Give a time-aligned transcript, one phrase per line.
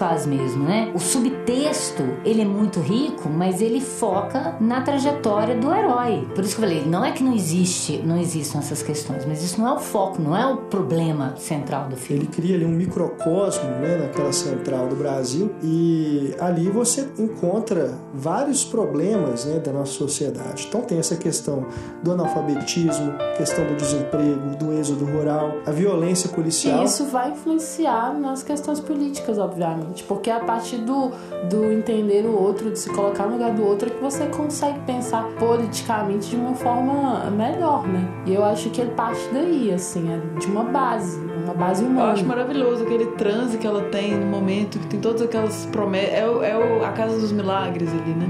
[0.00, 0.90] passar faz mesmo, né?
[0.94, 6.26] O subtexto, ele é muito rico, mas ele foca na trajetória do herói.
[6.34, 9.42] Por isso que eu falei, não é que não existe, não existam essas questões, mas
[9.42, 12.24] isso não é o foco, não é o problema central do filme.
[12.24, 18.64] Ele cria ali um microcosmo, né, naquela central do Brasil e ali você encontra vários
[18.64, 20.66] problemas, né, da nossa sociedade.
[20.68, 21.66] Então tem essa questão
[22.02, 26.82] do analfabetismo, questão do desemprego, do êxodo rural, a violência policial.
[26.82, 31.12] E isso vai influenciar nas questões políticas, obviamente, porque a partir do,
[31.48, 34.80] do entender o outro, de se colocar no lugar do outro, é que você consegue
[34.80, 38.08] pensar politicamente de uma forma melhor, né?
[38.26, 42.08] E eu acho que ele parte daí, assim, é de uma base, uma base humana.
[42.08, 46.12] Eu acho maravilhoso aquele transe que ela tem no momento, que tem todas aquelas promessas.
[46.12, 48.28] É, é o, a Casa dos Milagres ali, né?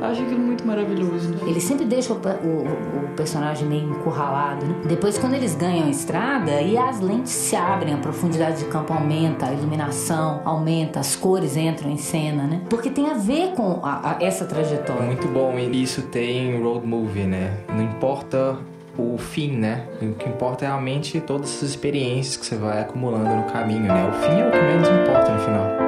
[0.00, 1.30] Eu acho aquilo muito maravilhoso.
[1.30, 1.38] Né?
[1.46, 4.74] Ele sempre deixa o, o, o, personagem meio encurralado, né?
[4.86, 8.92] Depois, quando eles ganham a estrada, e as lentes se abrem, a profundidade de campo
[8.92, 12.60] aumenta, a iluminação aumenta, as cores entram em cena, né?
[12.68, 15.02] Porque tem a ver com a, a, essa trajetória.
[15.02, 17.54] Muito bom, e isso tem road movie, né?
[17.68, 18.58] Não importa
[18.98, 19.86] o fim, né?
[20.00, 24.08] O que importa é realmente todas essas experiências que você vai acumulando no caminho, né?
[24.08, 25.85] O fim é o que menos importa no final.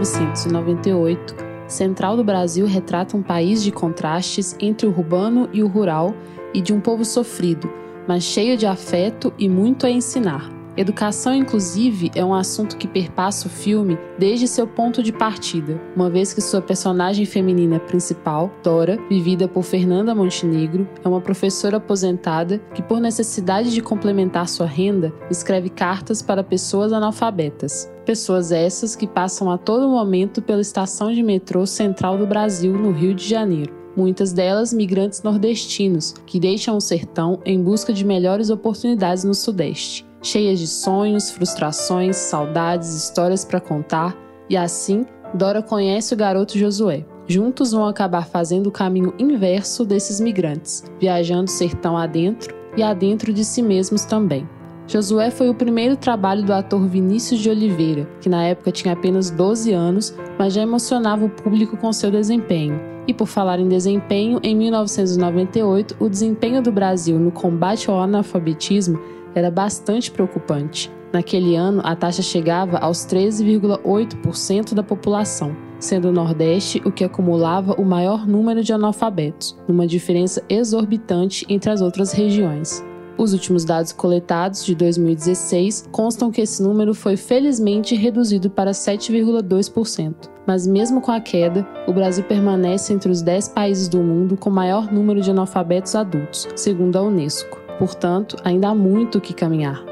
[0.00, 1.36] 1998,
[1.68, 6.14] Central do Brasil retrata um país de contrastes entre o urbano e o rural
[6.54, 7.70] e de um povo sofrido,
[8.08, 10.50] mas cheio de afeto e muito a ensinar.
[10.76, 16.08] Educação, inclusive, é um assunto que perpassa o filme desde seu ponto de partida, uma
[16.08, 22.58] vez que sua personagem feminina principal, Dora, vivida por Fernanda Montenegro, é uma professora aposentada
[22.72, 27.90] que, por necessidade de complementar sua renda, escreve cartas para pessoas analfabetas.
[28.10, 32.90] Pessoas essas que passam a todo momento pela estação de metrô central do Brasil, no
[32.90, 38.50] Rio de Janeiro muitas delas migrantes nordestinos, que deixam o sertão em busca de melhores
[38.50, 44.16] oportunidades no Sudeste cheias de sonhos, frustrações, saudades, histórias para contar,
[44.48, 47.06] e assim Dora conhece o garoto Josué.
[47.28, 53.44] Juntos vão acabar fazendo o caminho inverso desses migrantes, viajando sertão adentro e adentro de
[53.44, 54.48] si mesmos também.
[54.90, 59.30] Josué foi o primeiro trabalho do ator Vinícius de Oliveira, que na época tinha apenas
[59.30, 62.80] 12 anos, mas já emocionava o público com seu desempenho.
[63.06, 68.98] E por falar em desempenho, em 1998, o desempenho do Brasil no combate ao analfabetismo
[69.32, 70.90] era bastante preocupante.
[71.12, 77.74] Naquele ano, a taxa chegava aos 13,8% da população, sendo o Nordeste o que acumulava
[77.74, 82.89] o maior número de analfabetos, numa diferença exorbitante entre as outras regiões.
[83.20, 90.14] Os últimos dados coletados, de 2016, constam que esse número foi felizmente reduzido para 7,2%.
[90.46, 94.48] Mas, mesmo com a queda, o Brasil permanece entre os 10 países do mundo com
[94.48, 97.60] maior número de analfabetos adultos, segundo a Unesco.
[97.78, 99.84] Portanto, ainda há muito o que caminhar.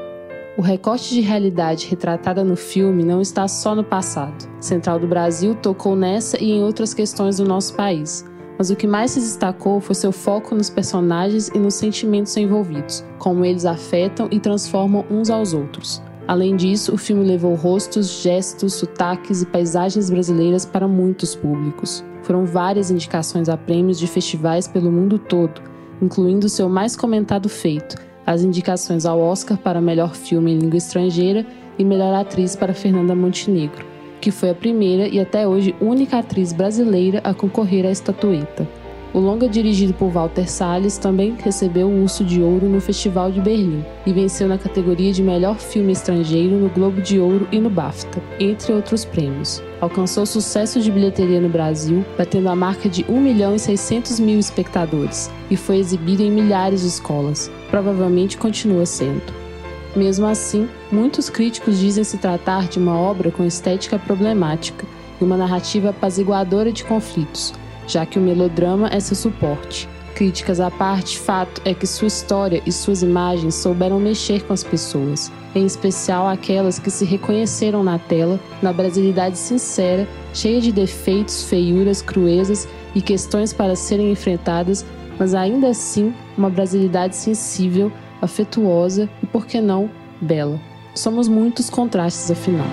[0.57, 4.49] O recorte de realidade retratada no filme não está só no passado.
[4.59, 8.25] Central do Brasil tocou nessa e em outras questões do nosso país,
[8.59, 13.05] mas o que mais se destacou foi seu foco nos personagens e nos sentimentos envolvidos,
[13.17, 16.03] como eles afetam e transformam uns aos outros.
[16.27, 22.03] Além disso, o filme levou rostos, gestos, sotaques e paisagens brasileiras para muitos públicos.
[22.21, 25.61] Foram várias indicações a prêmios de festivais pelo mundo todo,
[26.01, 27.95] incluindo seu mais comentado feito,
[28.27, 31.47] as indicações ao Oscar para melhor filme em língua estrangeira
[31.79, 33.85] e melhor atriz para Fernanda Montenegro,
[34.19, 38.67] que foi a primeira e até hoje única atriz brasileira a concorrer à estatueta.
[39.11, 43.41] O longa dirigido por Walter Salles também recebeu o Urso de Ouro no Festival de
[43.41, 47.71] Berlim e venceu na categoria de melhor filme estrangeiro no Globo de Ouro e no
[47.71, 49.63] BAFTA, entre outros prêmios.
[49.81, 54.37] Alcançou sucesso de bilheteria no Brasil, batendo a marca de 1 milhão e 600 mil
[54.37, 57.49] espectadores, e foi exibido em milhares de escolas.
[57.71, 59.48] Provavelmente continua sendo.
[59.95, 64.85] Mesmo assim, muitos críticos dizem se tratar de uma obra com estética problemática
[65.19, 67.53] e uma narrativa apaziguadora de conflitos,
[67.87, 69.89] já que o melodrama é seu suporte.
[70.13, 74.63] Críticas à parte, fato é que sua história e suas imagens souberam mexer com as
[74.63, 81.45] pessoas, em especial aquelas que se reconheceram na tela, na brasilidade sincera, cheia de defeitos,
[81.45, 84.85] feiuras, cruezas e questões para serem enfrentadas,
[85.17, 89.89] mas ainda assim uma brasilidade sensível, afetuosa e, por que não,
[90.21, 90.59] bela.
[90.95, 92.67] Somos muitos contrastes, afinal.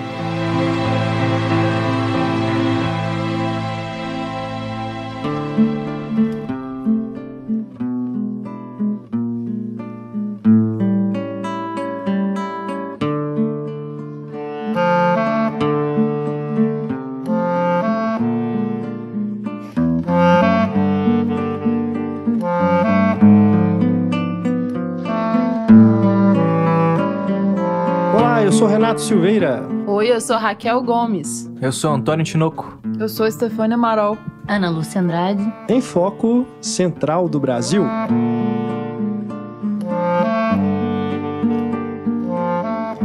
[28.97, 29.69] Renato Silveira.
[29.85, 31.49] Oi, eu sou Raquel Gomes.
[31.61, 32.79] Eu sou Antônio Tinoco.
[32.99, 34.17] Eu sou Estefânia Amaral.
[34.47, 35.43] Ana Lúcia Andrade.
[35.69, 37.83] Em Foco Central do Brasil.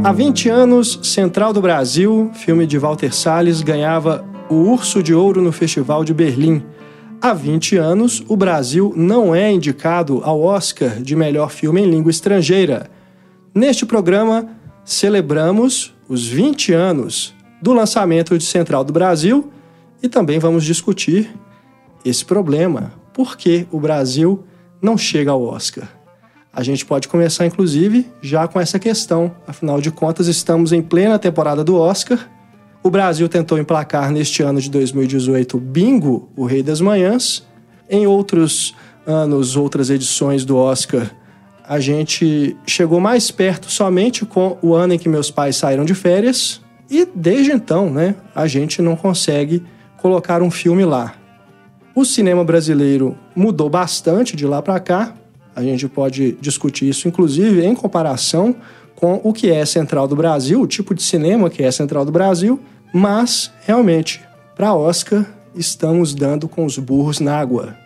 [0.03, 5.41] Há 20 anos, Central do Brasil, filme de Walter Salles, ganhava o Urso de Ouro
[5.41, 6.65] no Festival de Berlim.
[7.21, 12.09] Há 20 anos, o Brasil não é indicado ao Oscar de melhor filme em língua
[12.09, 12.89] estrangeira.
[13.53, 14.49] Neste programa,
[14.85, 19.51] celebramos os 20 anos do lançamento de Central do Brasil
[20.01, 21.33] e também vamos discutir
[22.03, 22.91] esse problema.
[23.13, 24.43] Por que o Brasil
[24.81, 25.87] não chega ao Oscar?
[26.51, 29.31] A gente pode começar, inclusive, já com essa questão.
[29.47, 32.29] Afinal de contas, estamos em plena temporada do Oscar.
[32.83, 37.43] O Brasil tentou emplacar neste ano de 2018 Bingo, o Rei das Manhãs.
[37.89, 38.75] Em outros
[39.07, 41.09] anos, outras edições do Oscar,
[41.67, 45.95] a gente chegou mais perto somente com o ano em que meus pais saíram de
[45.95, 46.61] férias.
[46.89, 49.63] E desde então, né, a gente não consegue
[49.97, 51.15] colocar um filme lá.
[51.95, 55.13] O cinema brasileiro mudou bastante de lá para cá.
[55.55, 58.55] A gente pode discutir isso, inclusive, em comparação
[58.95, 62.11] com o que é Central do Brasil, o tipo de cinema que é Central do
[62.11, 62.59] Brasil,
[62.93, 64.21] mas realmente,
[64.55, 65.25] para Oscar,
[65.55, 67.82] estamos dando com os burros na água.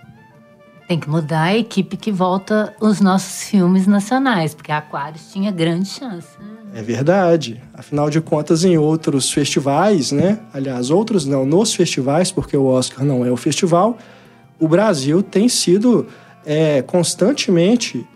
[0.87, 5.51] Tem que mudar a equipe que volta os nossos filmes nacionais, porque a Aquarius tinha
[5.51, 6.29] grande chance.
[6.73, 7.61] É verdade.
[7.73, 10.39] Afinal de contas, em outros festivais, né?
[10.53, 13.97] Aliás, outros não, nos festivais, porque o Oscar não é o festival,
[14.57, 16.07] o Brasil tem sido
[16.45, 18.07] é, constantemente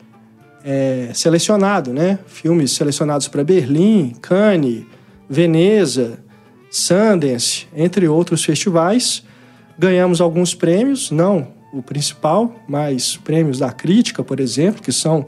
[0.63, 2.19] é, selecionado, né?
[2.25, 4.85] Filmes selecionados para Berlim, Cannes,
[5.29, 6.19] Veneza,
[6.69, 9.25] Sundance, entre outros festivais.
[9.77, 15.25] Ganhamos alguns prêmios, não o principal, mas prêmios da crítica, por exemplo, que são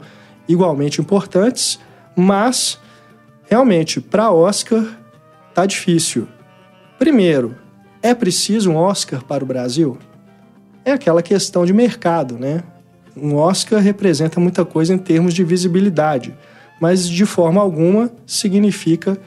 [0.48, 1.78] igualmente importantes,
[2.14, 2.78] mas
[3.48, 4.84] realmente para Oscar
[5.54, 6.28] tá difícil.
[6.98, 7.56] Primeiro,
[8.02, 9.98] é preciso um Oscar para o Brasil?
[10.84, 12.62] É aquela questão de mercado, né?
[13.16, 16.34] Um Oscar representa muita coisa em termos de visibilidade,
[16.80, 19.18] mas de forma alguma significa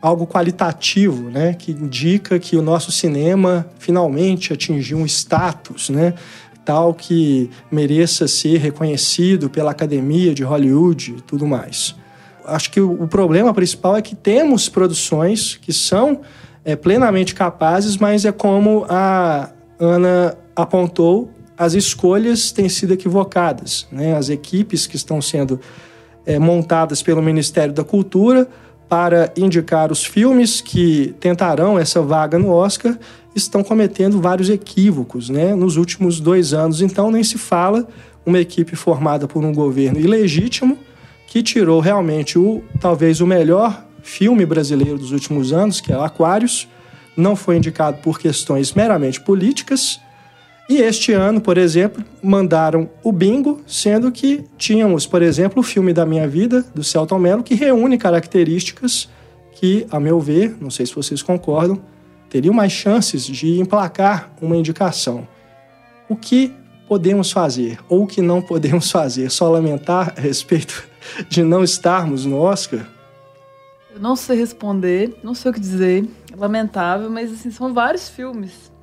[0.00, 6.14] algo qualitativo, né, que indica que o nosso cinema finalmente atingiu um status, né,
[6.66, 11.94] tal que mereça ser reconhecido pela Academia de Hollywood e tudo mais.
[12.44, 16.20] Acho que o, problema principal é que temos produções que são
[16.64, 23.86] é, plenamente capazes, mas é como a Ana apontou, as escolhas têm sido equivocadas.
[23.90, 24.16] Né?
[24.16, 25.60] As equipes que estão sendo
[26.24, 28.48] é, montadas pelo Ministério da Cultura
[28.88, 32.96] para indicar os filmes que tentarão essa vaga no Oscar
[33.34, 36.80] estão cometendo vários equívocos né, nos últimos dois anos.
[36.80, 37.86] Então, nem se fala
[38.24, 40.78] uma equipe formada por um governo ilegítimo
[41.26, 46.02] que tirou realmente o talvez o melhor filme brasileiro dos últimos anos, que é o
[46.02, 46.68] Aquários,
[47.16, 50.00] não foi indicado por questões meramente políticas
[50.68, 55.92] e este ano, por exemplo, mandaram o bingo, sendo que tínhamos, por exemplo, o filme
[55.92, 59.08] da minha vida, do Celton Mello, que reúne características
[59.52, 61.80] que, a meu ver, não sei se vocês concordam,
[62.28, 65.26] teriam mais chances de emplacar uma indicação.
[66.08, 66.52] O que
[66.88, 69.30] podemos fazer ou o que não podemos fazer?
[69.30, 70.84] Só lamentar a respeito
[71.28, 72.84] de não estarmos no Oscar?
[73.94, 76.04] Eu não sei responder, não sei o que dizer.
[76.32, 78.74] É lamentável, mas assim, são vários filmes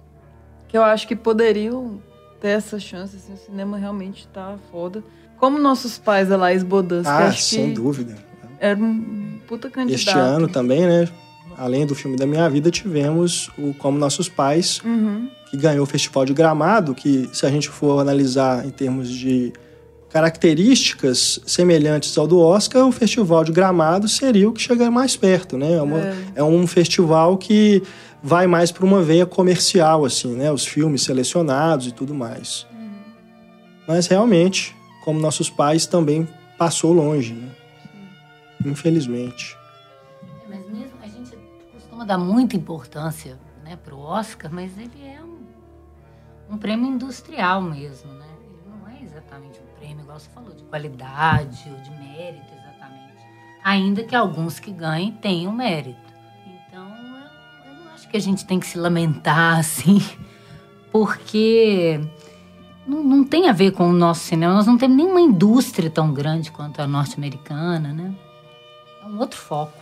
[0.74, 2.02] que eu acho que poderiam
[2.42, 5.04] ter essa chance, assim, o cinema realmente tá foda.
[5.38, 8.16] Como nossos pais, a Laís Bodan, ah, sem dúvida.
[8.60, 10.00] Era um puta candidato.
[10.00, 11.08] Este ano também, né?
[11.56, 15.30] Além do filme da minha vida, tivemos o Como Nossos Pais, uhum.
[15.52, 19.54] que ganhou o Festival de Gramado, que se a gente for analisar em termos de
[20.10, 25.56] características semelhantes ao do Oscar, o Festival de Gramado seria o que chega mais perto,
[25.56, 25.74] né?
[25.74, 26.16] É, uma, é.
[26.38, 27.84] é um festival que
[28.24, 30.50] vai mais para uma veia comercial, assim, né?
[30.50, 32.66] Os filmes selecionados e tudo mais.
[32.72, 33.02] Uhum.
[33.86, 36.26] Mas realmente, como nossos pais, também
[36.58, 37.52] passou longe, né?
[38.66, 39.58] Infelizmente.
[40.46, 41.38] É, mas mesmo a gente
[41.74, 47.62] costuma dar muita importância, né, para o Oscar, mas ele é um, um prêmio industrial
[47.62, 48.26] mesmo, né?
[48.40, 53.26] Ele não é exatamente um prêmio, igual você falou, de qualidade ou de mérito, exatamente.
[53.66, 56.03] Ainda que alguns que ganhem tenham mérito
[58.14, 60.00] que a gente tem que se lamentar, assim,
[60.92, 62.00] porque
[62.88, 64.54] não, não tem a ver com o nosso cinema.
[64.54, 68.14] Nós não temos nenhuma indústria tão grande quanto a norte-americana, né?
[69.04, 69.82] É um outro foco.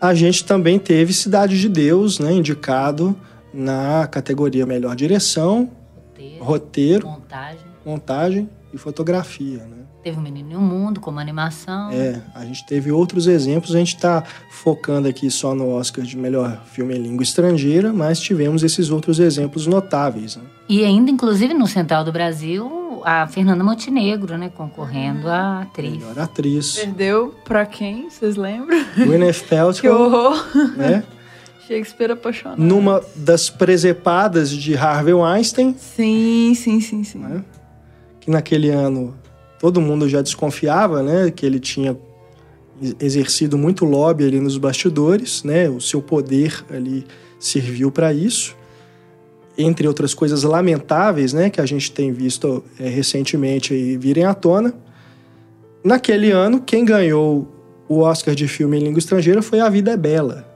[0.00, 3.14] A gente também teve Cidade de Deus, né, indicado
[3.52, 5.70] na categoria Melhor Direção,
[6.08, 7.66] roteiro, roteiro montagem.
[7.84, 9.79] montagem e fotografia, né?
[10.02, 11.90] Teve o Menino e o Mundo como animação.
[11.90, 13.74] É, a gente teve outros exemplos.
[13.74, 18.18] A gente está focando aqui só no Oscar de melhor filme em língua estrangeira, mas
[18.18, 20.36] tivemos esses outros exemplos notáveis.
[20.36, 20.42] Né?
[20.68, 25.92] E ainda, inclusive, no Central do Brasil, a Fernanda Montenegro, né, concorrendo a atriz.
[25.92, 26.76] Melhor atriz.
[26.76, 28.08] Perdeu pra quem?
[28.08, 28.82] Vocês lembram?
[28.96, 30.46] Gwyneth Que Paltrow, horror.
[30.78, 31.04] né?
[31.68, 32.60] Shakespeare apaixonado.
[32.60, 37.18] Numa das presepadas de Harvey Weinstein, Sim, sim, sim, sim.
[37.18, 37.44] né?
[38.18, 39.14] que naquele ano
[39.60, 41.96] todo mundo já desconfiava, né, que ele tinha
[42.98, 47.04] exercido muito lobby ali nos bastidores, né, o seu poder ali
[47.38, 48.56] serviu para isso,
[49.58, 54.32] entre outras coisas lamentáveis, né, que a gente tem visto é, recentemente aí virem à
[54.32, 54.72] tona.
[55.84, 57.46] Naquele ano, quem ganhou
[57.86, 60.48] o Oscar de filme em língua estrangeira foi A Vida é Bela,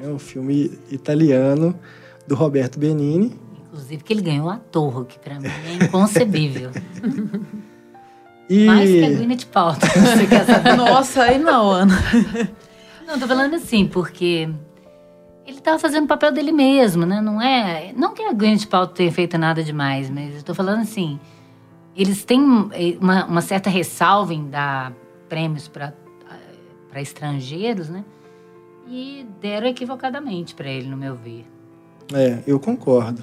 [0.00, 1.76] né, um filme italiano
[2.28, 3.34] do Roberto Benini.
[3.66, 6.70] Inclusive que ele ganhou ator, que pra mim é inconcebível.
[8.48, 10.76] E Mais que a Gwyneth Paltrow, você quer saber?
[10.76, 11.94] Nossa, aí não, Ana.
[13.06, 14.48] Não, tô falando assim, porque
[15.46, 17.20] ele tava fazendo o papel dele mesmo, né?
[17.20, 17.92] Não é.
[17.96, 21.18] Não que a Gwyneth Paltrow tenha feito nada demais, mas eu tô falando assim.
[21.96, 22.40] Eles têm
[23.00, 24.92] uma, uma certa ressalva em dar
[25.30, 25.94] prêmios para
[26.96, 28.04] estrangeiros, né?
[28.86, 31.46] E deram equivocadamente para ele, no meu ver.
[32.12, 33.22] É, eu concordo.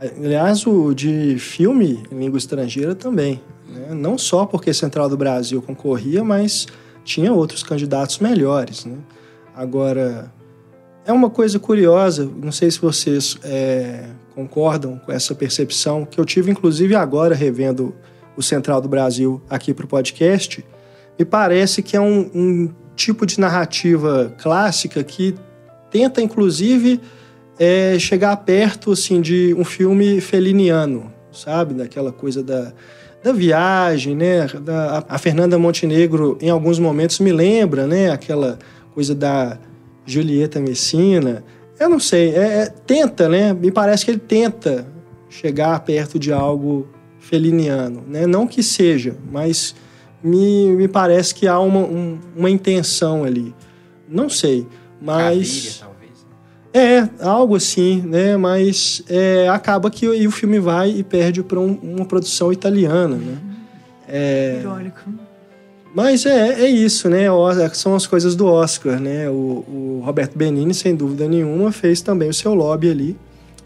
[0.00, 3.40] Aliás, o de filme em língua estrangeira também.
[3.68, 3.94] Né?
[3.94, 6.66] Não só porque Central do Brasil concorria, mas
[7.04, 8.84] tinha outros candidatos melhores.
[8.84, 8.96] Né?
[9.54, 10.30] Agora,
[11.06, 16.24] é uma coisa curiosa, não sei se vocês é, concordam com essa percepção, que eu
[16.24, 17.94] tive inclusive agora revendo
[18.36, 20.62] o Central do Brasil aqui para o podcast.
[21.18, 25.34] Me parece que é um, um tipo de narrativa clássica que
[25.90, 27.00] tenta, inclusive,
[27.58, 32.72] é chegar perto assim de um filme feliniano, sabe, daquela coisa da,
[33.22, 34.46] da viagem, né?
[34.62, 38.10] Da, a Fernanda Montenegro em alguns momentos me lembra, né?
[38.10, 38.58] Aquela
[38.94, 39.58] coisa da
[40.04, 41.44] Julieta Messina.
[41.78, 43.52] Eu não sei, é, é, tenta, né?
[43.52, 44.86] Me parece que ele tenta
[45.28, 48.26] chegar perto de algo feliniano, né?
[48.26, 49.74] Não que seja, mas
[50.22, 53.54] me, me parece que há uma, um, uma intenção ali.
[54.08, 54.66] Não sei,
[55.00, 55.78] mas...
[55.80, 55.95] Talvez.
[56.76, 58.36] É, algo assim, né?
[58.36, 63.38] Mas é, acaba que o filme vai e perde para um, uma produção italiana, né?
[64.06, 65.00] É, Irônico.
[65.94, 67.28] mas é, é isso, né?
[67.72, 69.26] São as coisas do Oscar, né?
[69.30, 73.16] O, o Roberto Benini, sem dúvida nenhuma, fez também o seu lobby ali,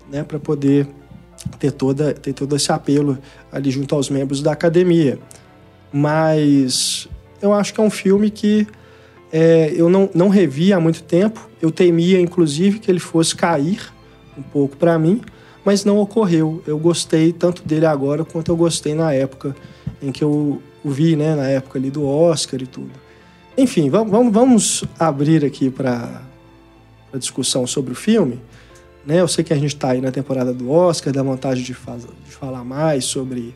[0.08, 0.22] né?
[0.22, 0.86] Para poder
[1.58, 3.18] ter, toda, ter todo esse apelo
[3.50, 5.18] ali junto aos membros da academia.
[5.92, 7.08] Mas
[7.42, 8.68] eu acho que é um filme que
[9.32, 11.48] é, eu não, não revi há muito tempo.
[11.60, 13.92] Eu temia, inclusive, que ele fosse cair
[14.36, 15.20] um pouco para mim,
[15.64, 16.62] mas não ocorreu.
[16.66, 19.54] Eu gostei tanto dele agora quanto eu gostei na época
[20.02, 21.34] em que eu o vi, né?
[21.34, 22.90] Na época ali do Oscar e tudo.
[23.56, 26.22] Enfim, vamos, vamos, abrir aqui para
[27.12, 28.40] a discussão sobre o filme.
[29.04, 29.20] Né?
[29.20, 32.02] Eu sei que a gente está aí na temporada do Oscar, dá vontade de, faz,
[32.02, 33.54] de falar mais sobre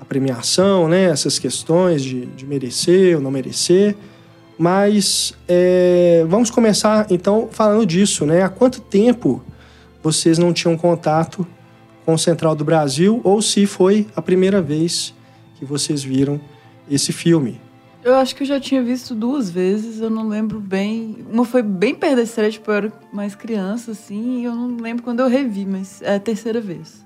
[0.00, 1.04] a premiação, né?
[1.04, 3.96] essas questões de, de merecer ou não merecer.
[4.58, 8.42] Mas é, vamos começar então falando disso, né?
[8.42, 9.42] Há quanto tempo
[10.02, 11.46] vocês não tinham contato
[12.04, 15.12] com o Central do Brasil ou se foi a primeira vez
[15.56, 16.40] que vocês viram
[16.88, 17.60] esse filme?
[18.06, 21.26] Eu acho que eu já tinha visto duas vezes, eu não lembro bem.
[21.28, 25.18] Uma foi bem estreia, tipo, eu era mais criança, assim, e eu não lembro quando
[25.18, 27.04] eu revi, mas é a terceira vez.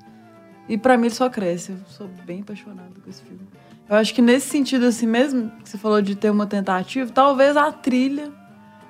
[0.69, 3.41] E pra mim ele só cresce, eu sou bem apaixonada com esse filme.
[3.91, 7.57] Eu acho que nesse sentido, assim, mesmo que você falou de ter uma tentativa, talvez
[7.57, 8.31] a trilha,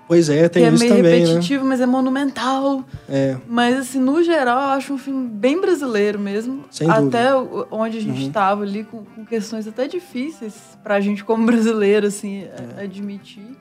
[0.07, 1.27] Pois é, tem que é isso meio também, né?
[1.29, 2.85] repetitivo, mas é monumental.
[3.09, 6.65] É, Mas, assim, no geral, eu acho um filme bem brasileiro mesmo.
[6.71, 7.07] Sem dúvida.
[7.19, 8.27] até o- onde a gente Uhum.
[8.27, 12.55] estava ali, com, com questões até difíceis pra gente, como brasileiro, assim, É.
[12.79, 13.57] a- admitir.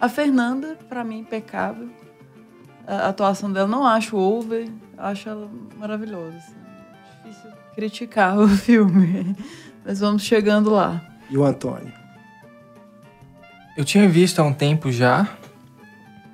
[0.00, 1.88] A Fernanda, pra mim, impecável.
[2.86, 5.48] A atuação dela não acho over, acho ela
[5.78, 6.36] maravilhosa.
[6.36, 6.54] assim.
[7.26, 9.34] Difícil criticar o filme.
[9.84, 11.02] Mas vamos chegando lá.
[11.30, 11.92] e o Antônio?
[13.76, 15.28] Eu tinha visto há um tempo já,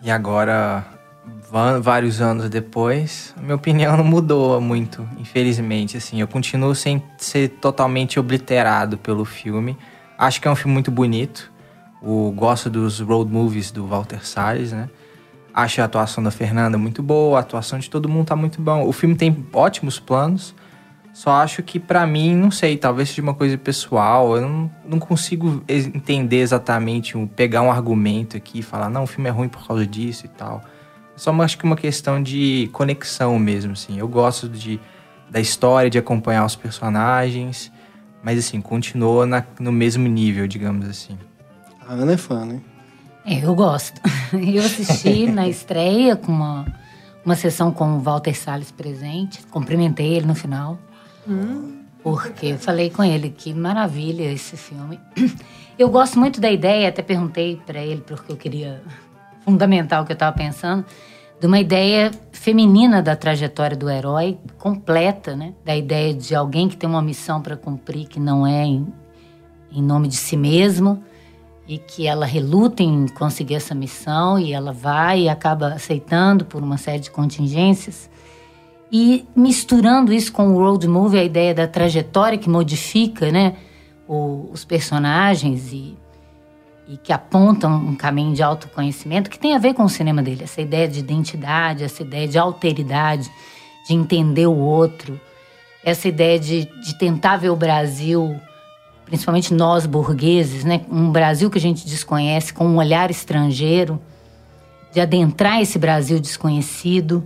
[0.03, 0.87] e agora,
[1.83, 5.97] vários anos depois, a minha opinião não mudou muito, infelizmente.
[5.97, 9.77] Assim, eu continuo sem ser totalmente obliterado pelo filme.
[10.17, 11.53] Acho que é um filme muito bonito.
[12.01, 14.89] O, gosto dos road movies do Walter Salles, né?
[15.53, 18.87] Acho a atuação da Fernanda muito boa, a atuação de todo mundo tá muito bom.
[18.87, 20.55] O filme tem ótimos planos,
[21.13, 24.37] só acho que pra mim, não sei, talvez seja uma coisa pessoal.
[24.37, 29.07] Eu não, não consigo entender exatamente, um, pegar um argumento aqui e falar, não, o
[29.07, 30.63] filme é ruim por causa disso e tal.
[31.15, 33.99] É só acho que uma questão de conexão mesmo, assim.
[33.99, 34.81] Eu gosto de,
[35.29, 37.71] da história, de acompanhar os personagens,
[38.23, 41.19] Mas assim, continuou na, no mesmo nível, digamos assim.
[41.87, 42.61] A Ana é fã, né?
[43.27, 44.01] Eu gosto.
[44.33, 46.67] Eu assisti na estreia com uma,
[47.25, 49.43] uma sessão com o Walter Salles presente.
[49.51, 50.79] Cumprimentei ele no final.
[52.03, 54.99] Porque eu falei com ele que maravilha esse filme.
[55.79, 58.83] Eu gosto muito da ideia, até perguntei para ele porque eu queria
[59.45, 60.85] fundamentar o que eu estava pensando,
[61.41, 65.55] de uma ideia feminina da trajetória do herói, completa, né?
[65.65, 68.87] Da ideia de alguém que tem uma missão para cumprir que não é em,
[69.73, 71.03] em nome de si mesmo
[71.67, 76.63] e que ela reluta em conseguir essa missão e ela vai e acaba aceitando por
[76.63, 78.11] uma série de contingências.
[78.93, 83.55] E misturando isso com o road movie, a ideia da trajetória que modifica né,
[84.09, 85.97] o- os personagens e,
[86.89, 90.43] e que apontam um caminho de autoconhecimento que tem a ver com o cinema dele.
[90.43, 93.31] Essa ideia de identidade, essa ideia de alteridade,
[93.87, 95.21] de entender o outro,
[95.85, 98.35] essa ideia de, de tentar ver o Brasil,
[99.07, 104.01] principalmente nós burgueses, né, um Brasil que a gente desconhece, com um olhar estrangeiro,
[104.93, 107.23] de adentrar esse Brasil desconhecido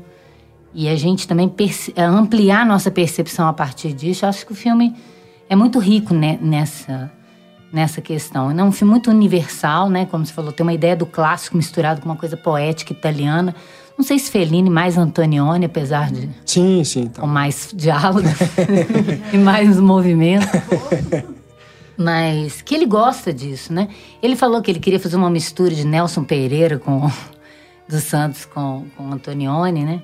[0.74, 1.52] e a gente também
[1.94, 4.24] eh, ampliar nossa percepção a partir disso.
[4.24, 4.94] Eu acho que o filme
[5.48, 7.10] é muito rico ne- nessa
[7.72, 8.50] nessa questão.
[8.52, 10.06] É um filme muito universal, né?
[10.06, 13.52] Como você falou, tem uma ideia do clássico misturado com uma coisa poética italiana.
[13.98, 17.06] Não sei se Fellini mais Antonioni, apesar de Sim, sim.
[17.08, 17.20] Tá.
[17.20, 18.28] com mais diálogo
[19.32, 20.46] e mais movimento.
[21.96, 23.88] Mas que ele gosta disso, né?
[24.22, 27.08] Ele falou que ele queria fazer uma mistura de Nelson Pereira com
[27.88, 30.02] dos Santos com, com Antonioni, né?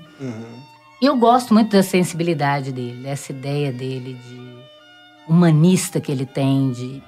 [1.01, 4.51] E eu gosto muito da sensibilidade dele, dessa ideia dele de
[5.27, 7.03] humanista que ele tem, de,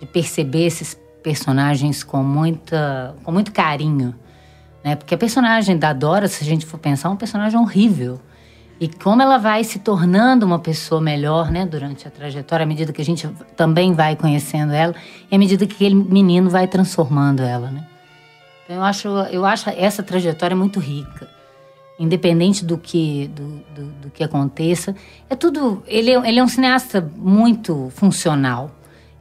[0.00, 4.14] de perceber esses personagens com, muita, com muito carinho.
[4.82, 4.96] Né?
[4.96, 8.20] Porque a personagem da Dora, se a gente for pensar, é um personagem horrível.
[8.80, 12.92] E como ela vai se tornando uma pessoa melhor, né, durante a trajetória, à medida
[12.92, 14.94] que a gente também vai conhecendo ela,
[15.30, 17.86] e à medida que aquele menino vai transformando ela, né?
[18.64, 21.28] Então eu acho, eu acho essa trajetória muito rica.
[21.98, 24.96] Independente do que, do, do, do que aconteça.
[25.30, 25.82] É tudo.
[25.86, 28.70] Ele, é- ele é um cineasta muito funcional.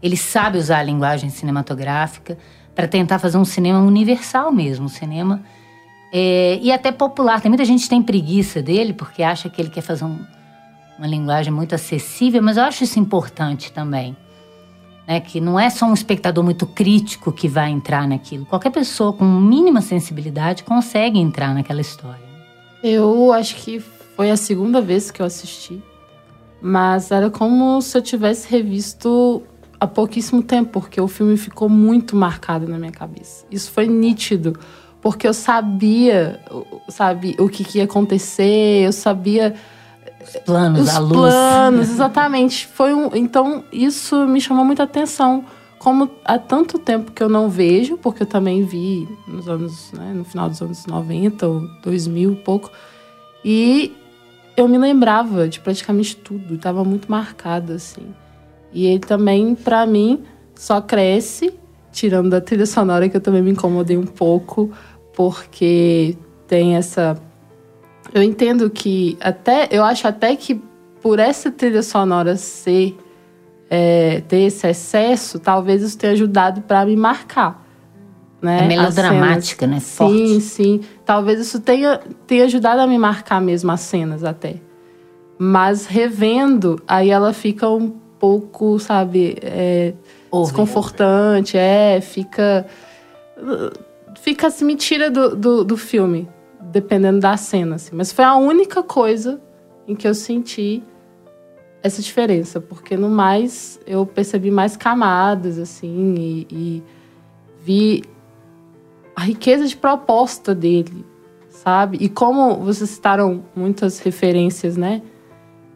[0.01, 2.37] Ele sabe usar a linguagem cinematográfica
[2.73, 5.41] para tentar fazer um cinema universal mesmo, um cinema
[6.11, 7.39] é, e até popular.
[7.41, 10.19] Tem muita gente tem preguiça dele porque acha que ele quer fazer um-
[10.97, 14.17] uma linguagem muito acessível, mas eu acho isso importante também.
[15.07, 15.19] Né?
[15.19, 18.45] Que não é só um espectador muito crítico que vai entrar naquilo.
[18.45, 22.23] Qualquer pessoa com mínima sensibilidade consegue entrar naquela história.
[22.83, 23.79] Eu acho que
[24.15, 25.81] foi a segunda vez que eu assisti.
[26.61, 29.43] Mas era como se eu tivesse revisto
[29.79, 33.45] há pouquíssimo tempo, porque o filme ficou muito marcado na minha cabeça.
[33.51, 34.57] Isso foi nítido,
[35.01, 36.39] porque eu sabia,
[36.87, 39.55] sabe, o que, que ia acontecer, eu sabia
[40.45, 41.11] planos, os a luz.
[41.11, 42.67] planos, exatamente.
[42.67, 45.45] Foi um, então isso me chamou muita atenção.
[45.79, 50.13] Como há tanto tempo que eu não vejo, porque eu também vi nos anos, né,
[50.15, 52.71] no final dos anos 90 ou 2000 e pouco.
[53.43, 53.93] E
[54.55, 58.13] eu me lembrava de praticamente tudo, estava muito marcado assim.
[58.71, 60.23] E ele também, pra mim,
[60.55, 61.53] só cresce,
[61.91, 64.71] tirando da trilha sonora que eu também me incomodei um pouco,
[65.15, 67.19] porque tem essa
[68.13, 70.61] eu entendo que até eu acho até que
[71.01, 72.97] por essa trilha sonora ser
[73.69, 77.61] é, ter esse excesso, talvez isso tenha ajudado para me marcar.
[78.41, 79.79] Né, É melodramática, né?
[79.79, 79.83] cenas.
[79.83, 80.41] Sim, Forte.
[80.41, 80.81] sim.
[81.05, 84.57] Talvez isso tenha, tenha ajudado a me marcar mesmo as cenas até.
[85.39, 89.93] Mas revendo, aí ela fica um pouco, sabe, é,
[90.29, 90.45] Over.
[90.45, 92.65] desconfortante, é, fica.
[94.21, 96.29] Fica assim, me tira do, do, do filme,
[96.71, 97.75] dependendo da cena.
[97.75, 97.95] Assim.
[97.95, 99.41] Mas foi a única coisa
[99.87, 100.83] em que eu senti
[101.81, 106.83] essa diferença, porque no mais eu percebi mais camadas, assim, e, e
[107.61, 108.03] vi
[109.13, 111.05] a riqueza de proposta dele,
[111.49, 111.97] sabe?
[111.99, 115.01] E como vocês citaram muitas referências, né?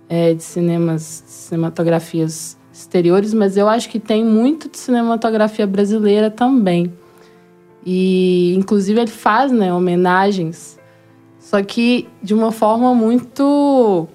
[0.09, 6.29] é, de cinemas, de cinematografias exteriores, mas eu acho que tem muito de cinematografia brasileira
[6.29, 6.93] também.
[7.85, 10.76] E, inclusive, ele faz né, homenagens,
[11.47, 14.05] só que de uma forma muito.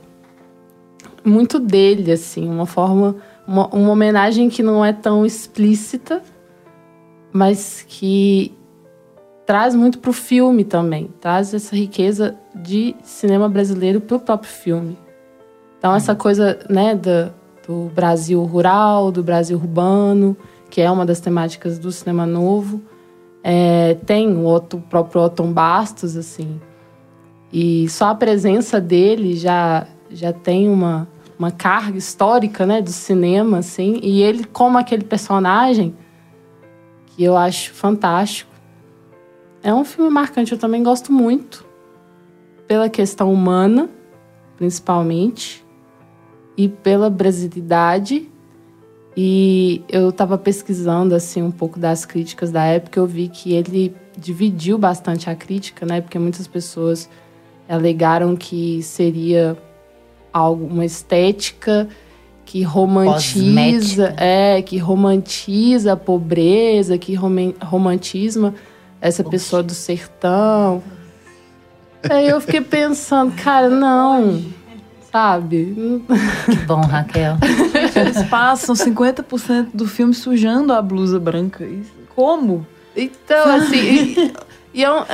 [1.25, 3.17] muito dele, assim, uma forma.
[3.49, 6.23] Uma, uma homenagem que não é tão explícita,
[7.33, 8.55] mas que
[9.47, 14.53] traz muito para o filme também, traz essa riqueza de cinema brasileiro para o próprio
[14.53, 14.99] filme.
[15.79, 17.33] Então, essa coisa né, do,
[17.67, 20.37] do Brasil rural, do Brasil urbano,
[20.71, 22.81] que é uma das temáticas do cinema novo.
[23.43, 26.61] É, tem o, Otto, o próprio Otton Bastos, assim.
[27.53, 31.07] E só a presença dele já, já tem uma,
[31.39, 35.95] uma carga histórica, né, do cinema, assim, e ele como aquele personagem
[37.07, 38.51] que eu acho fantástico.
[39.63, 41.65] É um filme marcante, eu também gosto muito
[42.67, 43.89] pela questão humana,
[44.57, 45.63] principalmente,
[46.57, 48.29] e pela brasilidade.
[49.15, 53.95] E eu estava pesquisando assim um pouco das críticas da época, eu vi que ele
[54.17, 56.01] dividiu bastante a crítica, né?
[56.01, 57.11] Porque muitas pessoas
[57.73, 59.57] alegaram que seria
[60.33, 61.89] algo uma estética
[62.45, 64.15] que romantiza, Cosmética.
[64.23, 68.55] é, que romantiza a pobreza, que roman- romantisma
[69.01, 70.83] essa pessoa do sertão.
[72.11, 74.43] Aí eu fiquei pensando, cara, não,
[75.11, 75.75] sabe?
[76.45, 77.37] Que bom, Raquel.
[77.97, 81.67] Eles passam 50% do filme sujando a blusa branca.
[82.15, 82.67] Como?
[82.95, 84.33] Então, assim, e,
[84.75, 85.05] e eu,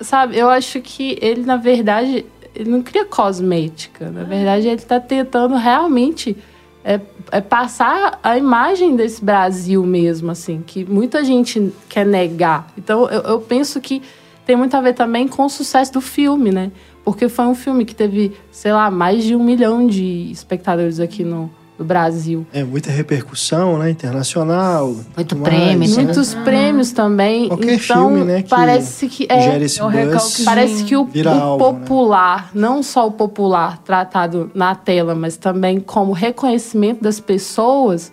[0.00, 4.10] sabe, eu acho que ele, na verdade, ele não cria cosmética.
[4.10, 6.36] Na verdade, ele tá tentando realmente
[6.84, 12.66] é, é passar a imagem desse Brasil mesmo, assim, que muita gente quer negar.
[12.76, 14.02] Então, eu, eu penso que
[14.46, 16.72] tem muito a ver também com o sucesso do filme, né?
[17.04, 21.22] Porque foi um filme que teve, sei lá, mais de um milhão de espectadores aqui
[21.24, 22.44] no, no Brasil.
[22.52, 23.90] É muita repercussão, né?
[23.90, 24.96] Internacional.
[25.14, 26.02] Muito prêmio, mais, né?
[26.02, 27.48] Muitos prêmios também.
[27.48, 29.94] Qualquer então, filme, né, que parece que é, Gera esse buzz.
[29.94, 31.78] recalque- Parece que o, o alvo, né?
[31.80, 38.10] popular, não só o popular tratado na tela, mas também como reconhecimento das pessoas,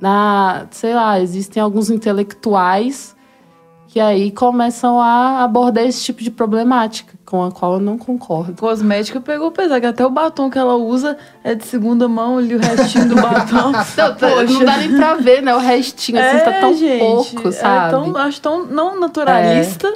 [0.00, 3.14] na, sei lá, existem alguns intelectuais
[3.92, 8.54] que aí começam a abordar esse tipo de problemática, com a qual eu não concordo.
[8.58, 12.54] Cosmética pegou pesado, que até o batom que ela usa é de segunda mão ali,
[12.54, 13.70] o restinho do batom.
[14.18, 15.54] Não, não dá nem pra ver, né?
[15.54, 17.88] O restinho, assim, tá tão pouco, sabe?
[17.88, 19.92] É tão, acho tão não naturalista,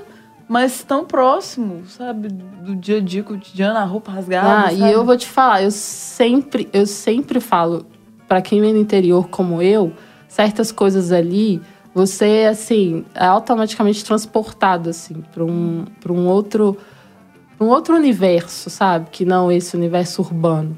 [0.47, 2.29] mas tão próximo, sabe?
[2.29, 4.67] Do dia a dia cotidiano, a roupa rasgada.
[4.67, 4.93] Ah, e sabe?
[4.93, 7.87] eu vou te falar, eu sempre, eu sempre falo
[8.29, 9.93] pra quem vem do interior como eu,
[10.29, 11.63] certas coisas ali,
[11.97, 16.77] você assim é automaticamente transportado assim para um para um outro
[17.59, 19.09] um outro universo, sabe?
[19.11, 20.77] Que não esse universo urbano.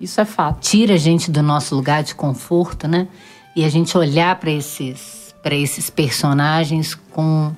[0.00, 0.60] Isso é fato.
[0.60, 3.08] Tira a gente do nosso lugar de conforto, né?
[3.56, 7.52] E a gente olhar para esses, para esses personagens com.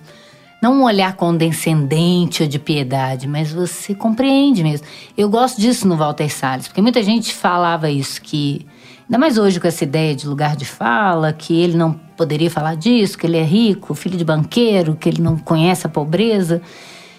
[0.62, 4.86] Não um olhar condescendente ou de piedade, mas você compreende mesmo.
[5.18, 8.64] Eu gosto disso no Walter Salles, porque muita gente falava isso, que.
[9.02, 12.76] Ainda mais hoje com essa ideia de lugar de fala, que ele não poderia falar
[12.76, 16.62] disso, que ele é rico, filho de banqueiro, que ele não conhece a pobreza.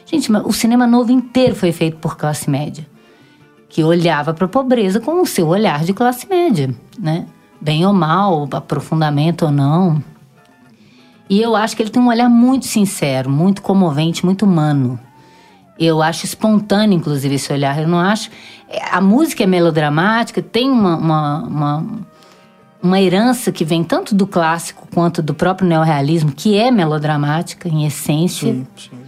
[0.06, 2.86] Gente, o cinema novo inteiro foi feito por classe média
[3.74, 6.70] que olhava para a pobreza com o seu olhar de classe média,
[7.00, 7.26] né?
[7.60, 10.04] Bem ou mal, aprofundamento ou não.
[11.28, 15.00] E eu acho que ele tem um olhar muito sincero, muito comovente, muito humano.
[15.78, 17.80] Eu acho espontâneo, inclusive, esse olhar.
[17.82, 18.30] Eu não acho.
[18.92, 21.86] A música é melodramática, tem uma, uma, uma,
[22.82, 27.86] uma herança que vem tanto do clássico quanto do próprio neorrealismo, que é melodramática em
[27.86, 28.54] essência.
[28.54, 29.04] Sim, sim.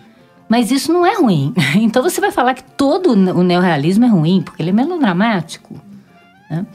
[0.47, 1.54] Mas isso não é ruim.
[1.75, 5.75] Então você vai falar que todo o neorrealismo é ruim, porque ele é melodramático.
[6.49, 6.65] Né?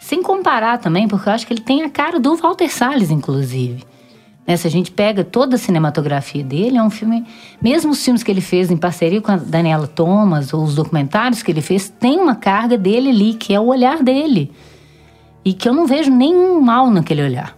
[0.00, 3.84] Sem comparar também, porque eu acho que ele tem a cara do Walter Salles, inclusive.
[4.46, 4.56] Né?
[4.56, 7.24] Se a gente pega toda a cinematografia dele, é um filme.
[7.60, 11.42] Mesmo os filmes que ele fez em parceria com a Daniela Thomas, ou os documentários
[11.42, 14.52] que ele fez, tem uma carga dele ali, que é o olhar dele.
[15.44, 17.56] E que eu não vejo nenhum mal naquele olhar.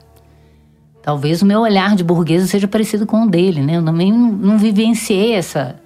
[1.03, 3.77] Talvez o meu olhar de burguesa seja parecido com o dele, né?
[3.77, 5.81] Eu também não, vivenciei essa,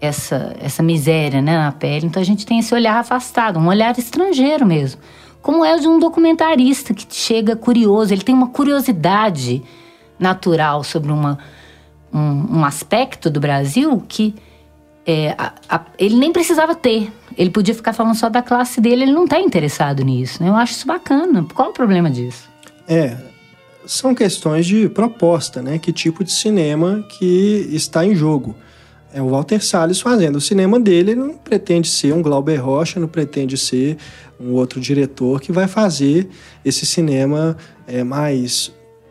[0.00, 2.06] essa, essa miséria né, na pele.
[2.06, 5.00] Então a gente tem esse olhar afastado, um olhar estrangeiro mesmo.
[5.40, 9.62] Como é o de um documentarista que chega curioso, ele tem uma curiosidade
[10.18, 11.38] natural sobre uma,
[12.12, 14.34] um, um aspecto do Brasil que
[15.06, 17.10] é, a- a- ele nem precisava ter.
[17.36, 20.42] Ele podia ficar falando só da classe dele, ele não está interessado nisso.
[20.42, 20.50] Né?
[20.50, 21.46] Eu acho isso bacana.
[21.54, 22.48] Qual o problema disso?
[22.86, 23.16] É,
[23.86, 25.78] são questões de proposta, né?
[25.78, 28.54] Que tipo de cinema que está em jogo.
[29.14, 30.36] É o Walter Salles fazendo.
[30.36, 33.96] O cinema dele ele não pretende ser um Glauber Rocha, não pretende ser
[34.38, 36.28] um outro diretor que vai fazer
[36.62, 38.70] esse cinema é, mais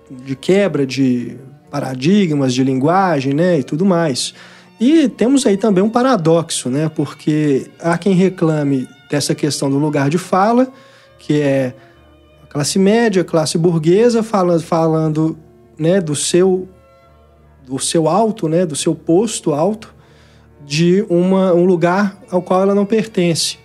[0.10, 1.38] de quebra de
[1.70, 3.60] paradigmas, de linguagem, né?
[3.60, 4.34] E tudo mais.
[4.80, 6.90] E temos aí também um paradoxo, né?
[6.90, 10.72] Porque há quem reclame dessa questão do lugar de fala,
[11.18, 11.74] que é
[12.44, 15.38] a classe média, a classe burguesa falando, falando
[15.78, 16.68] né, do seu
[17.66, 19.94] do seu alto, né, do seu posto alto,
[20.66, 23.58] de uma, um lugar ao qual ela não pertence.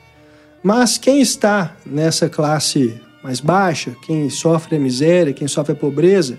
[0.60, 6.38] Mas quem está nessa classe mais baixa, quem sofre a miséria, quem sofre a pobreza,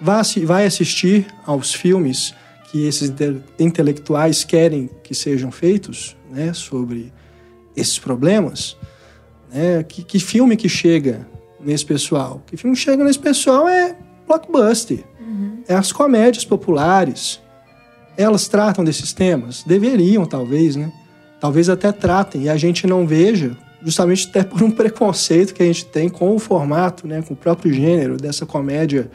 [0.00, 2.34] vai, assi- vai assistir aos filmes
[2.70, 7.12] que esses inte- intelectuais querem que sejam feitos né, sobre
[7.76, 8.76] esses problemas,
[9.52, 9.82] Né?
[9.84, 11.26] Que, que filme que chega
[11.60, 12.42] nesse pessoal?
[12.46, 15.04] Que filme que chega nesse pessoal é blockbuster.
[15.20, 15.62] Uhum.
[15.68, 17.40] É as comédias populares.
[18.16, 19.62] Elas tratam desses temas?
[19.62, 20.90] Deveriam, talvez, né?
[21.40, 25.66] Talvez até tratem e a gente não veja, justamente até por um preconceito que a
[25.66, 27.22] gente tem com o formato, né?
[27.22, 29.08] Com o próprio gênero dessa comédia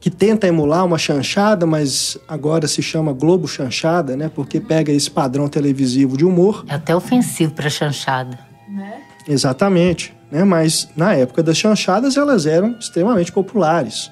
[0.00, 4.28] que tenta emular uma chanchada, mas agora se chama Globo Chanchada, né?
[4.28, 6.64] Porque pega esse padrão televisivo de humor.
[6.68, 8.36] É até ofensivo para chanchada.
[8.68, 9.02] Né?
[9.28, 10.12] Exatamente.
[10.32, 10.42] Né?
[10.42, 14.10] Mas na época das chanchadas elas eram extremamente populares.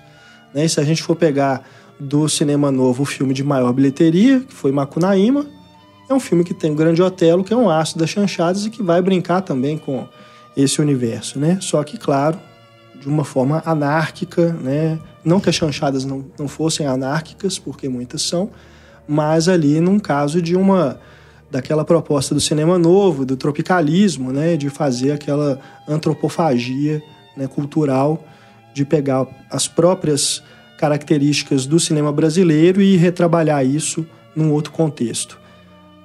[0.54, 0.66] Né?
[0.66, 1.64] E se a gente for pegar
[1.98, 5.44] do cinema novo o filme de maior bilheteria, que foi Macunaíma,
[6.09, 8.71] é um filme que tem o Grande Otelo, que é um aço das chanchadas e
[8.71, 10.07] que vai brincar também com
[10.57, 11.59] esse universo, né?
[11.61, 12.38] Só que, claro,
[13.01, 14.99] de uma forma anárquica, né?
[15.25, 18.51] Não que as chanchadas não, não fossem anárquicas, porque muitas são,
[19.09, 20.99] mas ali num caso de uma
[21.51, 27.01] daquela proposta do cinema novo, do tropicalismo, né, de fazer aquela antropofagia
[27.37, 28.25] né, cultural,
[28.75, 30.43] de pegar as próprias
[30.77, 35.38] características do cinema brasileiro e retrabalhar isso num outro contexto.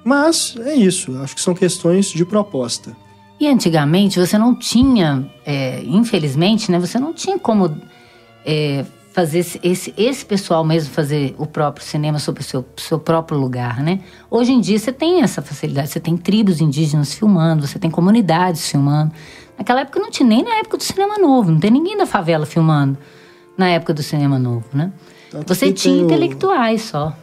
[0.09, 2.97] Mas é isso, acho que são questões de proposta.
[3.39, 7.79] E antigamente você não tinha, é, infelizmente, né, você não tinha como
[8.43, 13.37] é, fazer esse, esse pessoal mesmo fazer o próprio cinema sobre o seu, seu próprio
[13.37, 13.99] lugar, né?
[14.31, 18.67] Hoje em dia você tem essa facilidade, você tem tribos indígenas filmando, você tem comunidades
[18.67, 19.13] filmando.
[19.59, 22.47] Naquela época não tinha nem na época do cinema novo, não tem ninguém da favela
[22.47, 22.97] filmando
[23.55, 24.91] na época do cinema novo, né?
[25.29, 27.15] Tanto você tinha intelectuais só.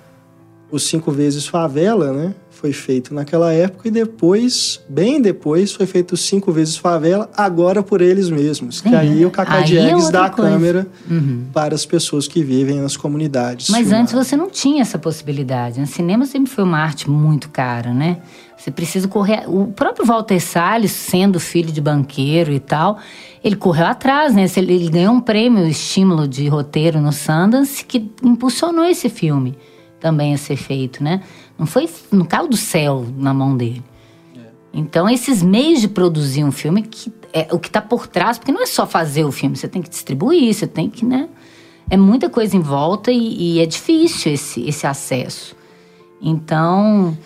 [0.71, 2.35] Os cinco vezes favela, né?
[2.57, 8.01] foi feito naquela época e depois, bem depois, foi feito cinco vezes favela, agora por
[8.01, 8.79] eles mesmos.
[8.79, 11.45] Sim, que aí o Cacá Diegues é dá a câmera uhum.
[11.53, 13.69] para as pessoas que vivem nas comunidades.
[13.69, 15.77] Mas antes você não tinha essa possibilidade.
[15.77, 15.87] O né?
[15.87, 18.19] cinema sempre foi uma arte muito cara, né?
[18.57, 19.45] Você precisa correr.
[19.47, 22.99] O próprio Walter Salles, sendo filho de banqueiro e tal,
[23.45, 24.47] ele correu atrás, né?
[24.57, 29.57] Ele ganhou um prêmio estímulo de roteiro no Sundance que impulsionou esse filme
[30.01, 31.23] também a ser feito, né?
[31.59, 33.83] Não foi no calo do céu na mão dele.
[34.37, 34.41] É.
[34.73, 38.53] Então, esses meios de produzir um filme, que é o que está por trás, porque
[38.53, 41.29] não é só fazer o filme, você tem que distribuir, você tem que, né?
[41.89, 45.55] É muita coisa em volta e, e é difícil esse, esse acesso.
[46.21, 47.17] Então,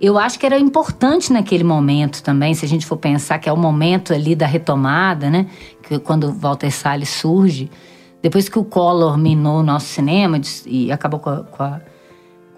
[0.00, 3.52] eu acho que era importante naquele momento também, se a gente for pensar que é
[3.52, 5.46] o momento ali da retomada, né?
[5.82, 7.70] Que quando Walter Salles surge,
[8.22, 11.80] depois que o Collor minou o nosso cinema e acabou com a, com a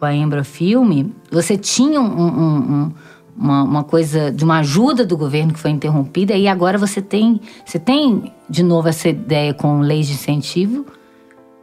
[0.02, 2.92] com a Embra Filme, você tinha um, um, um,
[3.36, 7.40] uma, uma, coisa de uma ajuda do governo que foi interrompida e agora você tem,
[7.64, 10.84] você tem de novo essa ideia com leis de incentivo,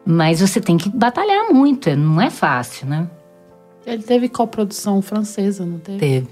[0.05, 3.09] mas você tem que batalhar muito, é, não é fácil, né?
[3.85, 5.99] Ele teve coprodução francesa, não teve?
[5.99, 6.27] Teve.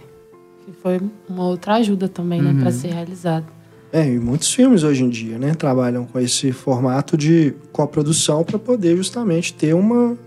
[0.66, 2.62] Que foi uma outra ajuda também, né, uhum.
[2.62, 3.48] para ser realizado.
[3.92, 8.58] É, e muitos filmes hoje em dia, né, trabalham com esse formato de coprodução para
[8.58, 10.18] poder justamente ter uma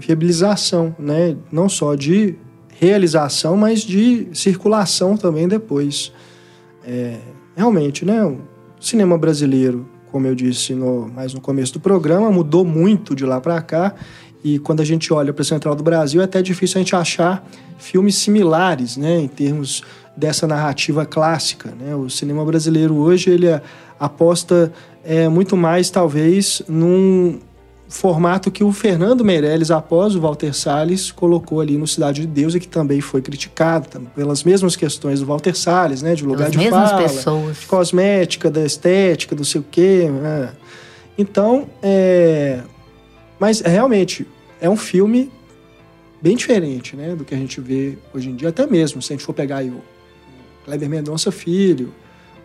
[0.00, 1.36] viabilização, né?
[1.52, 2.34] Não só de
[2.78, 6.12] realização, mas de circulação também depois.
[6.84, 7.18] É,
[7.54, 8.24] realmente, né?
[8.24, 8.38] O
[8.80, 13.40] cinema brasileiro, como eu disse no, mais no começo do programa, mudou muito de lá
[13.40, 13.94] para cá.
[14.42, 16.96] E quando a gente olha para a Central do Brasil, é até difícil a gente
[16.96, 17.46] achar
[17.78, 19.20] filmes similares, né?
[19.20, 19.82] Em termos
[20.16, 21.94] dessa narrativa clássica, né?
[21.94, 23.46] O cinema brasileiro hoje ele
[23.98, 24.72] aposta
[25.04, 27.38] é, muito mais, talvez, num
[27.90, 32.54] formato que o Fernando Meirelles, após o Walter Salles, colocou ali no Cidade de Deus
[32.54, 36.14] e que também foi criticado pelas mesmas questões do Walter Salles, né?
[36.14, 37.58] De lugar As de fala, pessoas.
[37.58, 40.08] de cosmética, da estética, do sei o quê.
[40.08, 40.52] Né?
[41.18, 42.60] Então, é...
[43.40, 44.24] Mas, realmente,
[44.60, 45.30] é um filme
[46.22, 47.16] bem diferente, né?
[47.16, 48.50] Do que a gente vê hoje em dia.
[48.50, 49.82] Até mesmo, se a gente for pegar aí o
[50.64, 51.92] Kleber Mendonça Filho,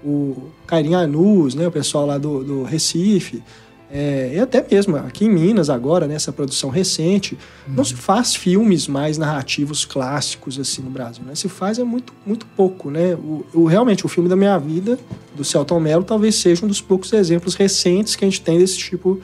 [0.04, 1.68] o Cairinha Anus, né?
[1.68, 3.44] O pessoal lá do, do Recife
[3.92, 8.36] é, e até mesmo aqui em Minas agora, nessa né, produção recente, não se faz
[8.36, 11.36] filmes mais narrativos clássicos assim no Brasil, né?
[11.36, 13.14] Se faz é muito, muito pouco, né?
[13.16, 14.98] O, o, realmente, o filme da minha vida,
[15.36, 18.78] do Celton Mello, talvez seja um dos poucos exemplos recentes que a gente tem desse
[18.78, 19.22] tipo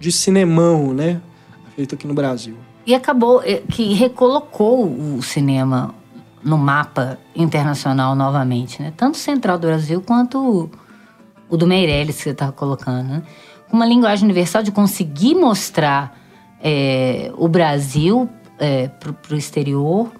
[0.00, 1.20] de cinemão, né?
[1.76, 2.56] Feito aqui no Brasil.
[2.86, 5.94] E acabou é, que recolocou o cinema
[6.42, 8.92] no mapa internacional novamente, né?
[8.96, 10.70] Tanto Central do Brasil quanto o,
[11.50, 13.22] o do Meirelles que você estava colocando, né?
[13.72, 16.16] Uma linguagem universal de conseguir mostrar
[16.62, 18.28] é, o Brasil
[18.58, 20.10] é, para o exterior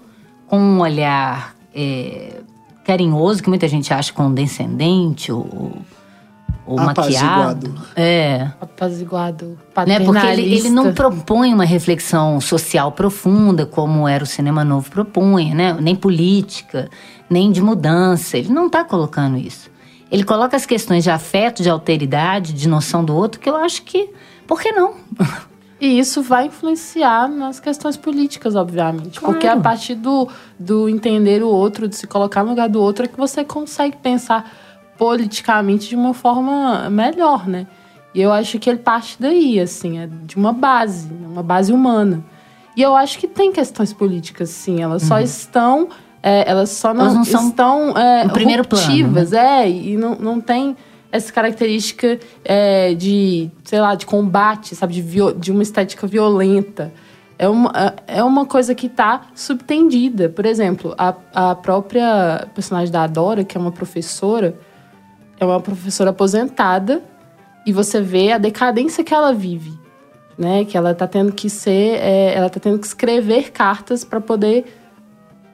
[0.47, 2.41] com um olhar é,
[2.83, 5.77] carinhoso, que muita gente acha condescendente ou,
[6.65, 7.75] ou maquiado.
[7.95, 8.49] É.
[8.59, 9.59] Apaziguado.
[9.85, 9.99] Né?
[9.99, 15.53] Porque ele, ele não propõe uma reflexão social profunda, como era o Cinema Novo propunha,
[15.53, 15.77] né?
[15.79, 16.89] nem política,
[17.29, 18.37] nem de mudança.
[18.37, 19.68] Ele não está colocando isso.
[20.11, 23.83] Ele coloca as questões de afeto, de alteridade, de noção do outro, que eu acho
[23.83, 24.09] que.
[24.47, 24.95] Por que não?
[25.81, 29.19] E isso vai influenciar nas questões políticas, obviamente.
[29.19, 29.33] Claro.
[29.33, 30.27] Porque a partir do,
[30.59, 33.95] do entender o outro, de se colocar no lugar do outro, é que você consegue
[33.95, 34.51] pensar
[34.97, 37.65] politicamente de uma forma melhor, né?
[38.13, 42.25] E eu acho que ele parte daí, assim, é de uma base, uma base humana.
[42.75, 44.81] E eu acho que tem questões políticas, sim.
[44.81, 45.07] Elas uhum.
[45.07, 45.89] só estão.
[46.21, 49.63] É, elas só não, elas não estão é, primeiro plano, né?
[49.63, 50.75] é, e não, não tem
[51.11, 56.91] essa característica é, de, sei lá, de combate, sabe, de, de uma estética violenta.
[57.37, 57.71] É uma,
[58.07, 60.29] é, é uma coisa que está subtendida.
[60.29, 64.55] Por exemplo, a, a própria personagem da Adora, que é uma professora,
[65.39, 67.01] é uma professora aposentada
[67.65, 69.71] e você vê a decadência que ela vive,
[70.37, 70.65] né?
[70.65, 74.78] Que ela está tendo que ser, é, ela tá tendo que escrever cartas para poder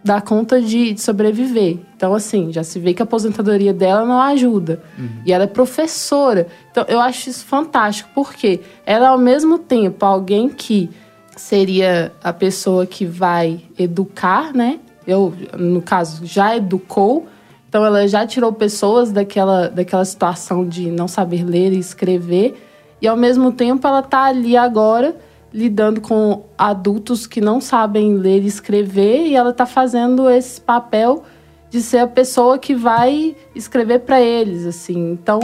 [0.05, 1.79] dar conta de, de, sobreviver.
[1.97, 4.79] Então, assim, já se vê que a aposentadoria dela não ajuda.
[4.99, 5.09] Uhum.
[5.25, 6.45] E ela é professora.
[6.69, 10.91] Então, eu acho isso fantástico, porque ela, ao mesmo tempo, alguém que
[11.35, 14.79] seria a pessoa que vai educar, né?
[15.07, 17.25] Eu, no caso, já educou.
[17.67, 22.61] Então, ela já tirou pessoas daquela, daquela situação de não saber ler e escrever.
[23.01, 25.15] E, ao mesmo tempo, ela está ali agora
[25.55, 31.23] lidando com adultos que não sabem ler e escrever e ela está fazendo esse papel
[31.69, 35.13] de ser a pessoa que vai escrever para eles, assim.
[35.13, 35.39] Então,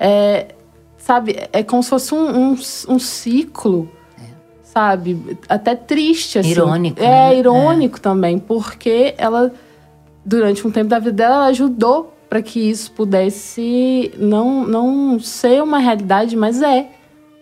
[0.00, 0.48] é,
[0.96, 2.56] sabe, é como se fosse um, um,
[2.88, 4.24] um ciclo, é.
[4.64, 5.38] sabe?
[5.48, 6.50] Até triste, assim.
[6.50, 7.00] Irônico.
[7.00, 7.38] É, né?
[7.38, 8.00] irônico é.
[8.00, 9.52] também, porque ela,
[10.24, 15.62] durante um tempo da vida dela, ela ajudou para que isso pudesse não, não ser
[15.62, 16.88] uma realidade, mas é.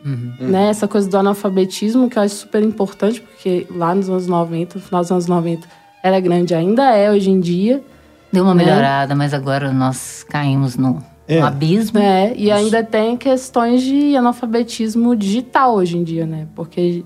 [0.05, 0.33] Uhum.
[0.41, 0.69] Né?
[0.69, 4.85] Essa coisa do analfabetismo, que eu acho super importante, porque lá nos anos 90, no
[4.85, 5.69] final dos anos 90,
[6.03, 7.83] era grande, ainda é hoje em dia.
[8.33, 8.65] Deu uma né?
[8.65, 11.41] melhorada, mas agora nós caímos no, é.
[11.41, 11.99] no abismo.
[11.99, 12.55] É, e Isso.
[12.55, 16.47] ainda tem questões de analfabetismo digital hoje em dia, né?
[16.55, 17.05] Porque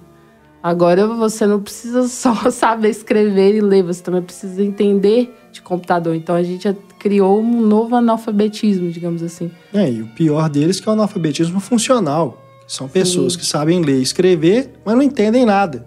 [0.62, 6.14] agora você não precisa só saber escrever e ler, você também precisa entender de computador.
[6.14, 9.50] Então a gente criou um novo analfabetismo, digamos assim.
[9.72, 12.43] É, e o pior deles é que é o analfabetismo funcional.
[12.66, 13.38] São pessoas Sim.
[13.38, 15.87] que sabem ler e escrever, mas não entendem nada.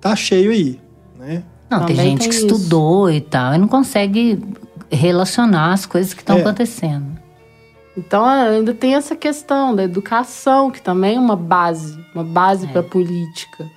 [0.00, 0.80] Tá cheio aí,
[1.18, 1.42] né?
[1.70, 2.46] Não, Também tem gente tem que isso.
[2.46, 4.38] estudou e tal e não consegue
[4.90, 6.40] relacionar as coisas que estão é.
[6.40, 7.14] acontecendo.
[7.96, 12.68] Então ainda tem essa questão da educação, que também é uma base, uma base é.
[12.68, 13.70] para a política.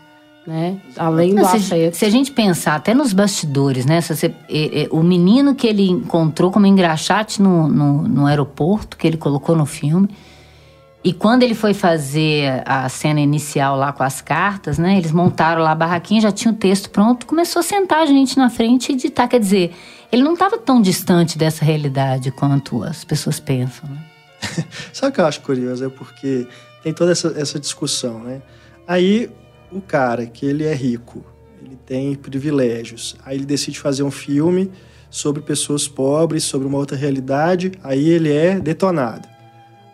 [0.45, 0.79] Né?
[0.95, 1.95] Além do se, afeto.
[1.95, 3.99] Se a gente pensar até nos bastidores, né?
[3.99, 9.05] Você, é, é, o menino que ele encontrou como engraxate no, no, no aeroporto, que
[9.05, 10.07] ele colocou no filme,
[11.07, 14.97] e quando ele foi fazer a cena inicial lá com as cartas, né?
[14.97, 18.35] Eles montaram lá a barraquinha, já tinha o texto pronto, começou a sentar a gente
[18.35, 19.25] na frente e ditar.
[19.29, 19.73] Quer dizer,
[20.11, 24.03] ele não estava tão distante dessa realidade quanto as pessoas pensam, né?
[24.91, 25.85] Sabe o que eu acho curioso?
[25.85, 26.45] É porque
[26.83, 28.41] tem toda essa, essa discussão, né?
[28.85, 29.29] Aí
[29.71, 31.23] o cara, que ele é rico,
[31.63, 34.69] ele tem privilégios, aí ele decide fazer um filme
[35.09, 39.36] sobre pessoas pobres, sobre uma outra realidade, aí ele é detonado.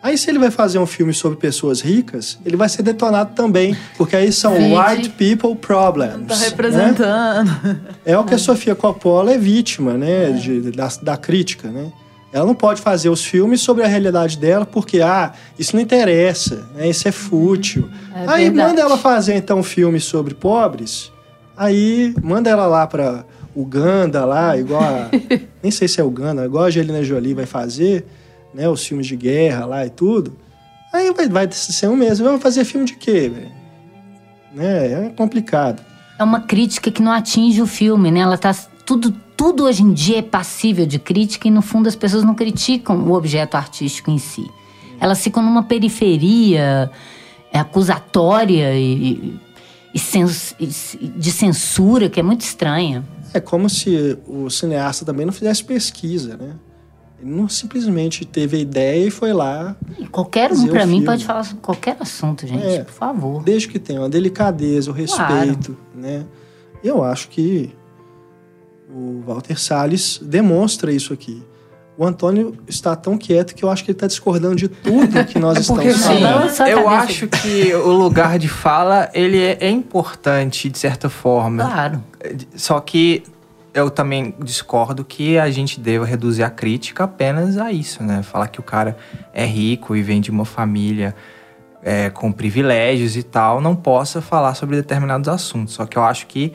[0.04, 3.74] Aí, se ele vai fazer um filme sobre pessoas ricas, ele vai ser detonado também,
[3.96, 4.74] porque aí são Vide.
[4.74, 6.26] white people problems.
[6.26, 7.48] Tá representando.
[7.62, 7.80] Né?
[8.04, 10.32] É o que a Sofia Coppola é vítima, né, é.
[10.32, 11.90] De, da, da crítica, né?
[12.30, 16.68] Ela não pode fazer os filmes sobre a realidade dela porque, ah, isso não interessa,
[16.74, 16.86] né?
[16.86, 17.88] isso é fútil.
[18.14, 18.68] É aí verdade.
[18.68, 21.10] manda ela fazer, então, um filme sobre pobres,
[21.56, 23.24] aí manda ela lá para
[23.56, 25.08] Uganda, lá, igual a...
[25.62, 28.04] nem sei se é Uganda, igual a Angelina Jolie vai fazer
[28.54, 30.38] né, os filmes de guerra lá e tudo,
[30.92, 32.18] aí vai, vai ser um mês.
[32.18, 33.52] Vai fazer filme de quê, velho?
[34.52, 35.06] Né?
[35.06, 35.84] É complicado.
[36.18, 38.20] É uma crítica que não atinge o filme, né?
[38.20, 38.54] Ela tá
[38.86, 42.34] tudo tudo hoje em dia é passível de crítica e no fundo as pessoas não
[42.34, 44.48] criticam o objeto artístico em si.
[45.00, 46.90] Elas ficam numa periferia
[47.52, 49.36] é, acusatória e,
[49.92, 53.04] e, sens, de censura que é muito estranha.
[53.32, 56.54] É como se o cineasta também não fizesse pesquisa, né?
[57.24, 59.74] Não simplesmente teve a ideia e foi lá.
[60.12, 63.42] Qualquer um, para mim, pode falar sobre qualquer assunto, gente, é, por favor.
[63.42, 65.78] Desde que tenha uma delicadeza, o respeito, claro.
[65.94, 66.26] né?
[66.82, 67.74] Eu acho que
[68.94, 71.42] o Walter Salles demonstra isso aqui.
[71.96, 75.38] O Antônio está tão quieto que eu acho que ele está discordando de tudo que
[75.38, 76.50] nós é estamos falando.
[76.50, 81.64] Sim, eu acho que o lugar de fala ele é, é importante de certa forma.
[81.64, 82.02] Claro.
[82.56, 83.22] Só que
[83.74, 88.22] eu também discordo que a gente deva reduzir a crítica apenas a isso, né?
[88.22, 88.96] Falar que o cara
[89.32, 91.14] é rico e vem de uma família
[91.82, 95.74] é, com privilégios e tal, não possa falar sobre determinados assuntos.
[95.74, 96.52] Só que eu acho que,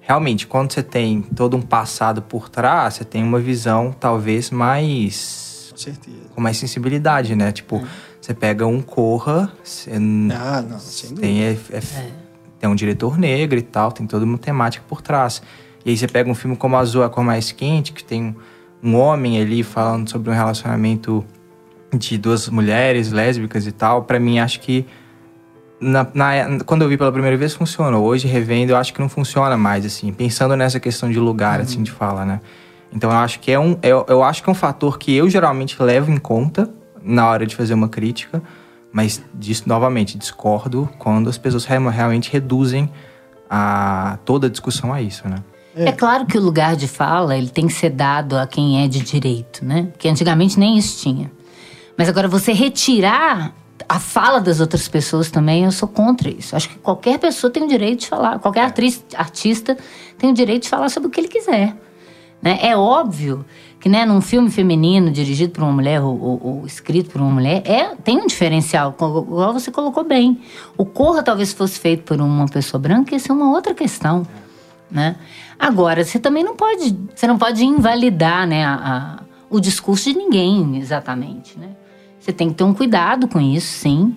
[0.00, 5.68] realmente, quando você tem todo um passado por trás, você tem uma visão talvez mais
[5.70, 6.16] Com certeza.
[6.34, 7.52] com mais sensibilidade, né?
[7.52, 7.86] Tipo,
[8.20, 11.20] você pega um Corra, você Ah, não, sem dúvida.
[11.26, 12.10] tem, é- é-
[12.58, 15.42] tem um diretor negro e tal, tem toda uma temática por trás.
[15.84, 18.34] E aí você pega um filme como Azul, a cor mais quente, que tem
[18.82, 21.24] um homem ali falando sobre um relacionamento
[21.96, 24.02] de duas mulheres lésbicas e tal.
[24.04, 24.86] Pra mim, acho que
[25.80, 28.04] na- na- quando eu vi pela primeira vez funcionou.
[28.04, 30.12] Hoje, revendo, eu acho que não funciona mais, assim.
[30.12, 32.40] Pensando nessa questão de lugar, assim, de fala, né?
[32.92, 33.76] Então, eu acho que é um...
[33.82, 36.70] Eu, eu acho que é um fator que eu geralmente levo em conta
[37.02, 38.42] na hora de fazer uma crítica.
[38.92, 42.88] Mas, disso, novamente, discordo quando as pessoas real- realmente reduzem
[43.50, 45.36] a, toda a discussão a isso, né?
[45.76, 45.90] É.
[45.92, 49.00] claro que o lugar de fala ele tem que ser dado a quem é de
[49.00, 49.88] direito, né?
[49.92, 51.30] Porque antigamente nem isso tinha.
[51.96, 53.52] Mas agora você retirar
[53.88, 56.54] a fala das outras pessoas também, eu sou contra isso.
[56.56, 59.76] Acho que qualquer pessoa tem o direito de falar, qualquer atriz, artista
[60.16, 61.76] tem o direito de falar sobre o que ele quiser.
[62.40, 62.58] Né?
[62.62, 63.44] É óbvio
[63.80, 67.30] que né, num filme feminino dirigido por uma mulher ou, ou- ou escrito por uma
[67.30, 70.40] mulher, é, tem um diferencial, igual você colocou bem.
[70.76, 74.26] O Corra talvez fosse feito por uma pessoa branca, isso é uma outra questão.
[74.94, 75.16] Né?
[75.58, 80.16] Agora, você também não pode, você não pode invalidar né, a- a- o discurso de
[80.16, 81.58] ninguém exatamente.
[81.58, 81.70] Né?
[82.20, 84.14] Você tem que ter um cuidado com isso, sim.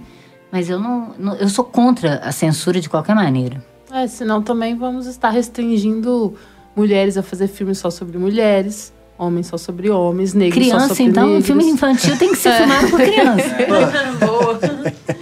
[0.51, 3.61] Mas eu não, não- eu sou contra a censura de qualquer maneira.
[3.91, 6.35] É, senão também vamos estar restringindo
[6.75, 11.03] mulheres a fazer filmes só sobre mulheres, homens só sobre homens, negros só Criança, sobre
[11.05, 11.45] então, um negros.
[11.47, 13.55] filme infantil tem que ser filmado por criança.
[14.23, 14.59] Boa.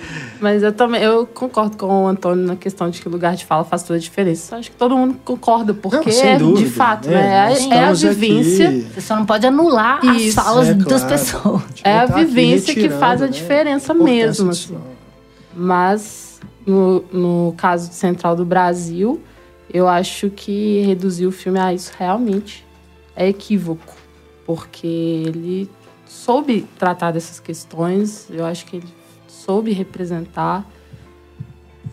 [0.45, 3.43] Mas eu também eu concordo com o Antônio na questão de que o lugar de
[3.43, 4.57] fala faz toda a diferença.
[4.57, 7.15] Acho que todo mundo concorda, porque Não, é dúvida, de fato, né?
[7.49, 7.53] né?
[7.71, 8.69] É, é a vivência.
[8.69, 11.07] aqui- Você só não pode anular as Isso, falas É, das claro.
[11.07, 11.61] pessoas.
[11.83, 14.13] É a vivência que faz a né, diferença importância
[14.45, 14.77] mesmo, assim.
[15.55, 19.19] Mas no, no caso de Central do Brasil,
[19.73, 22.63] eu acho que reduzir o filme a isso realmente
[23.15, 23.95] é equívoco.
[24.45, 25.67] Porque ele
[26.07, 28.87] soube tratar dessas questões, eu acho que ele
[29.45, 30.67] soube representar.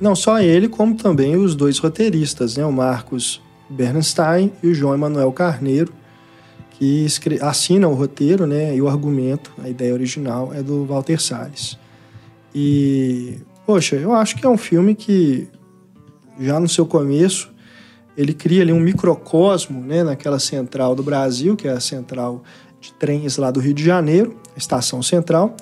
[0.01, 2.65] Não só ele, como também os dois roteiristas, né?
[2.65, 5.93] o Marcos Bernstein e o João Emanuel Carneiro,
[6.71, 7.07] que
[7.43, 8.75] assinam o roteiro né?
[8.75, 11.79] e o argumento, a ideia original, é do Walter Salles.
[12.55, 15.47] E, poxa, eu acho que é um filme que,
[16.41, 17.53] já no seu começo,
[18.17, 20.03] ele cria ali um microcosmo né?
[20.03, 22.43] naquela central do Brasil, que é a central
[22.81, 25.55] de trens lá do Rio de Janeiro, a estação central,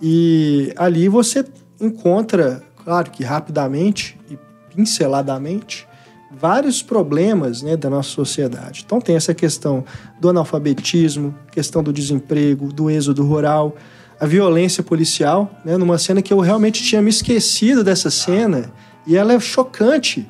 [0.00, 1.44] e ali você
[1.80, 4.38] encontra, claro que rapidamente e
[4.74, 5.86] pinceladamente,
[6.30, 8.82] vários problemas né, da nossa sociedade.
[8.86, 9.84] Então tem essa questão
[10.20, 13.76] do analfabetismo, questão do desemprego, do êxodo rural,
[14.18, 18.70] a violência policial, né, numa cena que eu realmente tinha me esquecido dessa cena
[19.06, 20.28] e ela é chocante,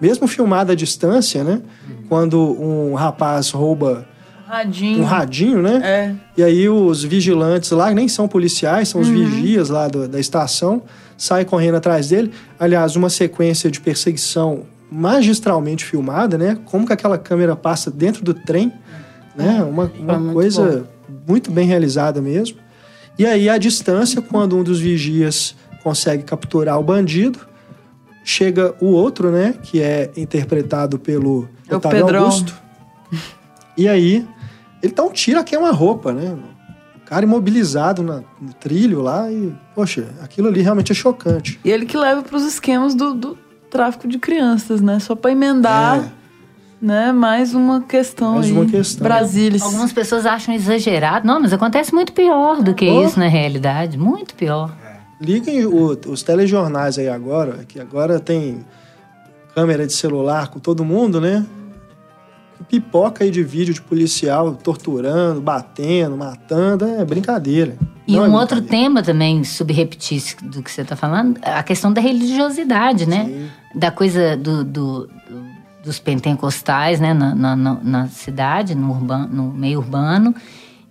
[0.00, 1.60] mesmo filmada à distância, né?
[2.08, 4.06] Quando um rapaz rouba
[4.52, 5.00] Radinho.
[5.00, 5.80] um radinho, né?
[5.82, 6.14] É.
[6.36, 10.20] E aí os vigilantes lá, que nem são policiais, são os vigias lá do- da
[10.20, 10.82] estação,
[11.16, 12.30] saem correndo atrás dele.
[12.60, 16.58] Aliás, uma sequência de perseguição magistralmente filmada, né?
[16.66, 18.70] Como que aquela câmera passa dentro do trem,
[19.34, 19.62] né?
[19.62, 20.86] Uma, uma muito coisa
[21.26, 22.58] muito bem realizada mesmo.
[23.18, 27.38] E aí, à distância, quando um dos vigias consegue capturar o bandido,
[28.24, 29.54] chega o outro, né?
[29.62, 32.24] Que é interpretado pelo É Otávio Pedrão.
[32.24, 32.54] Augusto.
[33.74, 34.26] E aí,
[34.82, 36.36] ele dá um tiro a queima-roupa, né?
[36.96, 41.60] O cara imobilizado na- no trilho lá e, poxa, aquilo ali realmente é chocante.
[41.64, 43.38] E ele que leva para os esquemas do, do
[43.70, 44.98] tráfico de crianças, né?
[44.98, 46.10] Só para emendar, É.
[46.80, 47.12] né?
[47.12, 48.52] Mais uma questão Mais aí.
[48.52, 49.04] uma questão.
[49.04, 49.62] Brasília.
[49.62, 51.26] Algumas pessoas acham exagerado.
[51.26, 53.04] Não, mas acontece muito pior do que Oh.
[53.06, 53.98] isso na realidade.
[53.98, 54.74] Muito pior.
[55.20, 58.64] Liguem o- os telejornais aí agora, que agora tem
[59.54, 61.44] câmera de celular com todo mundo, né?
[62.68, 67.76] Pipoca aí de vídeo de policial torturando, batendo, matando, é brincadeira.
[68.06, 68.84] E Não é um outro brincadeira.
[68.84, 73.24] tema também subrepetício do que você está falando, a questão da religiosidade, né?
[73.26, 73.48] Sim.
[73.78, 75.10] Da coisa do, do- do-
[75.84, 77.12] dos pentecostais, né?
[77.14, 80.34] Na, na- na- cidade, no, urban, no meio urbano.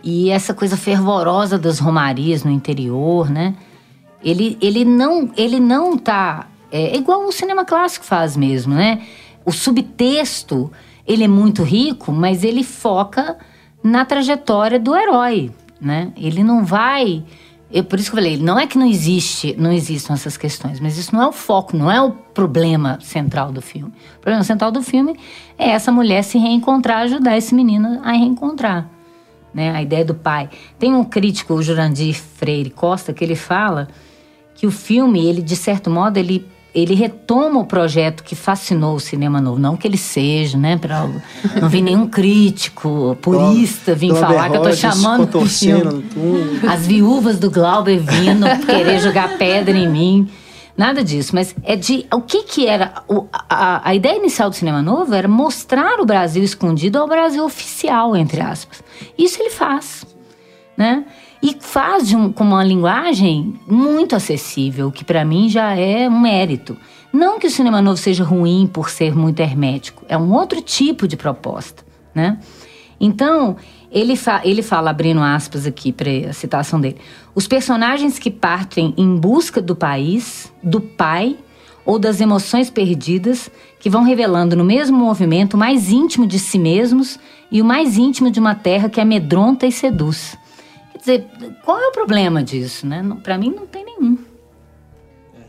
[0.03, 3.55] E essa coisa fervorosa das romarias no interior, né?
[4.23, 9.01] Ele, ele não ele não tá é, igual o cinema clássico faz mesmo, né?
[9.45, 10.71] O subtexto
[11.07, 13.37] ele é muito rico, mas ele foca
[13.83, 16.11] na trajetória do herói, né?
[16.15, 17.23] Ele não vai
[17.73, 20.81] eu, por isso que eu falei, não é que não existe, não existam essas questões,
[20.81, 23.93] mas isso não é o foco, não é o problema central do filme.
[24.17, 25.17] O problema central do filme
[25.57, 28.89] é essa mulher se reencontrar, ajudar esse menino a reencontrar
[29.53, 29.71] né?
[29.71, 30.49] A ideia do pai.
[30.79, 33.87] Tem um crítico, o Jurandir Freire Costa, que ele fala
[34.55, 38.99] que o filme, ele de certo modo, ele ele retoma o projeto que fascinou o
[38.99, 39.59] cinema novo.
[39.59, 40.77] Não que ele seja, né?
[40.77, 41.07] Pra,
[41.61, 46.03] não vi nenhum crítico, purista, vir falar que eu tô chamando contorcendo.
[46.69, 50.29] As viúvas do Glauber vindo querer jogar pedra em mim.
[50.77, 52.05] Nada disso, mas é de.
[52.13, 52.93] O que que era.
[53.07, 57.43] o- a, a ideia inicial do cinema novo era mostrar o Brasil escondido ao Brasil
[57.43, 58.81] oficial, entre aspas.
[59.17, 60.05] Isso ele faz,
[60.77, 61.03] né?
[61.41, 66.77] E faz um- com uma linguagem muito acessível, que para mim já é um mérito.
[67.11, 71.07] Não que o cinema novo seja ruim por ser muito hermético, é um outro tipo
[71.07, 71.83] de proposta,
[72.13, 72.39] né?
[72.99, 73.57] Então,
[73.91, 76.97] ele, fa ele fala, abrindo aspas aqui para a citação dele:
[77.33, 81.35] os personagens que partem em busca do país, do pai
[81.83, 86.59] ou das emoções perdidas, que vão revelando no mesmo movimento o mais íntimo de si
[86.59, 87.19] mesmos
[87.51, 90.37] e o mais íntimo de uma terra que amedronta e seduz.
[91.01, 91.27] Dizer,
[91.65, 93.03] qual é o problema disso, né?
[93.23, 94.19] Para mim não tem nenhum.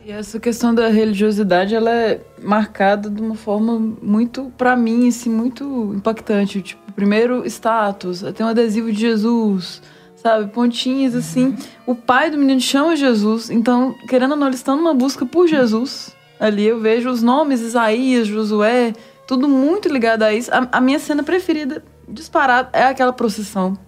[0.03, 5.29] E essa questão da religiosidade, ela é marcada de uma forma muito, pra mim, assim,
[5.29, 6.63] muito impactante.
[6.63, 9.83] Tipo, primeiro, status, tem um adesivo de Jesus,
[10.17, 10.51] sabe?
[10.51, 11.55] Pontinhas, assim.
[11.87, 15.47] O pai do menino chama Jesus, então, querendo ou não, eles estão numa busca por
[15.47, 16.17] Jesus.
[16.41, 18.95] Ali eu vejo os nomes, Isaías, Josué,
[19.29, 20.51] tudo muito ligado a isso.
[20.51, 23.79] A, a minha cena preferida, disparada, é aquela procissão.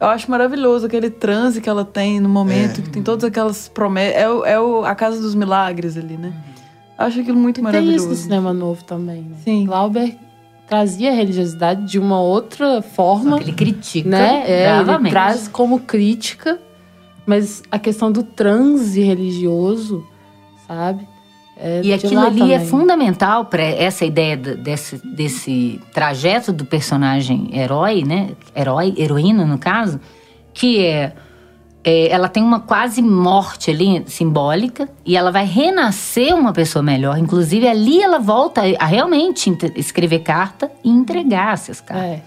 [0.00, 4.20] Eu acho maravilhoso aquele transe que ela tem no momento, que tem todas aquelas promessas.
[4.20, 6.32] É, o- é o- a Casa dos Milagres ali, né?
[6.98, 8.08] Acho aquilo muito E tem isso maravilhoso.
[8.08, 9.36] no cinema novo também, né?
[9.44, 9.66] Sim.
[9.66, 10.16] Glauber
[10.66, 14.44] trazia a religiosidade de uma outra forma, Ele critica né?
[14.46, 16.58] É, ele traz como crítica,
[17.26, 20.04] mas a questão do transe religioso,
[20.66, 21.06] sabe?
[21.56, 22.66] É E aquilo ali é também.
[22.68, 28.30] fundamental para essa ideia desse, desse trajeto do personagem herói, né?
[28.56, 30.00] Herói, heroína, no caso,
[30.52, 31.12] que é,
[31.84, 37.18] é, ela tem uma quase morte ali simbólica e ela vai renascer uma pessoa melhor.
[37.18, 42.22] Inclusive, ali ela volta a realmente escrever carta e entregar essas cartas É.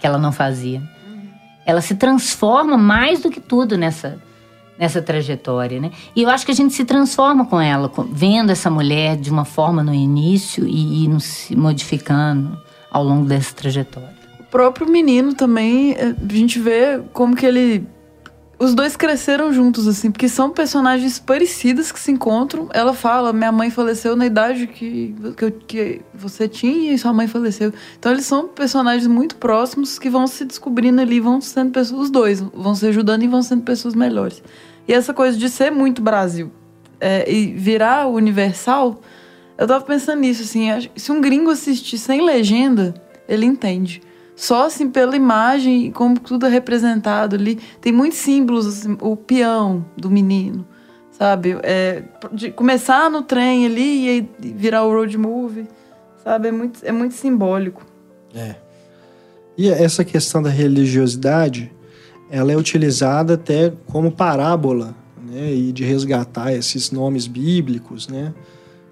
[0.00, 0.82] que ela não fazia.
[1.66, 4.18] Ela se transforma mais do que tudo nessa,
[4.78, 5.90] nessa trajetória, né?
[6.14, 9.44] E eu acho que a gente se transforma com ela, vendo essa mulher de uma
[9.44, 12.58] forma no início e, e se modificando
[12.90, 14.14] ao longo dessa trajetória.
[14.40, 17.86] O próprio menino também, é, a gente vê como que ele.
[18.64, 22.68] Os dois cresceram juntos, assim, porque são personagens parecidos que se encontram.
[22.72, 27.12] Ela fala: minha mãe faleceu na idade que, que, eu- que você tinha e sua
[27.12, 27.74] mãe faleceu.
[27.98, 32.04] Então eles são personagens muito próximos que vão se descobrindo ali, vão sendo pessoas.
[32.04, 34.42] Os dois vão se ajudando e vão sendo pessoas melhores.
[34.88, 36.50] E essa coisa de ser muito Brasil
[36.98, 38.98] é, e virar universal,
[39.58, 42.94] eu tava pensando nisso, assim, se um gringo assistir sem legenda,
[43.28, 44.00] ele entende.
[44.36, 47.58] Só assim pela imagem e como tudo é representado ali.
[47.80, 50.66] Tem muitos símbolos, assim, o peão do menino,
[51.10, 51.56] sabe?
[51.62, 55.68] É, de começar no trem ali e aí virar o road movie,
[56.22, 56.48] sabe?
[56.48, 57.86] É muito, é muito simbólico.
[59.56, 61.70] E essa questão da religiosidade,
[62.28, 65.54] ela é utilizada até como parábola, né?
[65.54, 68.34] E de resgatar esses nomes bíblicos, né?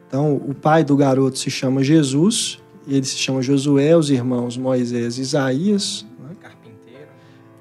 [0.07, 5.19] Então, o pai do garoto se chama Jesus, ele se chama Josué, os irmãos Moisés
[5.19, 6.05] e Isaías.
[6.21, 6.35] né?
[6.41, 7.07] Carpinteiro.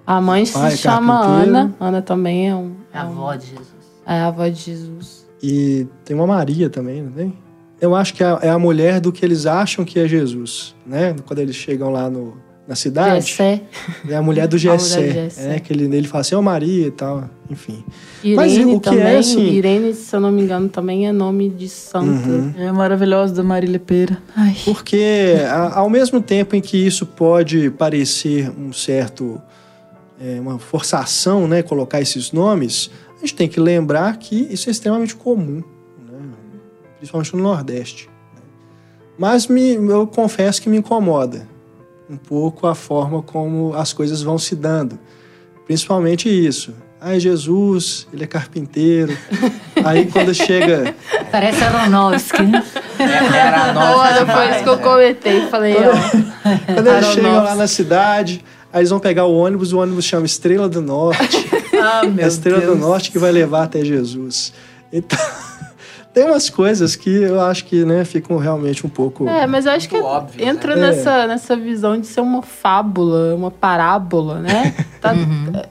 [0.05, 1.19] A mãe se Pai, chama.
[1.25, 1.75] Ana.
[1.79, 2.73] Ana também é um.
[2.93, 3.67] A é avó de Jesus.
[4.05, 5.27] É a avó de Jesus.
[5.43, 7.37] E tem uma Maria também, não tem?
[7.79, 10.75] Eu acho que é a- é a mulher do que eles acham que é Jesus,
[10.85, 11.15] né?
[11.25, 12.37] Quando eles chegam lá no,
[12.67, 13.25] na cidade.
[13.27, 13.61] Jessé.
[14.07, 15.29] É a mulher do mulher do Gessé.
[15.55, 17.83] É, que ele, ele fala assim, ô Maria e tal, enfim.
[18.23, 19.17] Irene Mas o que é, também.
[19.17, 22.29] assim- Irene, se eu não me engano, também é nome de santa.
[22.29, 22.53] Uhum.
[22.57, 24.21] É maravilhosa da Marília Pera.
[24.35, 24.55] Ai.
[24.63, 29.41] Porque a- ao mesmo tempo em que isso pode parecer um certo
[30.23, 34.71] é, uma forçação, né, colocar esses nomes, a gente tem que lembrar que isso é
[34.71, 35.63] extremamente comum,
[36.07, 36.19] né,
[36.99, 38.07] principalmente no Nordeste.
[38.35, 38.41] né.
[39.17, 41.47] Mas me, eu confesso que me incomoda
[42.11, 44.99] um pouco a forma como as coisas vão se dando,
[45.65, 46.73] principalmente isso.
[46.99, 49.17] Ah, Jesus, ele é carpinteiro.
[49.83, 50.93] Aí quando chega
[51.31, 52.63] Parece Aronofsky, né?
[52.99, 54.83] Era a nova Olha, foi isso que eu né?
[54.83, 55.47] comentei.
[55.47, 55.91] Falei, ó.
[56.75, 60.25] Quando eles chegam lá na cidade, aí eles vão pegar o ônibus, o ônibus chama
[60.25, 61.49] Estrela do Norte.
[61.83, 62.77] Ah, é a Estrela Deus.
[62.77, 64.53] do Norte que vai levar até Jesus.
[64.93, 65.17] Então,
[66.13, 69.27] tem umas coisas que eu acho que né, ficam realmente um pouco.
[69.27, 70.87] É, mas eu acho que óbvio, entra né?
[70.87, 74.75] nessa, nessa visão de ser uma fábula, uma parábola, né?
[75.01, 75.69] Tá- é,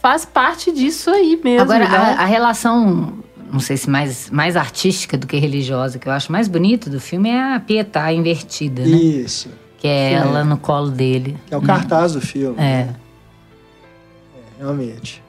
[0.00, 1.60] Faz parte disso aí mesmo.
[1.60, 1.94] Agora, né?
[1.94, 3.12] a, a relação,
[3.52, 6.98] não sei se mais, mais artística do que religiosa, que eu acho mais bonito do
[6.98, 8.88] filme é a Pietá invertida, né?
[8.88, 9.50] Isso.
[9.76, 10.28] Que é Sim.
[10.28, 11.36] ela no colo dele.
[11.46, 12.58] Que é o cartaz do filme.
[12.58, 12.88] É.
[14.58, 15.22] realmente.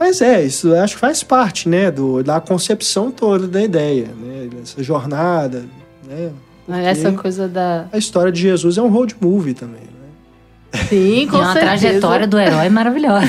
[0.00, 4.08] Mas é, isso eu acho que faz parte, né, do, da concepção toda da ideia,
[4.18, 5.66] né, dessa jornada,
[6.08, 6.30] né.
[6.84, 7.86] Essa porque coisa da.
[7.92, 10.80] A história de Jesus é um road movie também, né.
[10.88, 11.60] Sim, com e uma certeza.
[11.60, 13.26] trajetória do herói maravilhosa.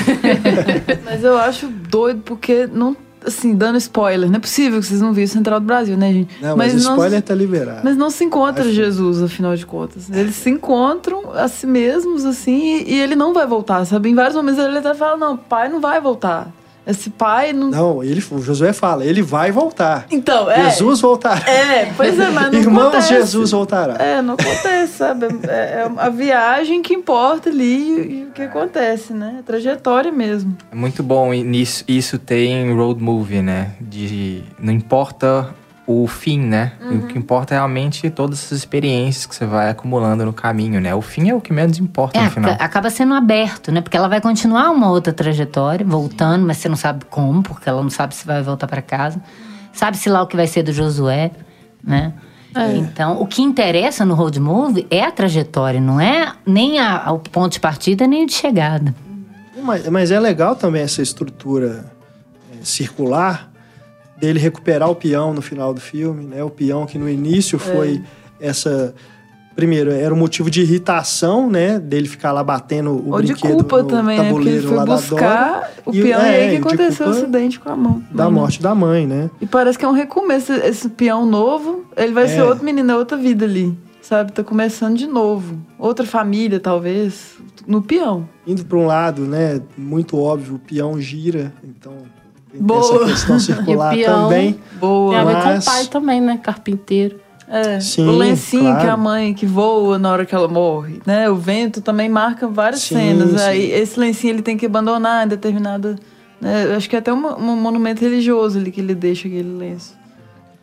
[1.04, 2.96] Mas eu acho doido porque não.
[3.24, 6.42] Assim, dando spoiler, não é possível que vocês não viram Central do Brasil, né, gente?
[6.42, 7.82] Não, mas, o spoiler tá liberado.
[7.84, 10.10] Mas não se encontra Acho- Jesus, afinal de contas.
[10.10, 14.08] Eles se encontram a si mesmos, assim, e, e ele não vai voltar, sabe?
[14.08, 16.52] Em vários momentos ele até fala: não, pai não vai voltar.
[16.86, 17.70] Esse pai não.
[17.70, 20.06] Não, ele, o Josué fala, ele vai voltar.
[20.10, 20.64] Então, é.
[20.64, 21.48] Jesus voltará.
[21.48, 23.08] É, pois é, mas não Irmãos, acontece.
[23.14, 23.94] Jesus voltará.
[24.02, 25.26] É, não acontece, sabe?
[25.48, 29.36] É, é a viagem que importa ali e, e o que acontece, né?
[29.40, 30.56] A trajetória mesmo.
[30.70, 33.72] É muito bom e nisso, isso tem road movie, né?
[33.80, 35.54] De não importa
[35.86, 36.72] o fim, né?
[36.90, 40.94] O que importa é realmente todas essas experiências que você vai acumulando no caminho, né?
[40.94, 42.52] O fim é o que menos importa É, no final.
[42.52, 43.80] aca- acaba sendo aberto, né?
[43.80, 47.82] Porque ela vai continuar uma outra trajetória, voltando, mas você não sabe como, porque ela
[47.82, 49.20] não sabe se vai voltar para casa.
[49.72, 51.30] Sabe-se lá o que vai ser do Josué,
[51.82, 52.12] né?
[52.76, 57.18] Então, o que interessa no road movie é a trajetória, não é nem a- o
[57.18, 58.94] ponto de partida, nem o de chegada.
[59.62, 61.90] Mas, mas é legal também essa estrutura
[62.52, 63.50] é, circular
[64.22, 66.44] dele recuperar o peão no final do filme, né?
[66.44, 68.00] O peão que no início foi
[68.40, 68.94] essa
[69.56, 71.78] primeiro era um motivo de irritação, né?
[71.80, 74.30] Dele ficar lá batendo o Ou de brinquedo culpa no também, né?
[74.30, 76.56] Porque ele tabuleiro foi lá da buscar o E- peão e é, aí que de
[76.68, 78.02] aconteceu o culpa acidente com a mão.
[78.12, 79.28] da Mas, morte da mãe, né?
[79.40, 80.52] E parece que é um recomeço.
[80.52, 82.28] Esse peão novo, ele vai É.
[82.28, 83.76] ser outro menino, é outra vida ali.
[84.00, 84.32] Sabe?
[84.32, 85.58] Tá começando de novo.
[85.78, 87.34] Outra família, talvez.
[87.66, 88.28] No peão.
[88.46, 89.60] Indo para um lado, né?
[89.76, 91.92] Muito óbvio, o peão gira, então
[92.54, 92.80] Boa.
[92.80, 94.52] essa questão circular também.
[94.52, 95.24] Tem a Boa.
[95.24, 96.38] ver com Mas- o pai também, né?
[96.42, 97.20] Carpinteiro.
[97.48, 97.80] É.
[97.80, 98.80] Sim, o lencinho claro.
[98.80, 101.28] que a mãe que voa na hora que ela morre, né?
[101.28, 103.40] O vento também marca várias Sim, cenas.
[103.40, 103.46] sim.
[103.46, 105.96] Aí esse lencinho ele tem que abandonar em determinada.
[106.40, 106.74] Né?
[106.74, 109.94] Acho que é até um, um monumento religioso ali que ele deixa aquele lenço.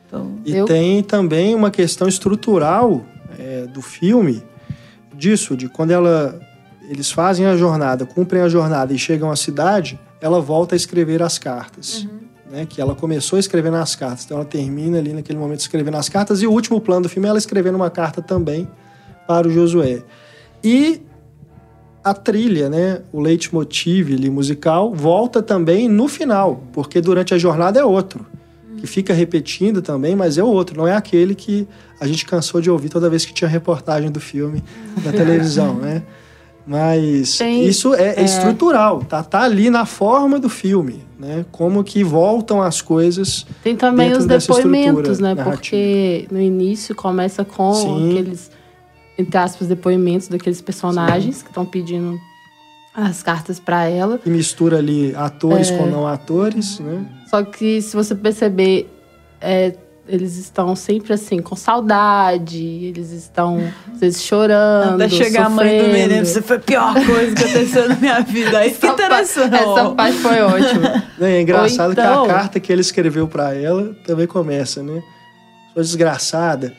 [0.08, 3.04] Então, E Eu- tem também uma questão estrutural
[3.38, 4.42] é, do filme
[5.16, 6.40] disso, de quando ela
[6.90, 11.22] eles fazem a jornada, cumprem a jornada e chegam à cidade, ela volta a escrever
[11.22, 12.08] as cartas.
[12.52, 15.98] Né, que ela começou a escrever nas cartas, então ela termina ali naquele momento escrevendo
[15.98, 18.68] as cartas, e o último plano do filme é ela escrevendo uma carta também
[19.28, 20.02] para o Josué.
[20.64, 21.00] E
[22.04, 27.80] a trilha, né, o leitmotiv ali, musical, volta também no final, porque durante a jornada
[27.80, 28.26] é outro
[28.80, 31.68] que fica repetindo também, mas é o outro, não é aquele que
[32.00, 34.64] a gente cansou de ouvir toda vez que tinha reportagem do filme
[35.04, 36.02] na televisão, né?
[36.70, 38.24] Mas Tem- isso é, é.
[38.24, 41.44] estrutural, tá, tá ali na forma do filme, né?
[41.52, 43.44] Como que voltam as coisas.
[43.64, 45.30] Tem também os depoimentos, né?
[45.34, 45.52] narrativa.
[45.56, 48.12] Porque no início começa com Sim.
[48.12, 48.52] aqueles,
[49.18, 52.20] entre aspas, depoimentos daqueles personagens que estão pedindo
[52.94, 54.20] as cartas para ela.
[54.20, 55.78] que mistura ali atores É.
[55.78, 57.04] com não atores, né?
[57.32, 58.88] Só que se você perceber,
[59.42, 59.74] é,
[60.10, 63.60] eles estão sempre assim, com saudade, eles estão
[63.94, 64.96] às vezes chorando.
[64.96, 68.20] até chegar a mãe do menino, você foi a pior coisa que aconteceu na minha
[68.22, 68.66] vida.
[68.66, 69.56] Essa pa- interessante.
[69.56, 71.04] Essa parte foi ótima.
[71.22, 75.02] É engraçado então- que a carta que ele escreveu para ela também começa, né?
[75.74, 76.74] Sua desgraçada.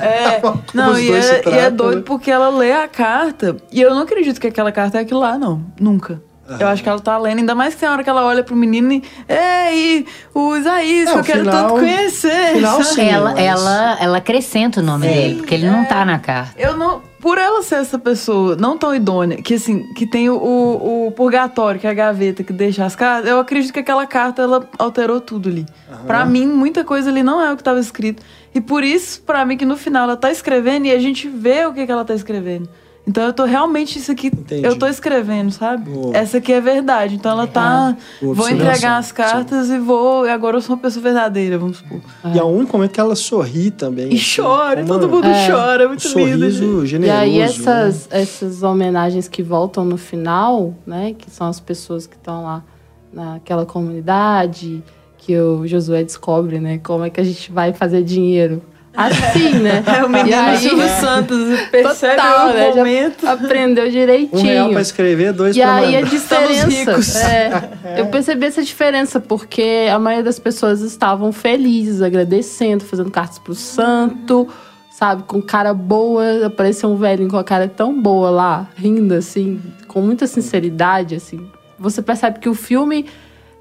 [0.00, 2.02] É, Como não, os e é, e é doido né?
[2.06, 5.36] porque ela lê a carta e eu não acredito que aquela carta é aquilo lá,
[5.38, 5.62] não.
[5.80, 6.22] Nunca.
[6.58, 8.56] Eu acho que ela tá lendo, ainda mais que tem hora que ela olha pro
[8.56, 9.02] menino e.
[9.28, 12.52] Ei, o Isaías, É, que eu o quero final- tanto conhecer.
[12.54, 13.02] final, sim.
[13.08, 15.10] ela, mas- ela, ela acrescenta o nome É.
[15.12, 16.54] dele, porque ele não tá na carta.
[16.56, 17.02] Eu não.
[17.20, 21.12] Por ela ser essa pessoa não tão idônea, que assim, que tem o, o, o
[21.12, 24.64] purgatório, que é a gaveta que deixa as cartas, eu acredito que aquela carta ela
[24.78, 25.66] alterou tudo ali.
[26.06, 28.22] Pra mim, muita coisa ali não é o que tava escrito.
[28.54, 31.66] E por isso, pra mim, que no final ela tá escrevendo e a gente vê
[31.66, 32.68] o que, que ela tá escrevendo.
[33.08, 34.66] Então eu tô realmente isso aqui, Entendi.
[34.66, 35.88] eu tô escrevendo, sabe?
[35.90, 36.14] Boa.
[36.14, 37.14] Essa aqui é verdade.
[37.14, 37.96] Então ela tá.
[38.20, 40.26] Boa vou entregar as cartas e vou.
[40.26, 42.00] E agora eu sou uma pessoa verdadeira, vamos supor.
[42.34, 44.12] E é o único momento que ela sorri também.
[44.12, 45.48] E assim, chora, e todo uma- mundo É.
[45.50, 46.18] chora, é um muito lindo.
[46.50, 46.56] gente.
[46.58, 47.18] sorriso E generoso.
[47.18, 47.44] aí né?
[47.46, 51.14] essas, essas homenagens que voltam no final, né?
[51.16, 52.62] Que são as pessoas que estão lá
[53.10, 54.82] naquela comunidade,
[55.16, 56.78] que o Josué descobre, né?
[56.78, 58.62] Como é que a gente vai fazer dinheiro.
[58.98, 59.84] Assim, né?
[59.86, 62.68] É o menino E aí- Silvio Santos, percebe Total, o né?
[62.72, 63.26] Já momento.
[63.28, 64.72] Aprendeu Um real direitinho.
[64.72, 66.10] pra escrever, dois E pra aí a mandar.
[66.10, 66.66] diferença.
[66.66, 67.16] ricos.
[67.16, 73.38] é, eu percebi essa diferença, porque a maioria das pessoas estavam felizes, agradecendo, fazendo cartas
[73.38, 74.48] pro santo,
[74.90, 75.22] sabe?
[75.22, 76.46] Com cara boa.
[76.46, 81.48] Apareceu um velhinho com a cara tão boa lá, rindo, assim, com muita sinceridade, assim.
[81.78, 83.06] Você percebe que o filme.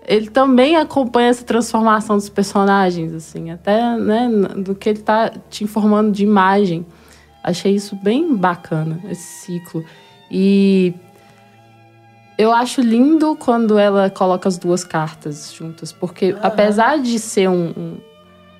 [0.07, 5.65] Ele também acompanha essa transformação dos personagens, assim, até né, do que ele tá te
[5.65, 6.85] informando de imagem.
[7.43, 9.83] Achei isso bem bacana, esse ciclo.
[10.31, 10.93] E
[12.37, 16.39] Eu acho lindo quando ela coloca as duas cartas juntas, porque uhum.
[16.41, 17.97] apesar de ser um, um,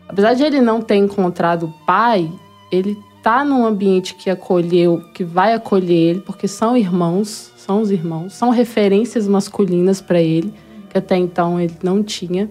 [0.08, 2.32] Apesar de ele não ter encontrado o pai,
[2.72, 7.92] ele tá num ambiente que acolheu, que vai acolher ele, porque são irmãos, são os
[7.92, 10.54] irmãos, são referências masculinas para ele,
[10.98, 12.50] que até então ele não tinha.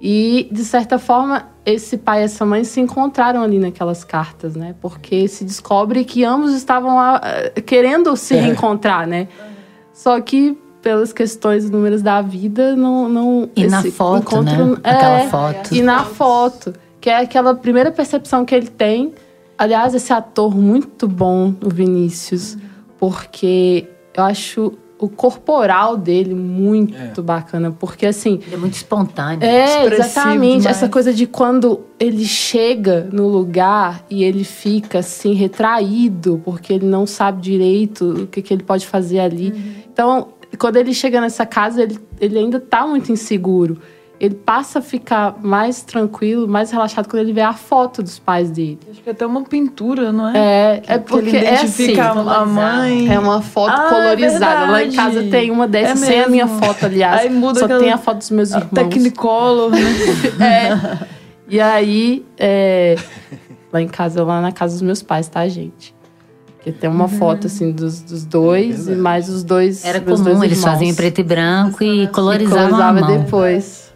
[0.00, 4.74] E, de certa forma, esse pai e essa mãe se encontraram ali naquelas cartas, né?
[4.80, 8.40] Porque se descobre que ambos estavam lá, eh, querendo se é.
[8.40, 9.28] reencontrar, né?
[9.92, 13.08] Só que pelas questões números da vida, não.
[13.08, 14.76] não e na foto, encontro, né?
[14.84, 15.74] É, Aquela foto.
[15.74, 19.12] E na foto, que é aquela primeira percepção que ele tem.
[19.58, 22.56] Aliás, esse ator muito bom, o Vinícius,
[22.98, 27.22] porque eu acho o corporal dele muito é.
[27.22, 28.38] bacana, porque assim.
[28.46, 29.42] Ele é muito espontâneo.
[29.42, 30.58] É, exatamente.
[30.58, 30.66] Demais.
[30.66, 36.86] Essa coisa de quando ele chega no lugar e ele fica assim, retraído, porque ele
[36.86, 39.50] não sabe direito o que, que ele pode fazer ali.
[39.50, 39.72] Uhum.
[39.90, 40.28] Então,
[40.58, 43.78] quando ele chega nessa casa, ele, ele ainda tá muito inseguro
[44.20, 48.50] ele passa a ficar mais tranquilo, mais relaxado quando ele vê a foto dos pais
[48.50, 48.78] dele.
[48.90, 50.74] Acho que é até uma pintura, não é?
[50.74, 53.10] É, que, é porque é assim, a mãe.
[53.10, 54.66] É uma foto ah, é colorizada.
[54.66, 57.22] É Lá em casa tem uma dessas é sem a minha foto, aliás.
[57.22, 58.68] Aí muda Só tem a foto dos meus irmãos.
[58.74, 59.80] Technicolor, né?
[60.38, 61.06] é.
[61.48, 62.96] E aí, é...
[63.72, 65.94] lá em casa, lá na casa dos meus pais, tá, gente?
[66.62, 67.08] Que tem uma uhum.
[67.08, 69.82] foto assim dos, dos dois é e mais os dois.
[69.82, 72.66] Era comum, dois eles faziam em preto e branco e colorizavam.
[72.66, 73.89] E colorizava depois.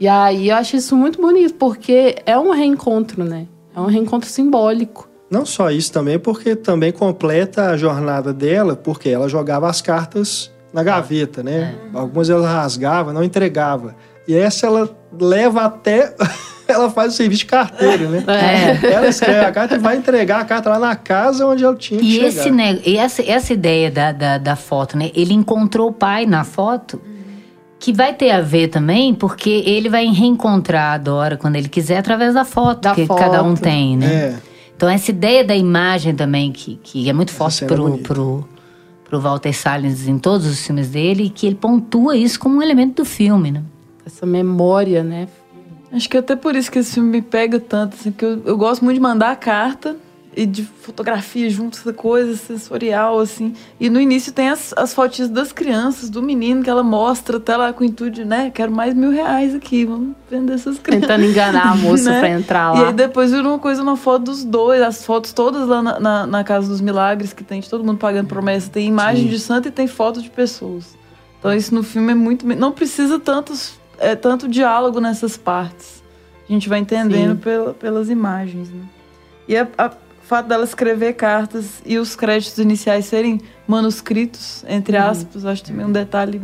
[0.00, 3.46] E aí eu acho isso muito bonito, porque é um reencontro, né?
[3.74, 5.08] É um reencontro simbólico.
[5.30, 10.50] Não só isso também, porque também completa a jornada dela, porque ela jogava as cartas
[10.72, 11.74] na gaveta, né?
[11.94, 11.98] É.
[11.98, 13.94] Algumas ela rasgava, não entregava.
[14.26, 14.88] E essa ela
[15.20, 16.14] leva até.
[16.68, 18.24] ela faz o serviço de carteiro, né?
[18.28, 18.92] É.
[18.92, 21.98] Ela escreve a carta e vai entregar a carta lá na casa onde ela tinha
[21.98, 22.28] que e chegar.
[22.28, 25.10] Esse, né, e essa, essa ideia da, da, da foto, né?
[25.14, 27.00] Ele encontrou o pai na foto
[27.78, 31.98] que vai ter a ver também, porque ele vai reencontrar a Dora quando ele quiser
[31.98, 33.18] através da foto da que foto.
[33.18, 34.06] cada um tem, né?
[34.06, 34.38] É.
[34.76, 38.48] Então essa ideia da imagem também, que, que é muito forte pro, é pro,
[39.04, 42.62] pro Walter Salles em todos os filmes dele, e que ele pontua isso como um
[42.62, 43.62] elemento do filme, né?
[44.04, 45.28] Essa memória, né?
[45.92, 48.42] Acho que é até por isso que esse filme me pega tanto, assim, porque eu,
[48.44, 49.96] eu gosto muito de mandar a carta
[50.38, 53.54] e de fotografia junto, essa coisa sensorial, assim.
[53.80, 57.56] E no início tem as, as fotinhas das crianças, do menino, que ela mostra até
[57.56, 61.08] lá com o intuito de, né, quero mais mil reais aqui, vamos vender essas crianças.
[61.08, 62.20] Tentando enganar a moça né?
[62.20, 62.80] pra entrar lá.
[62.80, 65.98] E aí depois vira uma coisa, uma foto dos dois, as fotos todas lá na,
[65.98, 69.30] na, na Casa dos Milagres, que tem de todo mundo pagando promessa, tem imagem Sim.
[69.30, 70.96] de santo e tem foto de pessoas.
[71.40, 72.46] Então isso no filme é muito...
[72.46, 76.00] Não precisa tantos, é, tanto diálogo nessas partes.
[76.48, 78.84] A gente vai entendendo pela, pelas imagens, né?
[79.48, 79.90] E a, a
[80.28, 85.04] fato dela escrever cartas e os créditos iniciais serem manuscritos, entre uhum.
[85.04, 86.42] aspas, acho também um detalhe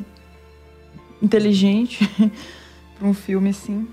[1.21, 2.09] inteligente
[2.99, 3.87] para um filme assim.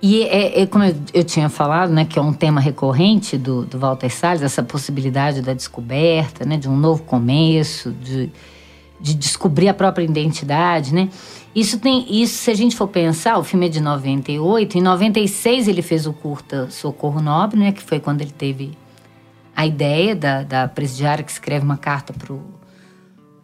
[0.00, 3.66] E é, é, como eu, eu, tinha falado, né, que é um tema recorrente do,
[3.66, 8.32] do Walter Salles, essa possibilidade da descoberta, né, de um novo começo, de,
[8.98, 11.10] de descobrir a própria identidade, né?
[11.54, 15.66] Isso tem, isso se a gente for pensar, o filme é de 98, em 96
[15.66, 18.70] ele fez o curta Socorro Nobre, né, que foi quando ele teve
[19.56, 22.40] a ideia da, da presidiária que escreve uma carta pro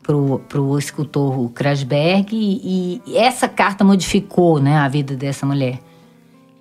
[0.03, 5.81] pro, pro escultor Krasberg e, e essa carta modificou, né, a vida dessa mulher.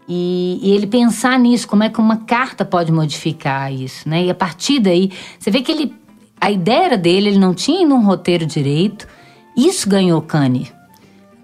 [0.10, 4.26] E, e, ele pensar nisso, como é que uma carta pode modificar isso, né?
[4.26, 5.96] E a partir daí, você vê que ele
[6.40, 9.08] a ideia era dele, ele não tinha um roteiro direito.
[9.58, 10.72] Isso ganhou Cane.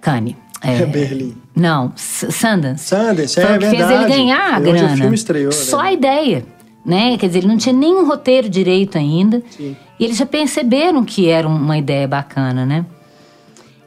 [0.02, 0.36] Cane.
[0.64, 1.36] É, Berlim.
[1.56, 2.86] Não, Sundance.
[2.86, 3.78] Sundance, é, Foi é verdade.
[3.78, 4.94] fez ele ganhar a grana.
[4.94, 5.90] O filme estreou, Só né?
[5.90, 6.46] a ideia.
[6.86, 7.18] Né?
[7.18, 9.42] Quer dizer, ele não tinha nenhum roteiro direito ainda.
[9.50, 9.76] Sim.
[10.00, 12.86] E eles já perceberam que era uma ideia bacana, né?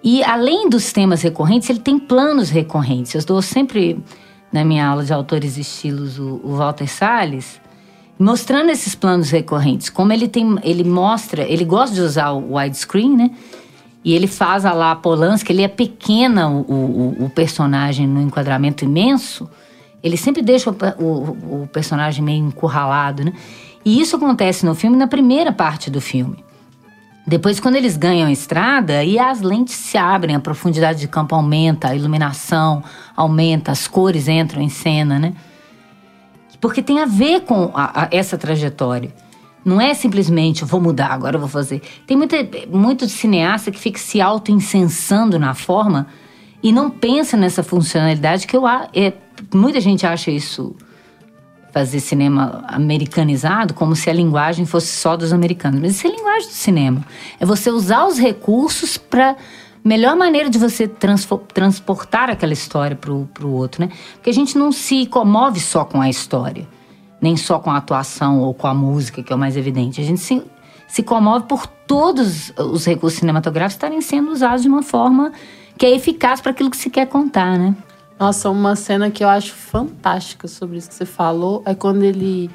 [0.03, 3.15] E além dos temas recorrentes, ele tem planos recorrentes.
[3.15, 3.99] Eu dou sempre
[4.53, 7.61] na minha aula de autores e estilos o, o Walter Salles,
[8.19, 9.89] mostrando esses planos recorrentes.
[9.89, 13.31] Como ele tem, ele mostra, ele gosta de usar o widescreen, né?
[14.05, 18.85] E ele faz a lá Polanski, ele é pequena o, o, o, personagem no enquadramento
[18.85, 19.49] imenso.
[20.03, 23.33] Ele sempre deixa o, o, o personagem meio encurralado, né?
[23.83, 26.45] E isso acontece no filme na primeira parte do filme.
[27.27, 31.35] Depois, quando eles ganham a estrada, e as lentes se abrem, a profundidade de campo
[31.35, 32.85] aumenta, a iluminação
[33.17, 35.33] aumenta, as cores entram em cena, né?
[36.61, 39.11] Porque tem a ver com a, a, essa trajetória.
[39.65, 41.81] Não é simplesmente vou mudar, agora vou fazer.
[42.07, 42.37] Tem muita,
[42.71, 46.07] muito cineasta que fica se auto-incensando na forma
[46.63, 49.13] e não pensa nessa funcionalidade que eu é,
[49.53, 50.75] muita gente acha isso
[51.73, 55.81] fazer cinema americanizado como se a linguagem fosse só dos americanos.
[55.81, 57.05] Mas isso é linguagem arte do cinema.
[57.41, 59.37] É você usar os recursos para
[59.83, 63.91] melhor maneira de você transportar aquela história para o outro, né?
[64.15, 66.67] Porque a gente não se comove só com a história,
[67.25, 69.99] nem só com a atuação ou com a música, que é o mais evidente.
[69.99, 70.43] A gente se,
[70.87, 75.33] se comove por todos os recursos cinematográficos estarem sendo usados de uma forma
[75.79, 77.75] que é eficaz para aquilo que se quer contar, né?
[78.21, 82.51] Nossa, uma cena que eu acho fantástica sobre isso que você falou é quando ele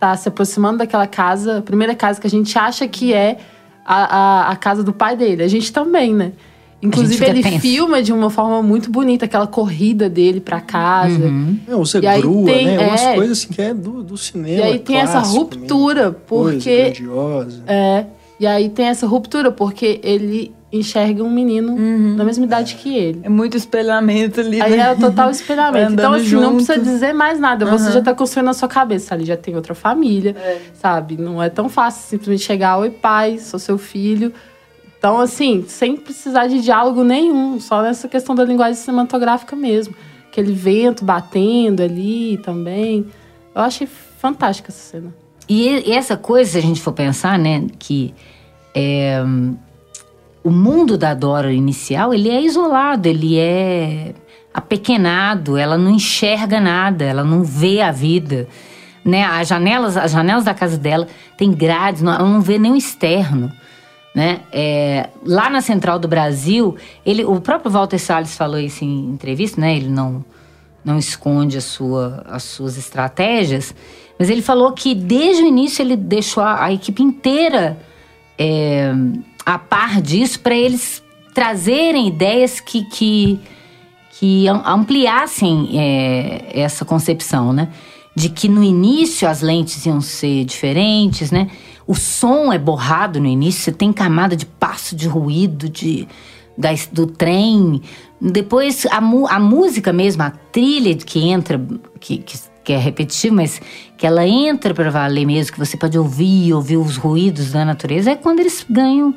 [0.00, 3.36] tá se aproximando daquela casa, a primeira casa que a gente acha que é
[3.84, 4.04] a,
[4.46, 5.42] a, a casa do pai dele.
[5.42, 6.32] A gente também, né?
[6.82, 7.60] Inclusive, ele tenso.
[7.60, 11.24] filma de uma forma muito bonita aquela corrida dele pra casa.
[11.24, 11.58] Uhum.
[11.78, 12.86] Usa e grua, tem, né?
[12.86, 14.58] Umas é, coisas assim que é do, do cinema.
[14.58, 16.16] E aí tem essa ruptura, mesmo.
[16.26, 16.54] porque.
[16.54, 17.62] Coisa grandiosa.
[17.66, 18.06] É.
[18.38, 22.16] E aí tem essa ruptura, porque ele enxerga um menino uhum.
[22.16, 23.20] da mesma idade que ele.
[23.22, 24.60] É muito espelhamento ali.
[24.60, 24.90] Aí né?
[24.90, 25.92] é total espelhamento.
[25.94, 26.42] então, assim, junto.
[26.42, 27.64] não precisa dizer mais nada.
[27.64, 27.78] Uhum.
[27.78, 29.14] Você já tá construindo na sua cabeça.
[29.14, 30.58] Ali já tem outra família, é.
[30.74, 31.16] sabe?
[31.16, 34.32] Não é tão fácil simplesmente chegar, oi pai, sou seu filho.
[34.98, 39.94] Então, assim, sem precisar de diálogo nenhum, só nessa questão da linguagem cinematográfica mesmo.
[40.28, 43.06] Aquele vento batendo ali também.
[43.54, 45.14] Eu achei fantástica essa cena.
[45.48, 48.12] E essa coisa, se a gente for pensar, né, que
[48.74, 49.22] é,
[50.42, 54.14] o mundo da Dora inicial, ele é isolado, ele é
[54.52, 58.48] apequenado, ela não enxerga nada, ela não vê a vida.
[59.04, 59.24] Né?
[59.24, 63.52] As, janelas, as janelas da casa dela tem grades, ela não vê nem o externo.
[64.16, 64.40] Né?
[64.50, 69.60] É, lá na Central do Brasil, ele, o próprio Walter Salles falou isso em entrevista,
[69.60, 69.76] né?
[69.76, 70.24] ele não,
[70.82, 73.74] não esconde sua, as suas estratégias,
[74.18, 77.78] mas ele falou que desde o início ele deixou a, a equipe inteira
[78.38, 78.90] é,
[79.44, 81.02] a par disso para eles
[81.34, 83.38] trazerem ideias que, que,
[84.18, 87.68] que ampliassem é, essa concepção, né?
[88.14, 91.50] De que no início as lentes iam ser diferentes, né?
[91.86, 96.08] O som é borrado no início, você tem camada de passo de ruído, de,
[96.58, 97.80] da, do trem.
[98.20, 101.60] Depois a, a música mesmo, a trilha que entra,
[102.00, 103.60] que, que, que é repetitivo, mas
[103.96, 108.10] que ela entra para valer mesmo, que você pode ouvir, ouvir os ruídos da natureza,
[108.10, 109.14] é quando eles ganham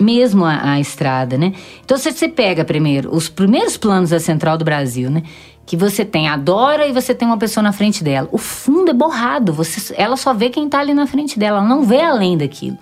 [0.00, 1.52] mesmo a, a, estrada, né?
[1.84, 5.22] Então se você pega primeiro os primeiros planos da Central do Brasil, né?
[5.68, 8.26] Que você tem a Dora e você tem uma pessoa na frente dela.
[8.32, 11.68] O fundo é borrado, você, ela só vê quem tá ali na frente dela, ela
[11.68, 12.78] não vê além daquilo.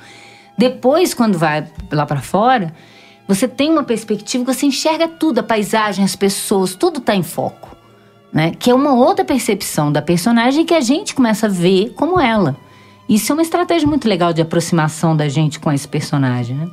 [0.56, 2.72] Depois, quando vai lá para fora,
[3.26, 7.24] você tem uma perspectiva que você enxerga tudo, a paisagem, as pessoas, tudo tá em
[7.24, 7.76] foco,
[8.32, 8.52] né?
[8.56, 12.56] Que é uma outra percepção da personagem que a gente começa a ver como ela.
[13.08, 16.68] Isso é uma estratégia muito legal de aproximação da gente com esse personagem, né?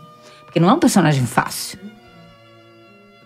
[0.46, 1.80] Porque não é um personagem fácil.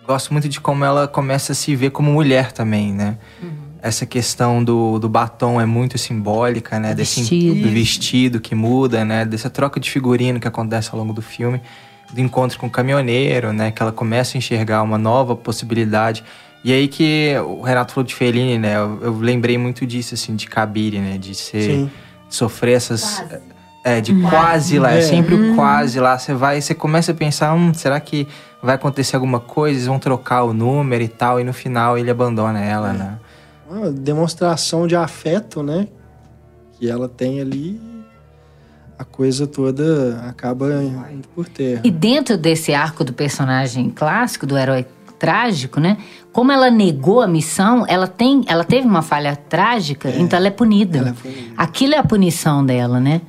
[0.08, 3.18] Gosto muito de como ela começa a se ver como mulher também, né?
[3.42, 3.50] Uhum.
[3.82, 6.94] Essa questão do, do batom é muito simbólica, né?
[6.94, 7.60] Desse vestido.
[7.60, 9.26] do vestido que muda, né?
[9.26, 11.60] Dessa troca de figurino que acontece ao longo do filme.
[12.10, 13.70] Do encontro com o caminhoneiro, né?
[13.70, 16.24] Que ela começa a enxergar uma nova possibilidade.
[16.64, 18.76] E aí que o Renato falou de Fellini, né?
[18.76, 21.18] Eu, eu lembrei muito disso, assim, de Kabiri, né?
[21.18, 21.62] De ser...
[21.64, 21.90] Sim.
[22.30, 23.20] Sofrer essas...
[23.20, 26.18] Quase é, de quase lá, é, é sempre o quase lá.
[26.18, 28.26] Você vai, você começa a pensar, hum, será que
[28.62, 29.76] vai acontecer alguma coisa?
[29.76, 32.92] Eles vão trocar o número e tal, e no final ele abandona ela, é.
[32.92, 33.18] né?
[33.70, 35.88] Uma demonstração de afeto, né?
[36.72, 37.80] Que ela tem ali,
[38.98, 40.82] a coisa toda acaba
[41.12, 41.82] indo por terra.
[41.84, 44.86] E dentro desse arco do personagem clássico, do herói
[45.18, 45.98] trágico, né?
[46.32, 50.18] Como ela negou a missão, ela tem, ela teve uma falha trágica, é.
[50.18, 50.98] então ela é punida.
[50.98, 51.52] Ela é punida.
[51.56, 53.20] Aquilo é a punição dela, né?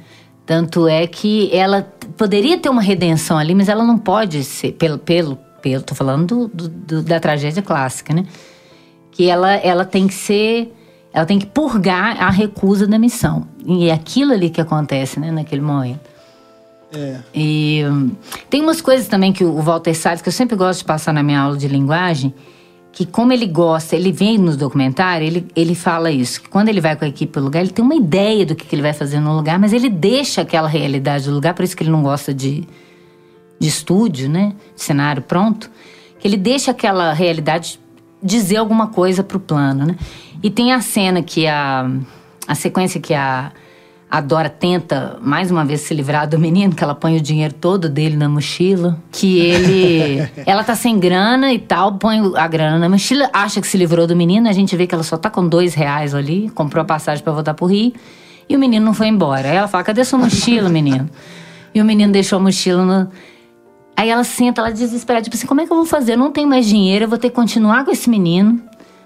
[0.50, 1.88] Tanto é que ela
[2.18, 6.48] poderia ter uma redenção ali, mas ela não pode ser, pelo, pelo, pelo tô falando
[6.48, 8.26] do, do, da tragédia clássica, né?
[9.12, 10.74] Que ela, ela tem que ser,
[11.14, 13.48] ela tem que purgar a recusa da missão.
[13.64, 16.00] E é aquilo ali que acontece, né, naquele momento.
[16.96, 17.18] É.
[17.32, 18.10] E hum,
[18.50, 21.22] tem umas coisas também que o Walter Salles, que eu sempre gosto de passar na
[21.22, 22.34] minha aula de linguagem,
[22.92, 26.82] que como ele gosta, ele vem no documentário, ele, ele fala isso, que quando ele
[26.82, 28.94] vai com a equipe pro lugar, ele tem uma ideia do que, que ele vai
[28.94, 32.02] fazer no lugar, mas ele deixa aquela realidade do lugar, por isso que ele não
[32.02, 32.68] gosta de,
[33.60, 34.54] de estúdio, né?
[34.76, 35.70] De cenário pronto,
[36.20, 37.80] que ele deixa aquela realidade
[38.22, 39.96] dizer alguma coisa pro plano, né?
[40.42, 41.90] E tem a cena que a...
[42.48, 43.52] a sequência que a
[44.12, 47.54] a Dora tenta mais uma vez se livrar do menino, que ela põe o dinheiro
[47.54, 48.98] todo dele na mochila.
[49.12, 50.30] Que ele.
[50.48, 54.08] ela tá sem grana e tal, põe a grana na mochila, acha que se livrou
[54.08, 54.50] do menino.
[54.50, 57.32] A gente vê que ela só tá com dois reais ali, comprou a passagem para
[57.32, 57.94] voltar pro Rio.
[58.50, 59.48] E o menino não foi embora.
[59.48, 61.08] Aí ela fala: cadê sua mochila, menino?
[61.74, 63.12] E o menino deixou a mochila no.
[63.96, 66.14] Aí ela senta, ela desesperada, tipo assim: como é que eu vou fazer?
[66.14, 68.60] Eu não tenho mais dinheiro, eu vou ter que continuar com esse menino.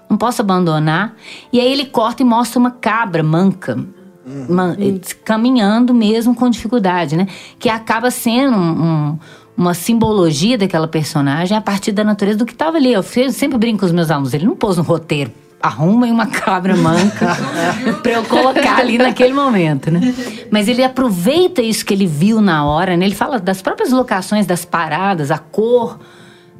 [0.08, 1.14] Não posso abandonar.
[1.52, 3.78] E aí ele corta e mostra uma cabra manca
[4.26, 4.76] uma-
[5.24, 7.26] caminhando mesmo com dificuldade, né?
[7.58, 9.18] Que acaba sendo um- um-
[9.56, 12.92] uma simbologia daquela personagem a partir da natureza do que estava ali.
[12.92, 15.30] Eu sempre brinco com os meus alunos, ele não pôs no roteiro.
[15.62, 17.34] Arruma uma cabra manca
[18.02, 20.14] pra eu colocar ali naquele momento, né?
[20.50, 23.06] Mas ele aproveita isso que ele viu na hora, né?
[23.06, 25.98] Ele fala das próprias locações, das paradas, a cor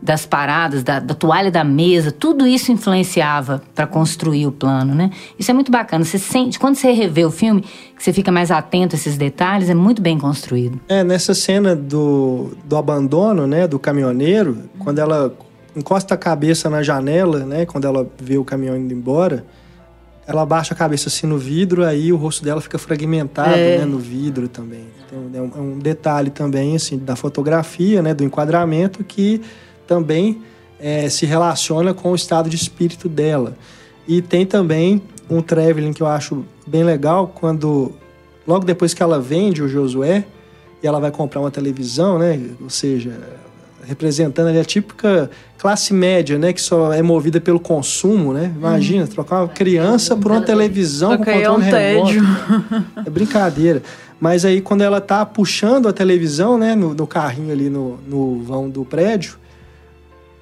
[0.05, 5.11] das paradas, da, da toalha da mesa, tudo isso influenciava para construir o plano, né?
[5.39, 6.05] Isso é muito bacana.
[6.05, 9.71] Você sente, quando você revê o filme, que você fica mais atento a esses detalhes,
[9.71, 10.79] é muito bem construído.
[10.91, 15.35] É, nessa cena do, do abandono, né, do caminhoneiro, quando ela
[15.75, 19.43] encosta a cabeça na janela, né, quando ela vê o caminhão indo embora,
[20.27, 23.79] ela abaixa a cabeça assim no vidro, aí o rosto dela fica fragmentado, É.
[23.79, 24.85] né, no vidro também.
[25.11, 29.41] Um- é um, é um detalhe também, assim, da fotografia, né, do enquadramento, que
[29.87, 30.43] também
[30.79, 33.57] é, se relaciona com o estado de espírito dela.
[34.07, 37.93] E tem também um traveling que eu acho bem legal, quando
[38.47, 40.25] logo depois que ela vende o Josué
[40.83, 42.39] e ela vai comprar uma televisão, né?
[42.61, 43.19] Ou seja,
[43.87, 46.53] representando ali a típica classe média, né?
[46.53, 48.53] Que só é movida pelo consumo, né?
[48.55, 52.13] Imagina, trocar uma criança por uma televisão com que aí é um controle remoto.
[52.13, 52.25] tédio.
[53.07, 53.83] É brincadeira.
[54.21, 58.43] Mas aí, quando ela tá puxando a televisão, né, no, no carrinho ali no, no
[58.43, 59.37] vão do prédio,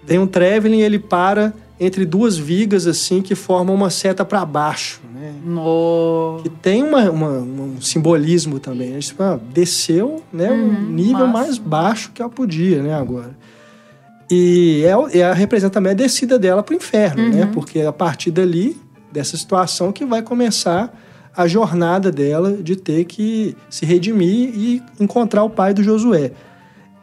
[0.04, 5.00] vem um traveling ele para entre duas vigas, assim, que formam uma seta para baixo,
[5.12, 5.34] né?
[5.44, 6.38] No...
[6.42, 8.90] Que tem uma, uma- um simbolismo também.
[8.90, 8.98] né?
[9.00, 11.32] Tipo, ah, desceu né, um nível massa.
[11.32, 13.36] mais baixo que ela podia, né, agora.
[14.30, 17.50] E é, o- é a, representa também a descida dela pro inferno, né?
[17.52, 18.80] Porque é a partir dali,
[19.10, 20.96] dessa situação, que vai começar
[21.36, 26.30] a jornada dela de ter que se redimir e encontrar o pai do Josué.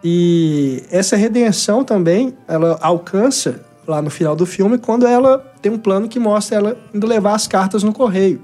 [0.04, 5.78] E essa redenção também, ela alcança lá no final do filme, quando ela tem um
[5.78, 8.41] plano que mostra ela indo levar as cartas no correio.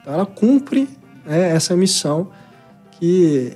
[0.00, 0.88] Então ela cumpre
[1.24, 2.28] né, essa missão
[2.92, 3.52] que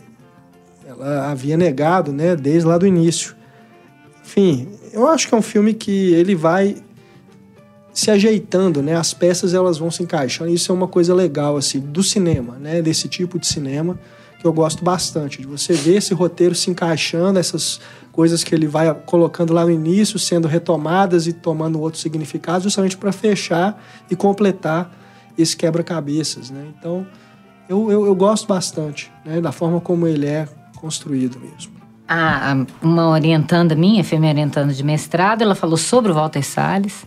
[0.87, 3.35] ela havia negado né, desde lá do início.
[4.25, 6.77] Enfim, eu acho que é um filme que ele vai
[7.93, 8.95] se ajeitando, né?
[8.95, 10.51] As peças elas vão se encaixando.
[10.51, 12.81] Isso é uma coisa legal assim do cinema, né?
[12.81, 13.99] Desse tipo de cinema
[14.39, 17.81] que eu gosto bastante de você ver esse roteiro se encaixando, essas
[18.13, 22.97] coisas que ele vai colocando lá no início sendo retomadas e tomando outros significados, justamente
[22.97, 24.91] para fechar e completar
[25.37, 26.67] esse quebra-cabeças, né?
[26.79, 27.07] Então
[27.69, 29.41] eu, eu, eu gosto bastante, né?
[29.41, 31.73] Da forma como ele é construído mesmo.
[32.09, 36.43] A, a- uma orientanda minha, foi minha orientanda de mestrado, ela falou sobre o Walter
[36.45, 37.05] Salles.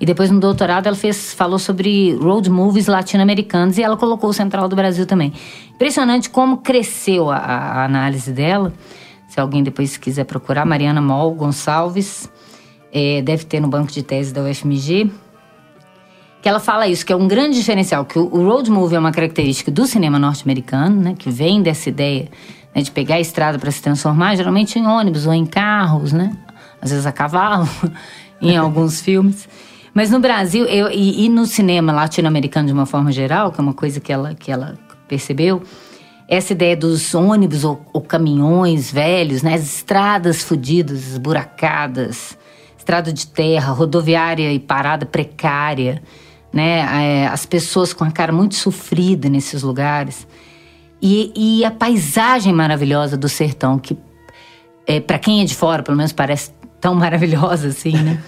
[0.00, 4.32] E depois no doutorado ela fez, falou sobre road movies latino-americanos e ela colocou o
[4.32, 5.30] Central do Brasil também.
[5.74, 8.72] Impressionante como cresceu a, a análise dela.
[9.28, 12.30] Se alguém depois quiser procurar, Mariana Mol Gonçalves,
[12.92, 15.10] eh, deve ter no banco de tese da UFMG.
[16.42, 18.98] Que ela fala isso, que é um grande diferencial, que o, o road movie é
[18.98, 21.14] uma característica do cinema norte-americano, né?
[21.16, 22.28] Que vem dessa ideia
[22.74, 26.34] né, de pegar a estrada para se transformar, geralmente em ônibus ou em carros, né?
[26.80, 27.68] Às vezes a cavalo,
[28.40, 29.46] em alguns filmes.
[29.94, 33.62] Mas no Brasil eu, e, e no cinema latino-americano de uma forma geral, que é
[33.62, 34.78] uma coisa que ela, que ela
[35.08, 35.62] percebeu,
[36.28, 39.54] essa ideia dos ônibus ou, ou caminhões velhos, né?
[39.54, 42.38] As estradas fodidas, esburacadas,
[42.78, 46.00] estrada de terra, rodoviária e parada precária,
[46.52, 47.24] né?
[47.24, 50.24] É, as pessoas com a cara muito sofrida nesses lugares.
[51.02, 53.98] E, e a paisagem maravilhosa do sertão, que
[54.86, 58.22] é, para quem é de fora, pelo menos parece tão maravilhosa assim, né?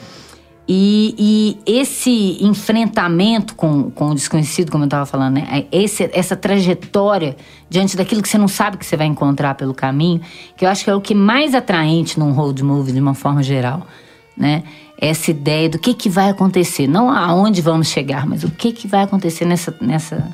[0.68, 5.66] E, e esse enfrentamento com, com o desconhecido, como eu estava falando, né?
[5.72, 7.36] Esse, essa trajetória
[7.68, 10.20] diante daquilo que você não sabe que você vai encontrar pelo caminho,
[10.56, 13.42] que eu acho que é o que mais atraente num road movie de uma forma
[13.42, 13.86] geral,
[14.36, 14.62] né?
[14.96, 18.86] Essa ideia do que, que vai acontecer, não aonde vamos chegar, mas o que, que
[18.86, 20.30] vai acontecer nessa, nessa,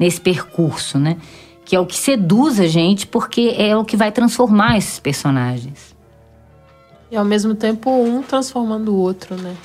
[0.00, 1.18] nesse percurso, né?
[1.66, 5.97] Que é o que seduz a gente, porque é o que vai transformar esses personagens.
[7.10, 9.56] E ao mesmo tempo, um transformando o outro, né?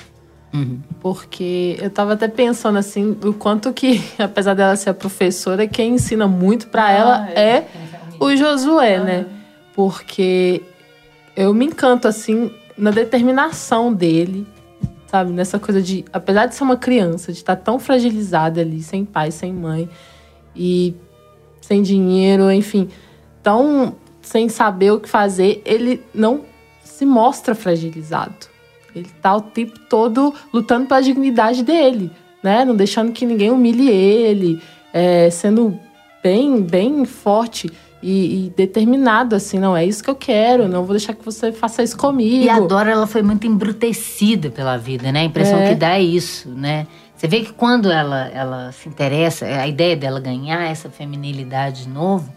[1.00, 5.94] Porque eu tava até pensando assim, o quanto que, apesar dela ser a professora, quem
[5.94, 7.66] ensina muito pra ela é
[8.20, 9.26] o Josué, né?
[9.74, 10.62] Porque
[11.36, 14.46] eu me encanto assim na determinação dele,
[15.08, 15.32] sabe?
[15.32, 19.32] Nessa coisa de, apesar de ser uma criança, de estar tão fragilizada ali, sem pai,
[19.32, 19.88] sem mãe
[20.54, 20.94] e
[21.60, 22.88] sem dinheiro, enfim,
[23.42, 26.42] tão sem saber o que fazer, ele não
[26.96, 28.46] se mostra fragilizado.
[28.94, 32.10] Ele tá o tempo todo lutando pela dignidade dele,
[32.42, 32.64] né?
[32.64, 35.76] Não deixando que ninguém humilhe ele, é, sendo
[36.22, 37.68] bem, bem forte
[38.00, 41.50] e, e determinado, assim, não é isso que eu quero, não vou deixar que você
[41.50, 42.44] faça isso comigo.
[42.44, 45.20] E a Dora, ela foi muito embrutecida pela vida, né?
[45.20, 45.70] A impressão É.
[45.70, 46.86] que dá é isso, né?
[47.16, 51.88] Você vê que quando ela, ela se interessa, a ideia dela ganhar essa feminilidade de
[51.88, 52.32] novo,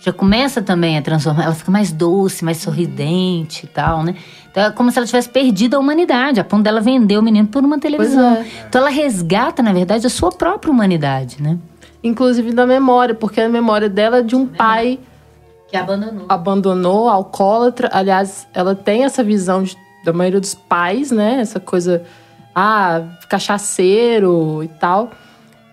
[0.00, 1.44] já começa também a transformar.
[1.44, 4.14] Ela fica mais doce, mais sorridente e tal, né?
[4.50, 7.48] Então é como se ela tivesse perdido a humanidade, a ponto dela vender o menino
[7.48, 8.36] por uma televisão.
[8.36, 8.46] é.
[8.68, 11.58] Então ela resgata, na verdade, a sua própria humanidade, né?
[12.02, 14.98] Inclusive da memória, porque a memória dela é de um pai
[15.68, 16.26] Que abandonou.
[16.28, 17.90] abandonou, alcoólatra.
[17.92, 21.40] Aliás, ela tem essa visão de- da maioria dos pais, né?
[21.40, 22.02] Essa coisa,
[22.54, 25.10] ah, cachaceiro e tal.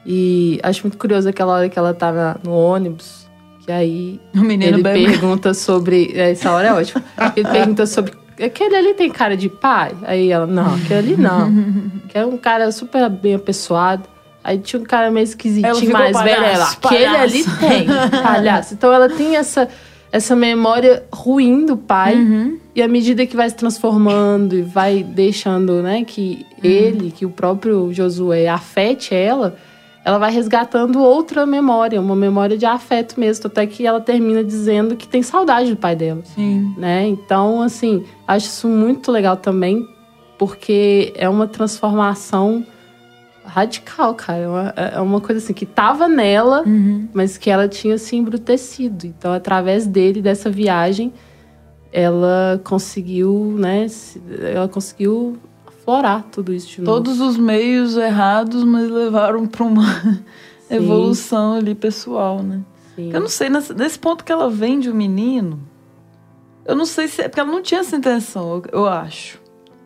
[0.06, 3.25] E acho muito curioso aquela hora que ela tá na- no ônibus,
[3.66, 5.06] que aí O menino ele bebe.
[5.06, 6.12] pergunta sobre.
[6.16, 7.04] Essa hora é ótima.
[7.36, 8.14] Ele pergunta sobre.
[8.40, 9.92] Aquele ali tem cara de pai?
[10.04, 11.52] Aí ela, não, aquele ali não.
[12.08, 14.04] Que é um cara super bem apessoado.
[14.44, 16.44] Aí tinha um cara meio esquisitinho, mais velho.
[16.44, 17.88] Ela, aquele palhaço." ali tem,
[18.22, 18.74] palhaço.
[18.76, 19.68] Então ela tem essa,
[20.12, 22.16] essa memória ruim do pai.
[22.16, 22.60] Uhum.
[22.76, 27.30] E à medida que vai se transformando e vai deixando, né, que ele, que o
[27.30, 29.58] próprio Josué afete ela,
[30.06, 33.48] ela vai resgatando outra memória, uma memória de afeto mesmo.
[33.48, 36.74] Até que ela termina dizendo que tem saudade do pai dela Sim.
[36.78, 37.08] né?
[37.08, 39.84] Então, assim, acho isso muito legal também,
[40.38, 42.64] porque é uma transformação
[43.44, 44.40] radical, cara.
[44.40, 47.08] É uma, é uma coisa assim que tava nela, Uhum.
[47.14, 49.08] mas que ela tinha se embrutecido.
[49.08, 51.12] Então, através dele, dessa viagem,
[51.92, 53.88] ela conseguiu, né?
[54.54, 55.38] Ela conseguiu
[55.86, 56.98] aflorar tudo isso de novo.
[56.98, 59.86] Todos os meios errados, mas levaram para uma
[60.70, 62.62] evolução ali pessoal, né?
[62.96, 63.12] Sim.
[63.14, 65.60] Eu não sei, nesse, nesse ponto que ela vende o menino,
[66.66, 69.40] eu não sei se é porque ela não tinha essa intenção, eu, eu acho.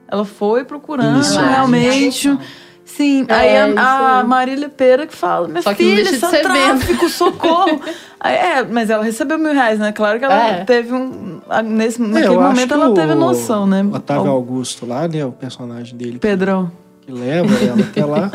[0.08, 2.28] Ela foi procurando Inicialmente.
[2.28, 2.40] realmente.
[2.86, 4.24] Sim, É, aí isso a, a.
[4.24, 7.10] Marília Pera que fala, minha Só que não filha, deixa de isso é ser tráfico,
[7.10, 7.82] socorro.
[8.22, 9.92] É, mas ela recebeu mil reais, né?
[9.94, 10.64] Claro que ela É.
[10.66, 11.40] teve um.
[11.66, 13.82] Nesse, É, naquele momento que ela teve noção, né?
[13.94, 15.24] Otávio Ao- Augusto lá, né?
[15.26, 16.70] O personagem dele que- Pedrão.
[17.02, 18.30] que leva ela até lá.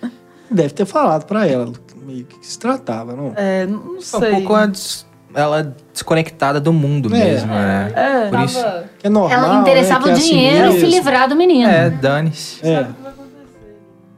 [0.50, 1.72] Deve ter falado pra ela
[2.04, 3.32] meio que se tratava, não?
[3.36, 4.30] É, não Um sei.
[4.32, 7.18] pouco a des- ela desconectada do mundo É.
[7.24, 7.92] mesmo, né?
[7.94, 8.28] É.
[8.28, 8.64] Por isso.
[8.98, 11.36] Que é normal, Ela né, interessava que é o assim dinheiro e se livrar do
[11.36, 11.70] menino.
[11.70, 12.66] É, dane-se.
[12.66, 12.86] É.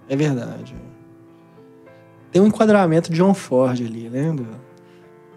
[0.09, 0.75] É verdade.
[2.33, 4.35] Tem um enquadramento de John Ford ali, né?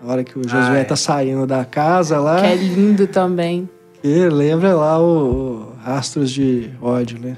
[0.01, 0.83] Na hora que o Josué Ah, é.
[0.83, 3.69] tá saindo da casa lá, Que é lindo também.
[4.01, 7.37] que lembra lá o, o Rastros de Ódio, né?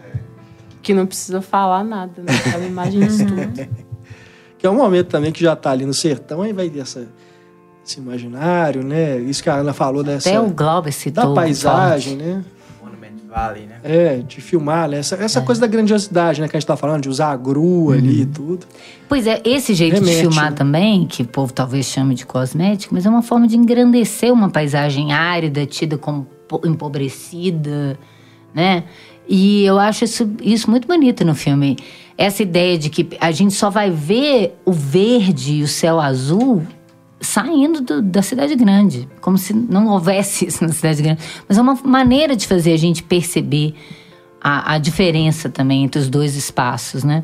[0.82, 2.34] Que não precisa falar nada, né?
[2.46, 3.88] Aquela imagem de tudo.
[4.60, 7.08] Que é um momento também que já tá ali no sertão, aí vai ter essa,
[7.86, 9.18] esse imaginário, né?
[9.20, 10.28] Isso que a Ana falou dessa...
[10.30, 11.28] Até o Glauber citou.
[11.28, 12.28] da paisagem, forte.
[12.28, 12.44] né?
[13.28, 13.76] Valley, né?
[13.84, 15.00] É, de filmar, né?
[15.00, 15.24] Essa, É.
[15.24, 16.48] essa coisa da grandiosidade, né?
[16.48, 18.66] Que a gente tá falando, de usar a grua ali e tudo.
[19.10, 20.56] Pois é, esse jeito Remete, de filmar né?
[20.58, 24.50] também, que o povo talvez chame de cosmético, mas é uma forma de engrandecer uma
[24.50, 27.98] paisagem árida, tida como po- empobrecida,
[28.54, 28.84] né?
[29.28, 31.78] E eu acho isso, isso muito bonito no filme.
[32.18, 36.64] Essa ideia de que a gente só vai ver o verde e o céu azul
[37.20, 41.22] saindo do- da cidade grande, como se não houvesse isso na cidade grande.
[41.48, 43.74] Mas é uma maneira de fazer a gente perceber
[44.42, 47.24] a, a diferença também entre os dois espaços, né?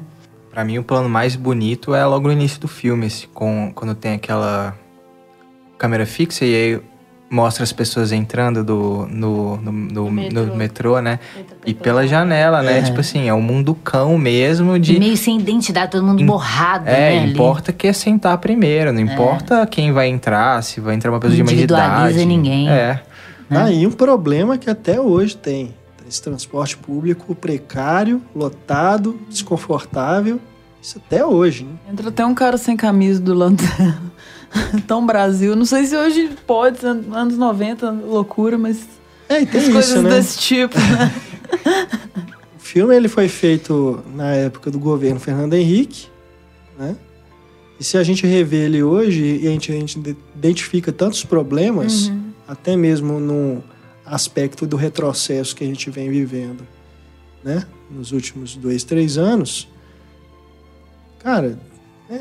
[0.52, 3.96] Pra mim, o plano mais bonito é logo no início do filme, esse, com, quando
[3.96, 4.78] tem aquela
[5.78, 6.82] câmera fixa e aí
[7.34, 10.46] mostra as pessoas entrando do, no, no, no, metrô.
[10.46, 11.20] no metrô, né?
[11.66, 12.84] E pela janela, né?
[12.84, 15.00] Tipo assim, é um mundo cão mesmo de...
[15.00, 17.20] Meio sem identidade, todo mundo borrado, É, né?
[17.24, 17.32] ali.
[17.32, 21.36] importa que é sentar primeiro, não importa quem vai entrar, se vai entrar uma pessoa
[21.36, 22.26] de mais Individualiza idade.
[22.26, 22.70] ninguém.
[22.70, 23.02] É.
[23.50, 25.74] Aí um problema que até hoje tem.
[26.08, 30.40] Esse transporte público precário, lotado, desconfortável.
[30.82, 31.72] Isso até hoje, né?
[31.92, 33.98] Entra até um cara sem camisa do lado dela.
[34.88, 35.56] Tão Brasil.
[35.56, 38.86] Não sei se hoje pode, an- anos 90, loucura, mas
[39.30, 40.10] É, e tem as isso, coisas né?
[40.10, 41.14] desse tipo, né?
[42.58, 46.08] O filme ele foi feito na época do governo Fernando Henrique,
[46.80, 46.96] né?
[47.80, 51.24] E se a gente rever ele hoje e a gente, a gente de- identifica tantos
[51.24, 52.12] problemas,
[52.48, 53.64] até mesmo no
[54.06, 56.66] aspecto do retrocesso que a gente vem vivendo,
[57.44, 57.64] né?
[57.92, 59.68] Nos últimos dois, três anos,
[61.20, 61.60] cara,
[62.10, 62.20] é,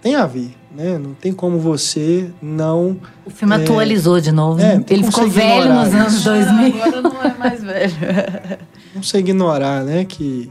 [0.00, 0.98] tem a ver, né?
[0.98, 3.62] Não tem como você não O filme É.
[3.62, 4.60] atualizou de novo.
[4.60, 4.84] É, né?
[4.88, 6.24] Ele ficou você velho ignorar nos anos isso.
[6.24, 6.82] 2000.
[6.84, 7.92] Agora não é mais velho.
[8.94, 10.04] não você ignorar, né?
[10.04, 10.50] Que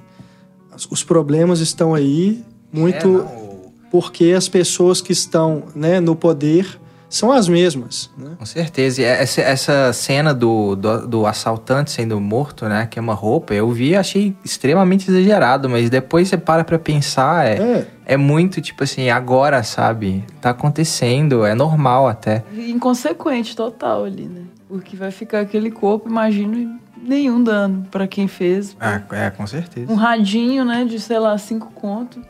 [0.90, 3.52] os problemas estão aí muito É,
[3.92, 6.80] porque as pessoas que estão né, no poder
[7.12, 8.10] são as mesmas.
[8.18, 8.32] Né?
[8.40, 9.02] Com certeza.
[9.02, 12.88] E essa, essa cena do, do, do assaltante sendo morto, né?
[12.90, 16.80] Que é uma roupa, eu vi e achei extremamente exagerado, mas depois você para pra
[16.80, 20.24] pensar, é, É, é muito tipo assim, agora, sabe?
[20.40, 22.44] Tá acontecendo, é normal até.
[22.56, 24.42] Inconsequente total ali, né?
[24.70, 28.76] Porque vai ficar aquele corpo, imagino, nenhum dano pra quem fez.
[28.80, 29.92] Ah, é, com certeza.
[29.92, 32.22] Um radinho, né, de, sei lá, cinco conto.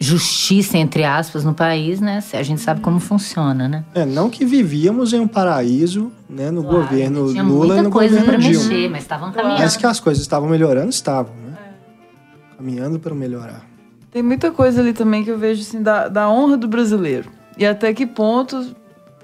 [0.00, 0.04] É.
[0.04, 2.22] Justiça, entre aspas, no país, né?
[2.32, 3.84] A gente sabe como funciona, né?
[3.94, 7.90] É, não que vivíamos em um paraíso, né, no Claro, governo tinha Lula e no
[7.90, 8.68] coisa pra governo Dilma.
[8.68, 9.60] mexer, mas estavam caminhando.
[9.60, 11.58] Mas que as coisas estavam melhorando, estavam, né?
[12.56, 13.66] Caminhando para melhorar.
[14.10, 17.30] Tem muita coisa ali também que eu vejo, assim, da, da honra do brasileiro.
[17.58, 18.74] E até que ponto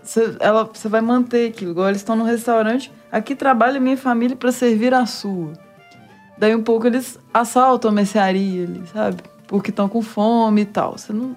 [0.05, 1.73] você vai manter aquilo.
[1.73, 5.53] Igual eles estão no restaurante, aqui trabalha minha família para servir a sua.
[6.39, 9.17] Daí um pouco eles assaltam a mercearia ali, sabe?
[9.47, 10.99] Porque estão com fome e tal.
[10.99, 11.37] Você não...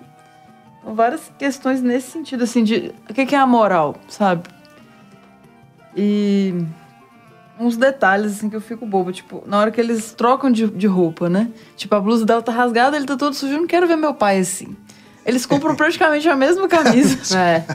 [0.84, 2.94] São várias questões nesse sentido, assim, de...
[3.10, 4.44] O que que é a moral, sabe?
[5.96, 6.54] E...
[7.60, 9.12] Uns detalhes, assim, que eu fico boba.
[9.12, 11.50] Tipo, na hora que eles trocam de, de roupa, né?
[11.76, 13.54] Tipo, a blusa dela tá rasgada, ele tá todo sujo.
[13.54, 14.78] Eu não quero ver meu pai assim.
[15.26, 17.38] Eles compram praticamente a mesma camisa.
[17.38, 17.66] É.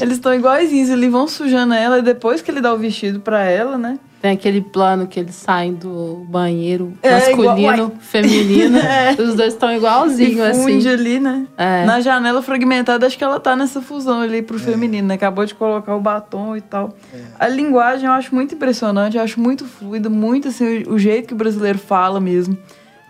[0.00, 3.42] Eles estão iguaizinhos, eles vão sujando ela e depois que ele dá o vestido pra
[3.42, 3.98] ela, né?
[4.20, 8.76] Tem aquele plano que eles saem do banheiro É, masculino, igual- feminino.
[8.82, 9.12] É.
[9.12, 11.00] Os dois estão E igualzinhos, funde assim.
[11.00, 11.46] ali, né?
[11.56, 11.84] É.
[11.84, 15.14] Na janela fragmentada, acho que ela tá nessa fusão ali pro feminino, né?
[15.14, 16.96] Acabou de colocar o batom e tal.
[17.38, 21.34] A linguagem eu acho muito impressionante, eu acho muito fluida, muito assim, o, jeito que
[21.34, 22.58] o brasileiro fala mesmo.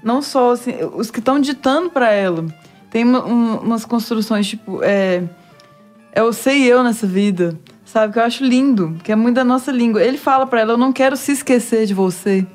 [0.02, 2.44] Não só assim, os que estão ditando pra ela.
[2.90, 5.22] Tem um- umas construções, tipo, é.
[6.12, 7.58] É o sei eu nessa vida.
[7.92, 8.12] Sabe?
[8.12, 10.02] Que eu acho lindo, que é muito da nossa língua.
[10.02, 12.46] Ele fala pra ela, eu não quero se esquecer de você.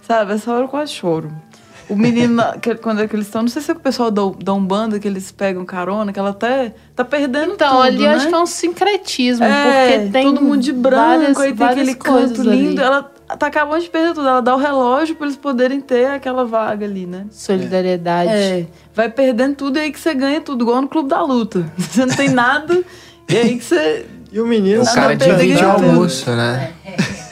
[0.00, 0.32] Sabe?
[0.32, 1.30] Essa hora eu quase choro.
[1.90, 4.22] O menino, que- quando é que eles estão, não sei se é o pessoal da,
[4.42, 8.10] da Umbanda, que eles pegam carona, que ela até tá perdendo Então, tudo, ali eu
[8.10, 8.14] né?
[8.16, 9.62] acho que é um sincretismo, É,
[9.98, 12.56] porque tem todo mundo de branco, várias, aí tem aquele canto coisas ali.
[12.68, 12.80] lindo.
[12.82, 13.02] Ela
[13.38, 14.28] tá acabando de perder tudo.
[14.28, 17.24] Ela dá o relógio pra eles poderem ter aquela vaga ali, né?
[17.30, 18.30] Solidariedade.
[18.32, 21.70] É, vai perdendo tudo e aí que você ganha tudo, igual no clube da luta.
[21.78, 22.82] Você não tem nada,
[23.30, 24.06] e aí que você.
[24.30, 25.86] E o menino O cara a perder, divide o ganha tudo.
[25.86, 26.72] almoço, né?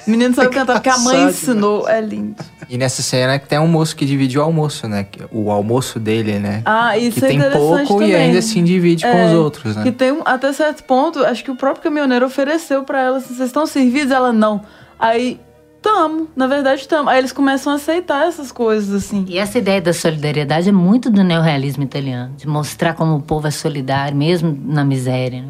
[0.06, 1.88] O menino sabe cantar, porque a mãe ensinou.
[1.88, 2.36] É lindo.
[2.68, 5.06] E nessa cena que tem um moço que divide o almoço, né?
[5.30, 6.62] O almoço dele, né?
[6.64, 8.10] Ah, isso que é tem interessante pouco também.
[8.10, 9.82] e ainda assim divide com É, os outros, né?
[9.84, 13.34] Que tem um, até certo ponto, acho que o próprio caminhoneiro ofereceu pra ela, assim,
[13.34, 14.10] vocês estão servidos?
[14.10, 14.62] Ela, não.
[14.98, 15.38] Aí,
[15.82, 17.08] tamo, na verdade tamo.
[17.08, 19.24] Aí eles começam a aceitar essas coisas, assim.
[19.28, 23.46] E essa ideia da solidariedade é muito do neorrealismo italiano, de mostrar como o povo
[23.46, 25.42] é solidário, mesmo na miséria.
[25.42, 25.48] Né?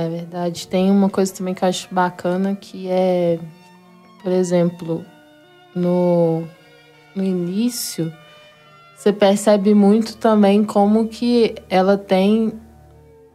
[0.00, 0.66] É verdade.
[0.66, 3.38] Tem uma coisa também que eu acho bacana que é,
[4.22, 5.04] por exemplo,
[5.74, 6.44] no,
[7.14, 8.12] no início,
[8.96, 12.52] você percebe muito também como que ela tem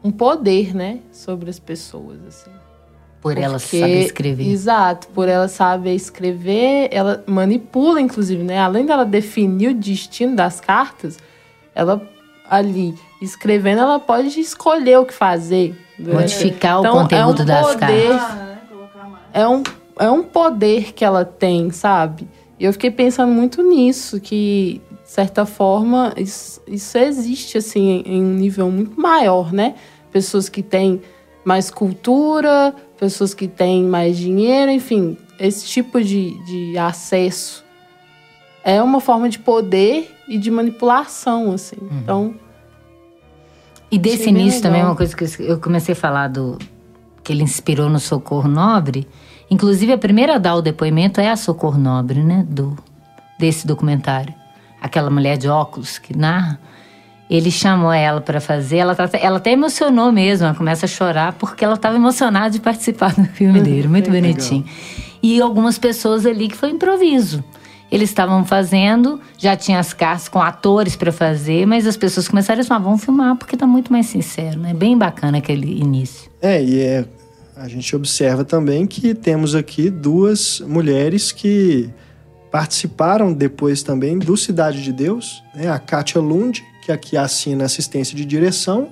[0.04, 2.52] um poder, né, sobre as pessoas, assim.
[3.22, 4.48] Por ela Porque- saber escrever.
[4.48, 8.60] Exato, por ela saber escrever, ela manipula, inclusive, né?
[8.60, 11.18] Além dela definir o destino das cartas,
[11.74, 12.08] ela
[12.48, 15.76] ali escrevendo, ela pode escolher o que fazer.
[16.00, 18.56] Modificar o Então, conteúdo é um das poder, cartas.
[19.34, 19.64] É um,
[20.00, 22.28] é um poder que ela tem, sabe?
[22.60, 28.24] E eu fiquei pensando muito nisso, que, de certa forma, isso, isso existe, assim, em
[28.24, 29.76] um nível muito maior, né?
[30.12, 31.02] Pessoas que têm
[31.44, 37.64] mais cultura, pessoas que têm mais dinheiro, enfim, esse tipo de, de acesso
[38.64, 41.78] é uma forma de poder e de manipulação, assim.
[42.02, 42.34] Então,
[43.96, 44.92] E desse Achei início também, legal.
[44.92, 46.58] uma coisa que eu- comecei a falar do
[47.24, 49.08] que ele inspirou no Socorro Nobre.
[49.50, 52.46] Inclusive, a primeira a dar o depoimento é a Socorro Nobre, né?
[52.48, 52.76] Do,
[53.40, 54.34] desse documentário.
[54.82, 56.60] Aquela mulher de óculos que narra.
[57.30, 61.34] Ele chamou ela para fazer, ela, tá- ela até emocionou mesmo, ela começa a chorar
[61.34, 64.64] porque ela estava emocionada de participar do filme dele, muito bonitinho.
[65.24, 67.44] E algumas pessoas ali que foi improviso.
[67.92, 72.62] Eles estavam fazendo, já tinha as cartas com atores para fazer, mas as pessoas começaram
[72.62, 74.74] a falar, vamos filmar porque tá muito mais sincero, né?
[74.74, 76.30] Bem bacana aquele início.
[76.42, 77.06] É, e é,
[77.56, 81.90] a gente observa também que temos aqui duas mulheres que
[82.52, 85.70] participaram depois também do Cidade de Deus, né?
[85.70, 88.90] A Kátia Lund, que aqui assina assistência de direção,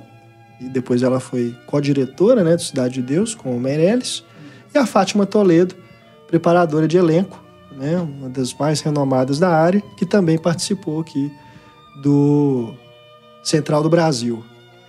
[0.61, 4.23] e depois ela foi co-diretora né, do Cidade de Deus com o Meirelles,
[4.73, 5.75] e a Fátima Toledo,
[6.27, 7.42] preparadora de elenco,
[7.77, 11.31] né, uma das mais renomadas da área, que também participou aqui
[12.01, 12.73] do
[13.43, 14.43] Central do Brasil.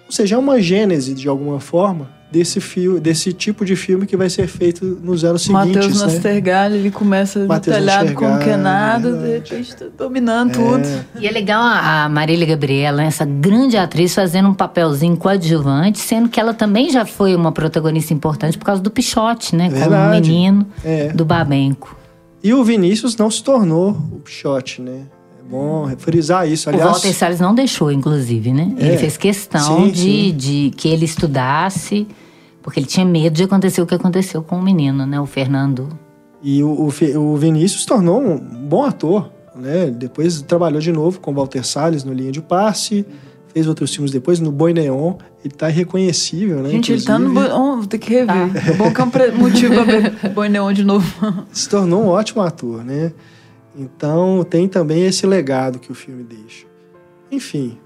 [0.07, 4.17] Ou seja, é uma gênese, de alguma forma, desse, fio, desse tipo de filme que
[4.17, 6.01] vai ser feito nos anos Matheus seguintes.
[6.01, 6.07] né?
[6.13, 10.83] Nastergalli, ele começa no Matheus telhado como que é nada, de repente tá dominando tudo.
[11.21, 16.41] E é legal a Marília Gabriela, essa grande atriz, fazendo um papelzinho coadjuvante, sendo que
[16.41, 19.69] ela também já foi uma protagonista importante por causa do Pichote, né?
[19.69, 20.29] Como Verdade.
[20.29, 21.13] menino É.
[21.13, 21.97] do Babenco.
[22.45, 25.07] E o Vinícius não se tornou o Pichote, né?
[25.41, 26.69] É bom frisar isso.
[26.69, 28.71] O Aliás, Walter Salles não deixou, inclusive, né?
[28.79, 28.89] É.
[28.89, 30.37] Ele fez questão Sim, de, sim.
[30.37, 32.07] de que ele estudasse,
[32.63, 35.19] porque ele tinha medo de acontecer o que aconteceu com o menino, né?
[35.19, 35.89] O Fernando.
[36.43, 39.87] E o, o, o Vinícius tornou um bom ator, né?
[39.87, 43.07] Depois trabalhou de novo com Walter Salles no Linha de Passe,
[43.55, 45.15] fez outros filmes depois, no Boi Neon.
[45.45, 46.71] Ele tá irreconhecível, né?
[46.71, 47.47] Gente, ele tá no Boi...
[47.51, 48.53] Oh, vou ter que rever.
[48.53, 48.73] Tá.
[48.75, 51.47] Bom que é um motivo pra ver Boi Neon de novo.
[51.53, 53.13] Se tornou um ótimo ator, né?
[53.77, 56.67] Então tem também esse legado que o filme deixa.
[57.31, 57.79] Enfim,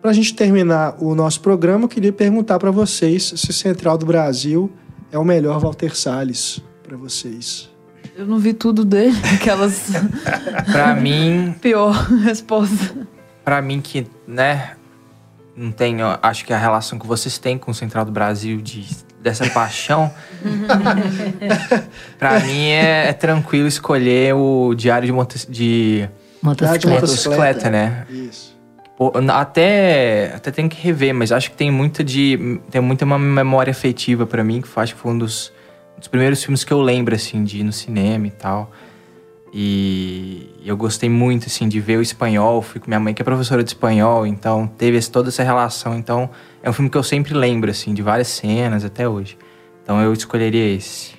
[0.00, 4.06] para a gente terminar o nosso programa, eu queria perguntar para vocês se Central do
[4.06, 4.70] Brasil
[5.10, 7.68] é o melhor Walter Salles para vocês.
[8.16, 9.90] Eu não vi tudo dele, aquelas.
[10.70, 11.54] para mim.
[11.62, 11.92] Pior
[12.22, 12.94] resposta.
[13.48, 14.72] Para mim, que, né,
[15.56, 16.04] não tenho.
[16.20, 18.86] Acho que a relação que vocês têm com o Central do Brasil de
[19.22, 20.12] dessa paixão,
[22.18, 26.06] para mim é, é, tranquilo escolher o Diário de, Monte, de
[26.42, 27.00] motocicleta.
[27.00, 28.06] motocicleta, né?
[28.10, 28.54] Isso.
[29.34, 33.70] até, até tem que rever, mas acho que tem muita de tem muita uma memória
[33.70, 35.50] afetiva para mim que acho que foi um dos,
[35.96, 38.70] dos primeiros filmes que eu lembro assim de ir no cinema e tal.
[39.52, 42.60] E eu gostei muito, assim, de ver o espanhol.
[42.60, 45.96] Fui com minha mãe, que é professora de espanhol, então teve toda essa relação.
[45.96, 46.30] Então,
[46.62, 49.38] é um filme que eu sempre lembro, assim, de várias cenas até hoje.
[49.82, 51.16] Então, eu escolheria esse.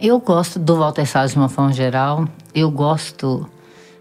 [0.00, 2.26] Eu gosto do Walter Salles de uma forma geral.
[2.54, 3.48] Eu gosto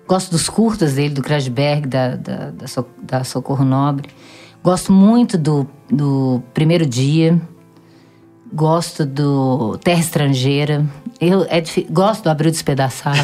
[0.08, 2.66] gosto dos curtas dele, do Krasberg, da, da, da,
[3.02, 4.10] da Socorro Nobre.
[4.62, 7.40] Gosto muito do, do Primeiro Dia.
[8.54, 10.86] Gosto do Terra Estrangeira.
[11.20, 13.18] Eu é gosto do Abril Despedaçado.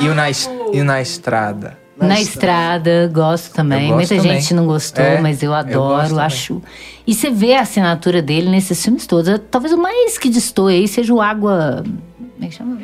[0.00, 1.78] e, o na, e o Na Estrada?
[1.96, 2.90] Na, na estrada.
[2.90, 3.88] estrada, gosto também.
[3.88, 4.40] Gosto Muita também.
[4.40, 6.62] gente não gostou, é, mas eu adoro, eu acho.
[7.06, 9.40] E você vê a assinatura dele nesses filmes todos.
[9.50, 11.82] Talvez o mais que destoe aí seja o Água.
[12.18, 12.78] Como é que chama?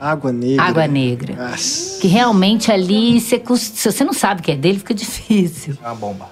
[0.00, 0.64] Água Negra.
[0.64, 1.34] Água Negra.
[1.50, 2.00] Nossa.
[2.00, 5.76] Que realmente ali, você, se você não sabe que é dele, fica difícil.
[5.82, 6.28] É uma bomba.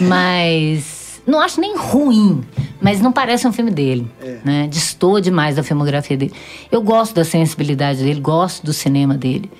[0.00, 0.97] Mas.
[1.28, 2.40] Não acho nem ruim,
[2.80, 4.10] mas não parece um filme dele.
[4.18, 4.38] É.
[4.42, 4.66] Né?
[4.66, 6.32] Distor demais da filmografia dele.
[6.72, 9.50] Eu gosto da sensibilidade dele, gosto do cinema dele.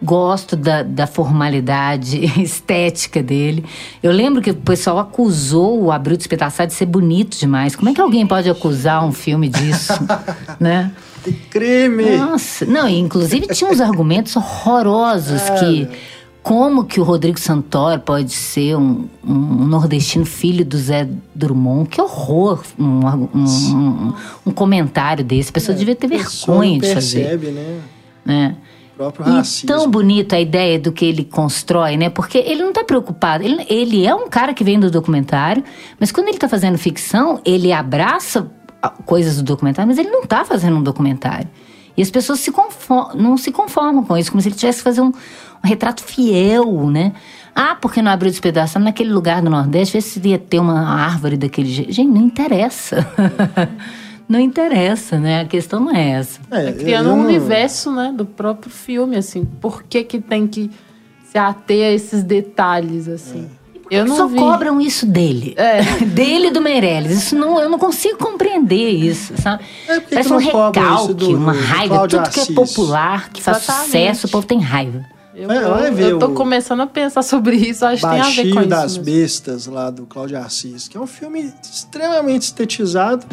[0.00, 3.64] Gosto da, da formalidade estética dele.
[4.00, 7.74] Eu lembro que o pessoal acusou o Abril Despedaçado de ser bonito demais.
[7.74, 9.94] Como é que alguém pode acusar um filme disso?
[10.60, 10.92] né?
[11.50, 12.16] Crime!
[12.16, 15.88] Nossa, não, inclusive tinha uns argumentos horrorosos que
[16.42, 21.88] como que o Rodrigo Santoro pode ser um, um, nordestino filho do Zé Drummond?
[21.90, 24.14] Que horror um, um,
[24.46, 25.50] um comentário desse.
[25.50, 27.38] A pessoa é, devia ter vergonha de fazer.
[27.52, 27.80] né?
[28.24, 28.56] né?
[28.98, 32.10] E tão bonito a ideia do que ele constrói, né?
[32.10, 33.44] Porque ele não está preocupado.
[33.44, 35.62] Ele, ele é um cara que vem do documentário,
[36.00, 38.50] mas quando ele está fazendo ficção, ele abraça
[39.06, 41.48] coisas do documentário, mas ele não está fazendo um documentário.
[41.96, 42.52] E as pessoas se
[43.16, 45.12] não se conformam com isso, como se ele tivesse que fazer um,
[45.64, 47.12] um retrato fiel, né?
[47.54, 51.36] Ah, porque não abriu despedaçado naquele lugar do Nordeste, vê se ia ter uma árvore
[51.36, 51.92] daquele jeito.
[51.92, 53.04] Gente, não interessa.
[54.28, 55.40] não interessa, né?
[55.40, 56.40] A questão não é essa.
[56.50, 59.44] É, é criando um universo, né, do próprio filme, assim.
[59.44, 60.70] Por que que tem que
[61.30, 63.48] se ater a esses detalhes, assim?
[63.54, 63.58] É.
[63.90, 64.36] Eu não só vi.
[64.36, 65.54] cobram isso dele.
[65.56, 65.82] É.
[66.04, 67.10] dele e do Meirelles.
[67.10, 69.64] Isso não, eu não consigo compreender isso, sabe?
[69.88, 72.06] É Parece um recalque, do, uma raiva.
[72.06, 73.86] Tudo que é popular, que faz Exatamente.
[73.86, 75.17] sucesso, o povo tem raiva.
[75.38, 78.60] Eu, eu, eu tô começando a pensar sobre isso, acho que tem a ver com
[78.60, 78.68] isso.
[78.68, 83.24] das Bestas, lá do Cláudio Assis, que é um filme extremamente estetizado,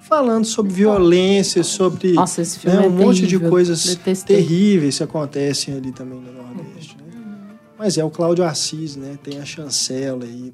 [0.00, 3.40] falando sobre violência, sobre Nossa, esse filme né, um é monte terrível.
[3.40, 4.36] de coisas Detestei.
[4.38, 6.96] terríveis que acontecem ali também no Nordeste.
[6.96, 7.04] Né?
[7.78, 9.16] Mas é o Cláudio Assis, né?
[9.22, 10.52] Tem a chancela aí.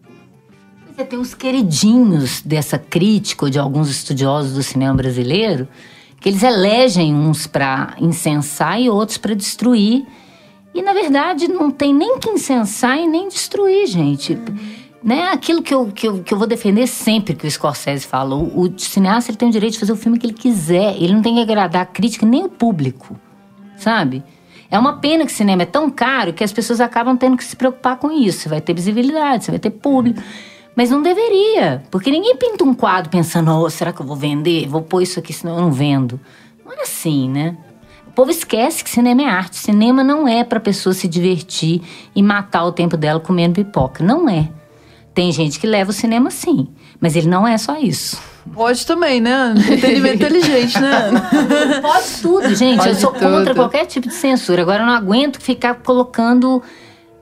[0.95, 5.67] Você tem uns queridinhos dessa crítica ou de alguns estudiosos do cinema brasileiro
[6.21, 10.07] que eles elegem uns para incensar e outros para destruir
[10.75, 14.35] e na verdade não tem nem que incensar e nem destruir, gente.
[14.35, 14.79] Uhum.
[15.03, 15.31] Né?
[15.31, 18.35] Aquilo que eu, que, eu, que eu vou defender sempre que o Scorsese fala.
[18.35, 20.97] O, o cineasta ele tem o direito de fazer o filme que ele quiser.
[20.97, 23.17] Ele não tem que agradar a crítica nem o público.
[23.77, 24.23] Sabe?
[24.71, 27.45] É uma pena que o cinema é tão caro que as pessoas acabam tendo que
[27.45, 28.41] se preocupar com isso.
[28.41, 30.21] Você vai ter visibilidade, você vai ter público.
[30.77, 34.69] Mas não deveria, porque ninguém pinta um quadro pensando, oh, será que eu vou vender?
[34.69, 36.21] Vou pôr isso aqui, senão eu não vendo.
[36.65, 37.57] Não é assim, né?
[38.19, 39.59] Povo esquece que cinema é arte.
[39.59, 41.81] Cinema não é para pessoa se divertir
[42.17, 44.03] e matar o tempo dela comendo pipoca.
[44.03, 44.49] Não é.
[45.15, 46.67] Tem gente que leva o cinema sim,
[47.01, 48.21] mas ele não é só isso.
[48.53, 49.55] Pode também, né?
[49.57, 51.13] Entretenimento inteligente, né?
[51.81, 52.79] Pode tudo, gente.
[52.79, 53.21] Pode eu sou tudo.
[53.21, 54.63] contra qualquer tipo de censura.
[54.63, 56.61] Agora eu não aguento ficar colocando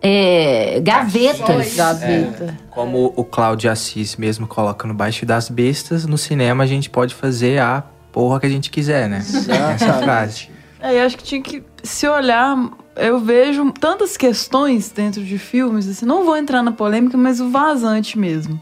[0.01, 1.77] é, gavetas.
[1.77, 2.57] Gaveta.
[2.59, 6.89] É, como o Cláudio Assis mesmo coloca no Baixo das Bestas, no cinema a gente
[6.89, 9.19] pode fazer a porra que a gente quiser, né?
[9.19, 10.56] Essa frase.
[10.87, 12.71] É, eu acho que tinha que se olhar.
[12.95, 17.51] Eu vejo tantas questões dentro de filmes, assim, não vou entrar na polêmica, mas o
[17.51, 18.59] vazante mesmo.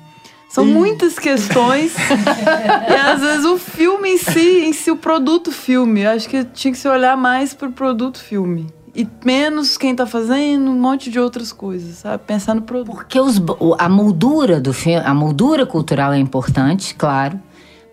[0.49, 1.95] São muitas questões.
[2.89, 6.07] e às vezes o filme em si, em si, o produto filme.
[6.07, 8.69] Acho que tinha que se olhar mais pro produto filme.
[8.95, 12.23] E menos quem tá fazendo, um monte de outras coisas, sabe?
[12.25, 12.95] Pensar no produto.
[12.95, 13.43] Porque os,
[13.77, 17.41] a moldura do filme, a moldura cultural é importante, claro.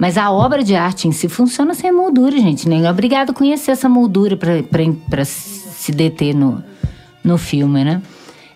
[0.02, 2.68] Mas a obra de arte em si funciona sem moldura, gente.
[2.68, 6.64] Nem é obrigado a conhecer essa moldura pra se deter no,
[7.24, 8.02] no filme, né?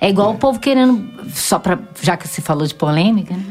[0.02, 1.78] É igual o povo querendo, só pra.
[2.02, 3.46] Já que você falou de polêmica, né?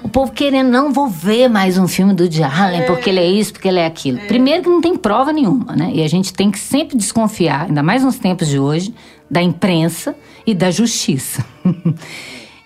[0.00, 3.26] O povo querendo, não vou ver mais um filme do Woody Allen, porque ele é
[3.26, 4.20] isso, porque ele é aquilo.
[4.28, 5.90] Primeiro que não tem prova nenhuma, né?
[5.92, 8.94] E a gente tem que sempre desconfiar, ainda mais nos tempos de hoje,
[9.28, 10.14] da imprensa
[10.46, 11.44] e da justiça.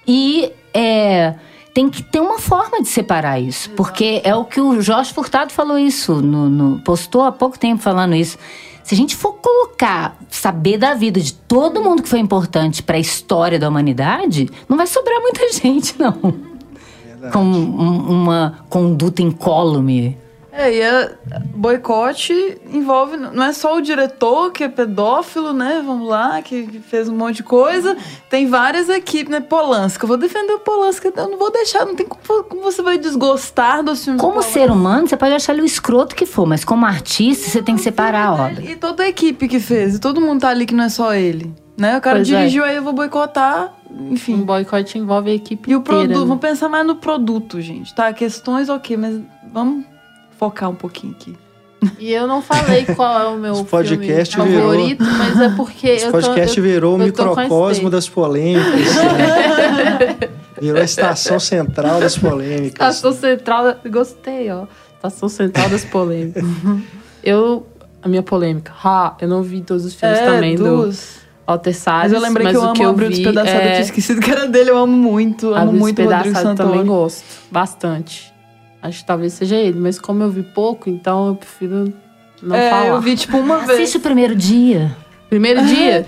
[0.06, 1.34] E é,
[1.74, 3.68] tem que ter uma forma de separar isso.
[3.70, 7.82] Porque é o que o Jorge Furtado falou isso, no, no- postou há pouco tempo
[7.82, 8.38] falando isso.
[8.84, 12.96] Se a gente for colocar, saber da vida de todo mundo que foi importante para
[12.96, 16.12] a história da humanidade, não vai sobrar muita gente, não.
[17.32, 20.16] Com um- uma conduta incólume.
[20.56, 21.10] É, e a
[21.52, 23.16] boicote envolve.
[23.16, 25.82] Não é só o diretor que é pedófilo, né?
[25.84, 27.96] Vamos lá, que fez um monte de coisa.
[28.30, 29.40] Tem várias equipes, né?
[29.40, 30.04] Polanska.
[30.04, 31.12] Eu vou defender o Polanska.
[31.16, 31.84] Eu não vou deixar.
[31.84, 34.52] Não tem como, como você vai desgostar do Como Polanski.
[34.52, 37.74] ser humano, você pode achar ele o escroto que for, mas como artista, você tem
[37.74, 38.62] que separar a obra.
[38.62, 39.96] E toda a equipe que fez.
[39.96, 41.52] E todo mundo tá ali que não é só ele.
[41.76, 41.98] Né?
[41.98, 42.36] O cara Pois é.
[42.38, 43.74] dirigiu aí, eu vou boicotar.
[43.90, 44.34] Enfim.
[44.34, 46.00] Um boicote envolve a equipe E o inteira.
[46.02, 46.26] produto, né?
[46.26, 48.12] vamos pensar mais no produto, gente, tá?
[48.12, 49.20] Questões, ok, mas
[49.52, 49.84] vamos
[50.38, 51.36] focar um pouquinho aqui.
[51.98, 55.48] E eu não falei qual é o meu Esse podcast filme virou- favorito, mas é
[55.50, 58.94] porque Esse eu tô- podcast eu- virou o eu microcosmo das polêmicas.
[58.94, 60.16] né?
[60.60, 62.72] virou a estação central das polêmicas.
[62.72, 63.64] Estação Central.
[63.64, 64.64] da- Gostei, ó.
[64.96, 66.42] Estação Central das polêmicas.
[67.22, 67.66] eu.
[68.02, 68.70] A minha polêmica.
[68.84, 71.16] Ha, eu não vi todos os filmes também do duas.
[71.46, 72.12] Walter Salles.
[72.12, 73.56] Mas eu lembrei que eu o amo o Abril vi Despedaçado.
[73.56, 74.68] Eu é tinha esquecido que era dele.
[74.70, 75.54] Eu amo muito.
[75.54, 76.98] Amo muito o Rodrigo Despedaçado também Santoro.
[77.00, 77.24] gosto.
[77.50, 78.33] Bastante.
[78.84, 79.78] Acho que talvez seja ele.
[79.80, 81.90] Mas como eu vi pouco, então eu prefiro
[82.42, 82.86] não é, falar.
[82.88, 83.70] eu vi tipo uma vez.
[83.80, 84.94] Assiste o primeiro dia.
[85.30, 86.04] Primeiro dia?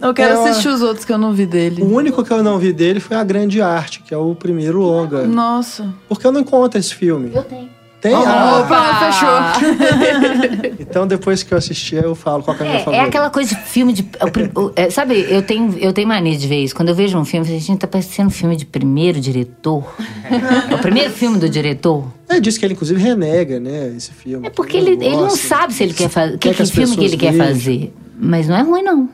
[0.00, 1.82] Eu quero É, assistir os outros que eu não vi dele.
[1.82, 4.80] O único que eu não vi dele foi a Grande Arte, que é o primeiro
[4.80, 5.26] longa.
[5.26, 5.92] Nossa.
[6.08, 7.30] Porque eu não encontro esse filme.
[7.34, 7.68] Eu tenho.
[8.04, 8.12] Tem?
[8.14, 10.76] Ah, Opa, fechou.
[10.78, 13.08] então depois que eu assistir, eu falo qual que é a minha É, é favorita.
[13.08, 14.06] aquela coisa de filme de.
[14.54, 16.76] o- é, sabe, eu tenho, eu tenho mania de ver isso.
[16.76, 19.82] Quando eu vejo um filme, eu falo, gente, tá parecendo um filme de primeiro diretor.
[20.70, 22.04] é o primeiro filme do diretor.
[22.28, 24.48] Ele disse que ele, inclusive, renega, né, esse filme.
[24.48, 26.36] É porque ele, ele não sabe se ele quer fazer.
[26.36, 27.46] Que, que que filme que ele pessoas quer vejam.
[27.46, 27.94] fazer.
[28.18, 29.08] Mas não é ruim, não.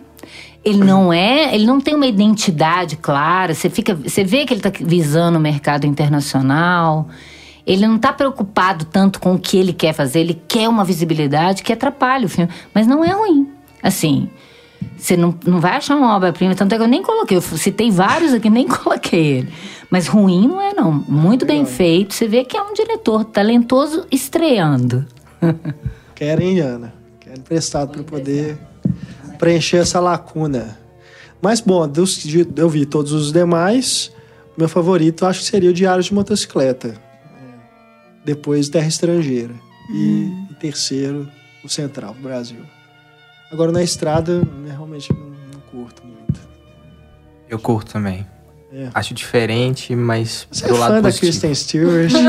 [0.64, 3.54] Ele não é, ele não tem uma identidade clara.
[3.54, 7.08] Você fica, você vê que ele está visando o mercado internacional.
[7.70, 10.18] Ele não está preocupado tanto com o que ele quer fazer.
[10.18, 13.48] Ele quer uma visibilidade que atrapalha o filme, mas não é ruim.
[13.80, 14.28] Assim,
[14.98, 16.52] você não, não vai achar uma obra-prima.
[16.56, 17.36] Tanto é que eu nem coloquei.
[17.36, 19.52] Eu citei vários aqui, nem coloquei ele.
[19.88, 20.90] Mas ruim não é, não.
[20.90, 22.12] Muito bem feito.
[22.12, 25.06] Você vê que é um diretor talentoso estreando.
[26.16, 26.92] Querem, Ana.
[27.20, 28.58] Querem emprestado para poder
[29.38, 30.76] preencher essa lacuna.
[31.40, 32.20] Mas, bom, dos,
[32.56, 34.10] eu vi todos os demais.
[34.58, 37.09] Meu favorito acho que seria o Diário de Motocicleta.
[38.30, 38.34] É.
[38.34, 39.54] Depois Terra Estrangeira.
[39.92, 41.28] E em terceiro,
[41.64, 42.60] o Central do Brasil.
[43.50, 46.40] Agora, na estrada, eu realmente não, não curto muito.
[47.48, 48.24] Eu curto também.
[48.72, 48.88] É.
[48.94, 51.26] Acho diferente, mas Você é do lado fã da positivo.
[51.32, 52.12] Kristen Stewart?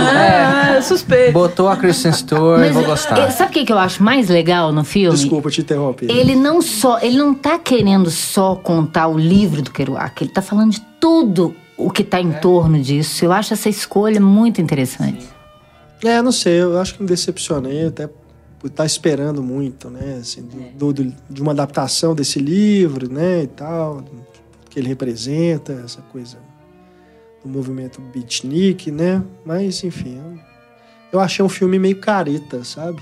[0.77, 1.33] É, suspeito.
[1.33, 3.19] Botou a Kristen Stewart, eu vou gostar.
[3.19, 5.15] eu- sabe o que, que eu acho mais legal no filme?
[5.15, 6.09] Desculpa te interromper.
[6.09, 10.41] Ele não só, ele não tá querendo só contar o livro do Kerouac, ele tá
[10.41, 13.23] falando de tudo o que tá em torno disso.
[13.23, 15.27] Eu acho essa escolha muito interessante.
[16.03, 18.07] É, não sei, eu acho que me decepcionei até
[18.59, 20.17] por estar esperando muito, né?
[20.21, 23.43] Assim, do, do- de uma adaptação desse livro, né?
[23.43, 24.11] E tal, do
[24.69, 26.37] que ele representa, essa coisa
[27.43, 29.21] do movimento beatnik, né?
[29.45, 30.39] Mas, enfim, eu,
[31.13, 33.01] eu achei um filme meio careta, sabe?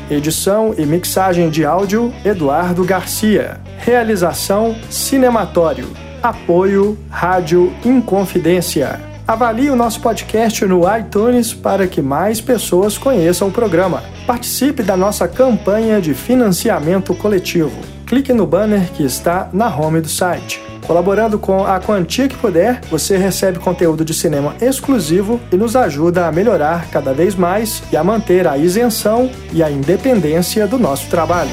[0.10, 3.60] Edição e mixagem de áudio, Eduardo Garcia.
[3.80, 5.90] Realização Cinematório.
[6.24, 9.02] Apoio Rádio Inconfidência.
[9.28, 14.02] Avalie o nosso podcast no iTunes para que mais pessoas conheçam o programa.
[14.26, 17.78] Participe da nossa campanha de financiamento coletivo.
[18.06, 20.69] Clique no banner que está na home do site.
[20.90, 26.26] Colaborando com a quantia que puder, você recebe conteúdo de cinema exclusivo e nos ajuda
[26.26, 31.08] a melhorar cada vez mais e a manter a isenção e a independência do nosso
[31.08, 31.52] trabalho.